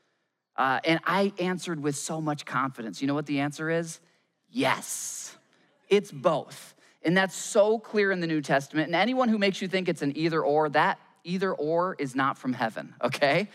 Uh, 0.57 0.81
and 0.83 0.99
I 1.05 1.31
answered 1.39 1.81
with 1.81 1.95
so 1.95 2.19
much 2.19 2.45
confidence. 2.45 3.01
You 3.01 3.07
know 3.07 3.13
what 3.13 3.25
the 3.25 3.39
answer 3.39 3.69
is? 3.69 4.01
Yes, 4.49 5.35
it's 5.89 6.11
both. 6.11 6.75
And 7.01 7.15
that's 7.15 7.35
so 7.35 7.79
clear 7.79 8.11
in 8.11 8.19
the 8.19 8.27
New 8.27 8.41
Testament. 8.41 8.87
And 8.87 8.95
anyone 8.95 9.29
who 9.29 9.37
makes 9.37 9.61
you 9.61 9.69
think 9.69 9.87
it's 9.87 10.01
an 10.01 10.17
either 10.17 10.41
or, 10.41 10.67
that 10.69 10.99
either 11.23 11.53
or 11.53 11.95
is 11.97 12.13
not 12.13 12.37
from 12.37 12.53
heaven, 12.53 12.93
okay? 13.01 13.49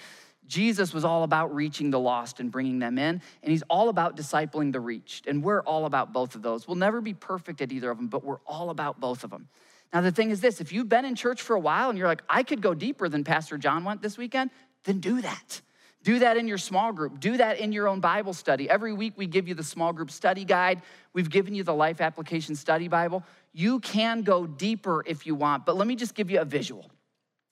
Jesus 0.51 0.93
was 0.93 1.05
all 1.05 1.23
about 1.23 1.55
reaching 1.55 1.91
the 1.91 2.01
lost 2.01 2.41
and 2.41 2.51
bringing 2.51 2.81
them 2.81 2.99
in, 2.99 3.23
and 3.43 3.53
he's 3.53 3.63
all 3.71 3.89
about 3.89 4.17
discipling 4.17 4.73
the 4.73 4.81
reached. 4.81 5.29
And 5.29 5.45
we're 5.45 5.63
all 5.63 5.87
about 5.87 6.13
both 6.13 6.35
of 6.35 6.43
those. 6.43 6.67
We'll 6.67 6.77
never 6.77 7.01
be 7.01 7.15
perfect 7.15 7.61
at 7.61 7.71
either 7.71 7.89
of 7.89 7.97
them, 7.97 8.09
but 8.09 8.25
we're 8.25 8.41
all 8.47 8.71
about 8.71 8.99
both 8.99 9.23
of 9.23 9.31
them. 9.31 9.49
Now, 9.93 10.01
the 10.01 10.11
thing 10.11 10.31
is 10.31 10.41
this 10.41 10.61
if 10.61 10.73
you've 10.73 10.89
been 10.89 11.05
in 11.05 11.15
church 11.15 11.41
for 11.41 11.55
a 11.55 11.61
while 11.61 11.89
and 11.89 11.97
you're 11.97 12.09
like, 12.09 12.23
I 12.29 12.43
could 12.43 12.61
go 12.61 12.75
deeper 12.75 13.09
than 13.09 13.23
Pastor 13.23 13.59
John 13.59 13.85
went 13.85 14.03
this 14.03 14.19
weekend, 14.19 14.51
then 14.83 14.99
do 14.99 15.21
that. 15.21 15.61
Do 16.03 16.19
that 16.19 16.37
in 16.37 16.49
your 16.49 16.59
small 16.59 16.93
group. 16.93 17.21
Do 17.21 17.37
that 17.37 17.61
in 17.61 17.71
your 17.71 17.87
own 17.87 18.01
Bible 18.01 18.33
study. 18.33 18.69
Every 18.69 18.93
week 18.93 19.13
we 19.17 19.29
give 19.29 19.47
you 19.47 19.55
the 19.55 19.63
small 19.63 19.93
group 19.93 20.11
study 20.11 20.45
guide. 20.45 20.83
We've 21.13 21.31
given 21.31 21.55
you 21.55 21.63
the 21.63 21.75
Life 21.75 22.01
Application 22.01 22.57
Study 22.57 22.89
Bible. 22.89 23.23
You 23.53 23.79
can 23.79 24.23
go 24.23 24.49
deeper 24.49 25.05
if 25.07 25.27
you 25.27 25.37
want, 25.37 25.65
but 25.65 25.77
let 25.77 25.87
me 25.87 25.95
just 25.95 26.17
give 26.17 26.29
you 26.29 26.41
a 26.41 26.45
visual. 26.45 26.91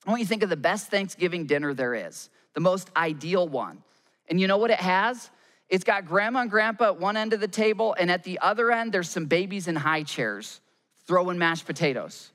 I 0.05 0.09
want 0.09 0.19
you 0.19 0.25
to 0.25 0.29
think 0.29 0.43
of 0.43 0.49
the 0.49 0.57
best 0.57 0.89
Thanksgiving 0.89 1.45
dinner 1.45 1.73
there 1.73 1.93
is 1.93 2.29
the 2.59 2.63
most 2.63 2.89
ideal 2.97 3.47
one. 3.47 3.81
And 4.27 4.37
you 4.37 4.45
know 4.45 4.57
what 4.57 4.69
it 4.69 4.79
has? 4.79 5.29
It's 5.69 5.85
got 5.85 6.05
grandma 6.05 6.41
and 6.41 6.51
grandpa 6.51 6.87
at 6.87 6.99
one 6.99 7.15
end 7.15 7.31
of 7.31 7.39
the 7.39 7.47
table, 7.47 7.95
and 7.97 8.11
at 8.11 8.25
the 8.25 8.37
other 8.39 8.69
end, 8.69 8.91
there's 8.91 9.09
some 9.09 9.27
babies 9.27 9.69
in 9.69 9.77
high 9.77 10.03
chairs 10.03 10.59
throwing 11.07 11.37
mashed 11.37 11.65
potatoes. 11.65 12.31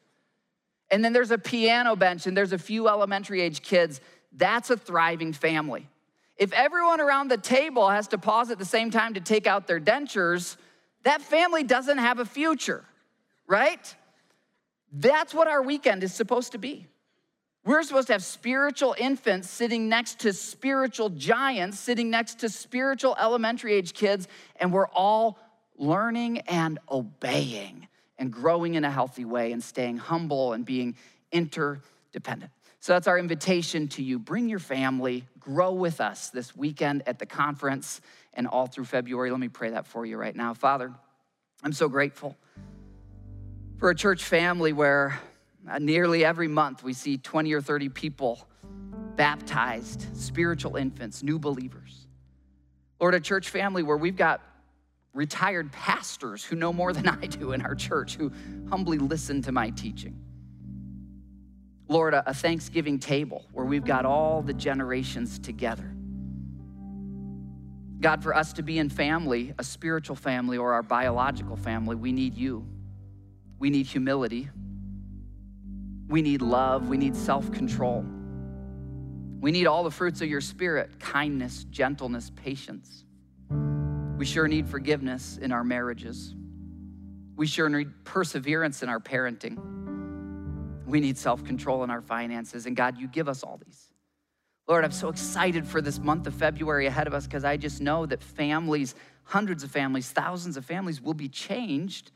And 0.91 1.05
then 1.05 1.12
there's 1.12 1.31
a 1.31 1.37
piano 1.37 1.95
bench, 1.95 2.27
and 2.27 2.35
there's 2.35 2.55
a 2.55 2.59
few 2.59 2.89
elementary 2.89 3.43
age 3.43 3.61
kids. 3.61 4.01
That's 4.33 4.70
a 4.70 4.79
thriving 4.79 5.35
family. 5.35 5.91
If 6.39 6.55
everyone 6.55 7.03
around 7.03 7.29
the 7.29 7.37
table 7.37 7.91
has 7.91 8.09
to 8.09 8.16
pause 8.16 8.51
at 8.51 8.59
the 8.59 8.64
same 8.64 8.91
time 8.91 9.12
to 9.14 9.20
take 9.20 9.47
out 9.47 9.66
their 9.66 9.79
dentures, 9.79 10.57
that 11.03 11.20
family 11.20 11.64
doesn't 11.64 11.99
have 11.99 12.18
a 12.18 12.25
future, 12.25 12.83
right? 13.47 13.95
That's 14.91 15.35
what 15.35 15.49
our 15.49 15.61
weekend 15.61 16.03
is 16.03 16.14
supposed 16.14 16.53
to 16.53 16.59
be. 16.59 16.87
We're 17.65 17.83
supposed 17.83 18.09
to 18.09 18.12
have 18.12 18.23
spiritual 18.23 18.95
infants 18.99 19.49
sitting 19.49 19.89
next 19.89 20.21
to 20.21 20.35
spiritual 20.35 21.09
giants, 21.09 21.79
sitting 21.79 22.11
next 22.11 22.41
to 22.41 22.51
spiritual 22.51 23.17
elementary 23.19 23.73
age 23.73 23.95
kids, 23.95 24.29
and 24.57 24.71
we're 24.71 24.89
all 24.89 25.39
learning 25.79 26.41
and 26.41 26.79
obeying 26.91 27.89
and 28.19 28.31
growing 28.31 28.75
in 28.75 28.85
a 28.85 28.91
healthy 28.91 29.25
way 29.25 29.53
and 29.53 29.65
staying 29.65 29.97
humble 29.97 30.53
and 30.53 30.67
being 30.67 30.95
interdependent. 31.33 32.53
So 32.81 32.93
that's 32.93 33.07
our 33.07 33.19
invitation 33.19 33.89
to 33.89 34.03
you. 34.03 34.19
Bring 34.19 34.51
your 34.51 34.59
family, 34.59 35.25
grow 35.41 35.73
with 35.73 36.03
us 36.03 36.29
this 36.29 36.55
weekend 36.55 37.03
at 37.07 37.19
the 37.19 37.25
conference 37.25 38.03
and 38.35 38.47
all 38.47 38.67
through 38.67 38.85
February. 38.85 39.31
Let 39.31 39.41
me 39.41 39.49
pray 39.49 39.71
that 39.71 39.87
for 39.87 40.05
you 40.05 40.19
right 40.19 40.37
now. 40.37 40.53
Father, 40.53 40.93
I'm 41.62 41.73
so 41.73 41.89
grateful 41.89 42.37
for 43.79 43.89
a 43.89 43.95
church 43.95 44.23
family 44.23 44.75
where 44.75 45.19
uh, 45.69 45.79
nearly 45.79 46.25
every 46.25 46.49
month, 46.49 46.83
we 46.83 46.93
see 46.93 47.17
20 47.17 47.53
or 47.55 47.61
30 47.61 47.89
people 47.89 48.47
baptized, 49.17 50.07
spiritual 50.17 50.77
infants, 50.77 51.23
new 51.23 51.39
believers. 51.39 52.07
Lord, 53.01 53.15
a 53.15 53.21
church 53.21 53.49
family 53.49 53.83
where 53.83 53.97
we've 53.97 54.17
got 54.17 54.41
retired 55.12 55.71
pastors 55.73 56.45
who 56.45 56.57
know 56.57 56.73
more 56.73 56.93
than 56.93 57.09
I 57.09 57.27
do 57.27 57.53
in 57.53 57.62
our 57.62 57.75
church, 57.75 58.17
who 58.17 58.33
humbly 58.69 58.99
listen 58.99 59.43
to 59.43 59.53
my 59.53 59.71
teaching. 59.71 60.19
Lord, 61.89 62.15
a, 62.15 62.29
a 62.31 62.35
Thanksgiving 62.35 62.99
table 62.99 63.45
where 63.53 63.65
we've 63.65 63.85
got 63.85 64.05
all 64.05 64.43
the 64.43 64.55
generations 64.55 65.39
together. 65.39 65.91
God, 68.01 68.23
for 68.23 68.35
us 68.35 68.53
to 68.55 68.62
be 68.62 68.79
in 68.79 68.91
family, 68.91 69.55
a 69.59 69.65
spiritual 69.65 70.17
family 70.17 70.59
or 70.59 70.75
our 70.75 70.83
biological 70.83 71.57
family, 71.57 71.97
we 71.97 72.12
need 72.12 72.35
you. 72.35 72.67
We 73.59 73.71
need 73.71 73.87
humility. 73.87 74.51
We 76.09 76.22
need 76.22 76.42
love. 76.42 76.88
We 76.88 76.96
need 76.96 77.16
self 77.16 77.50
control. 77.52 78.05
We 79.40 79.52
need 79.52 79.66
all 79.66 79.84
the 79.84 79.90
fruits 79.90 80.20
of 80.20 80.28
your 80.28 80.40
spirit 80.40 80.98
kindness, 80.98 81.64
gentleness, 81.64 82.30
patience. 82.34 83.05
We 84.16 84.24
sure 84.24 84.48
need 84.48 84.68
forgiveness 84.68 85.38
in 85.38 85.52
our 85.52 85.64
marriages. 85.64 86.34
We 87.36 87.46
sure 87.46 87.68
need 87.68 88.05
perseverance 88.05 88.82
in 88.82 88.88
our 88.88 89.00
parenting. 89.00 89.59
We 90.86 91.00
need 91.00 91.18
self 91.18 91.44
control 91.44 91.84
in 91.84 91.90
our 91.90 92.00
finances. 92.00 92.66
And 92.66 92.76
God, 92.76 92.98
you 92.98 93.09
give 93.09 93.28
us 93.28 93.42
all 93.42 93.61
these. 93.64 93.88
Lord, 94.66 94.84
I'm 94.84 94.92
so 94.92 95.09
excited 95.11 95.66
for 95.66 95.82
this 95.82 95.98
month 95.98 96.26
of 96.26 96.34
February 96.34 96.86
ahead 96.86 97.07
of 97.07 97.12
us 97.12 97.26
because 97.26 97.44
I 97.44 97.59
just 97.59 97.82
know 97.82 98.07
that 98.07 98.22
families, 98.22 98.94
hundreds 99.24 99.62
of 99.62 99.70
families, 99.70 100.11
thousands 100.11 100.57
of 100.57 100.64
families 100.64 101.02
will 101.02 101.12
be 101.12 101.28
changed 101.28 102.12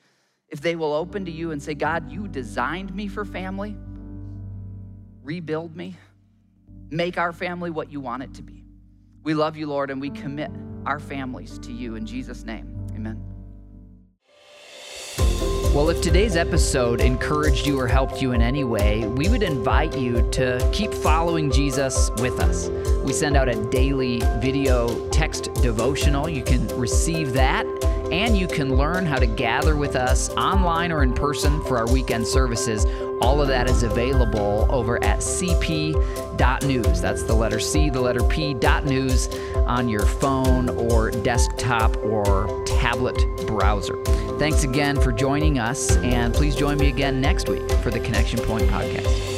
if 0.49 0.61
they 0.61 0.77
will 0.77 0.93
open 0.93 1.25
to 1.27 1.31
you 1.31 1.51
and 1.51 1.63
say, 1.63 1.75
God, 1.75 2.11
you 2.11 2.27
designed 2.27 2.95
me 2.95 3.07
for 3.07 3.25
family, 3.25 3.77
rebuild 5.23 5.77
me, 5.77 5.97
make 6.91 7.19
our 7.19 7.33
family 7.33 7.71
what 7.71 7.93
you 7.93 8.01
want 8.01 8.23
it 8.23 8.35
to 8.35 8.43
be. 8.43 8.65
We 9.25 9.35
love 9.35 9.57
you, 9.57 9.67
Lord, 9.67 9.91
and 9.91 10.01
we 10.01 10.11
commit 10.11 10.51
our 10.87 10.99
families 10.99 11.59
to 11.61 11.73
you 11.73 11.97
in 11.97 12.07
Jesus' 12.07 12.45
name. 12.45 12.75
Amen. 12.95 13.23
Well, 15.75 15.91
if 15.91 16.01
today's 16.01 16.35
episode 16.35 17.03
encouraged 17.03 17.67
you 17.67 17.79
or 17.79 17.87
helped 17.87 18.23
you 18.23 18.33
in 18.33 18.41
any 18.41 18.65
way, 18.65 19.07
we 19.07 19.29
would 19.29 19.43
invite 19.43 19.97
you 19.99 20.29
to 20.31 20.67
keep 20.73 20.95
following 20.95 21.51
Jesus 21.51 22.11
with 22.19 22.41
us. 22.41 22.69
We 23.05 23.13
send 23.13 23.37
out 23.37 23.49
a 23.49 23.71
daily 23.71 24.21
video 24.39 25.09
text 25.11 25.53
devotional. 25.63 26.27
You 26.29 26.43
can 26.43 26.67
receive 26.69 27.35
that 27.35 27.67
and 28.13 28.37
you 28.37 28.47
can 28.47 28.77
learn 28.77 29.07
how 29.07 29.17
to 29.17 29.27
gather 29.27 29.77
with 29.77 29.97
us 29.97 30.31
online 30.31 30.93
or 30.93 31.03
in 31.03 31.13
person 31.13 31.63
for 31.65 31.79
our 31.79 31.91
weekend 31.91 32.27
services. 32.27 32.87
All 33.21 33.41
of 33.41 33.49
that 33.49 33.69
is 33.69 33.83
available 33.83 34.67
over 34.71 35.03
at 35.05 35.19
cp.news. 35.19 37.01
That's 37.01 37.23
the 37.25 37.35
letter 37.35 37.61
C, 37.61 37.91
the 37.91 38.01
letter 38.01 38.23
P, 38.25 38.55
dot 38.55 38.85
news 38.85 39.29
on 39.67 39.89
your 39.89 40.07
phone 40.07 40.69
or 40.69 41.11
desktop 41.11 41.97
or 41.99 42.65
tablet 42.67 43.19
browser. 43.47 44.03
Thanks 44.39 44.63
again 44.63 45.01
for 45.01 45.11
joining 45.11 45.59
us, 45.59 45.97
and 45.97 46.33
please 46.33 46.55
join 46.55 46.79
me 46.79 46.89
again 46.89 47.21
next 47.21 47.49
week 47.49 47.69
for 47.83 47.91
the 47.91 48.01
Connection 48.01 48.39
Point 48.41 48.69
podcast. 48.69 49.38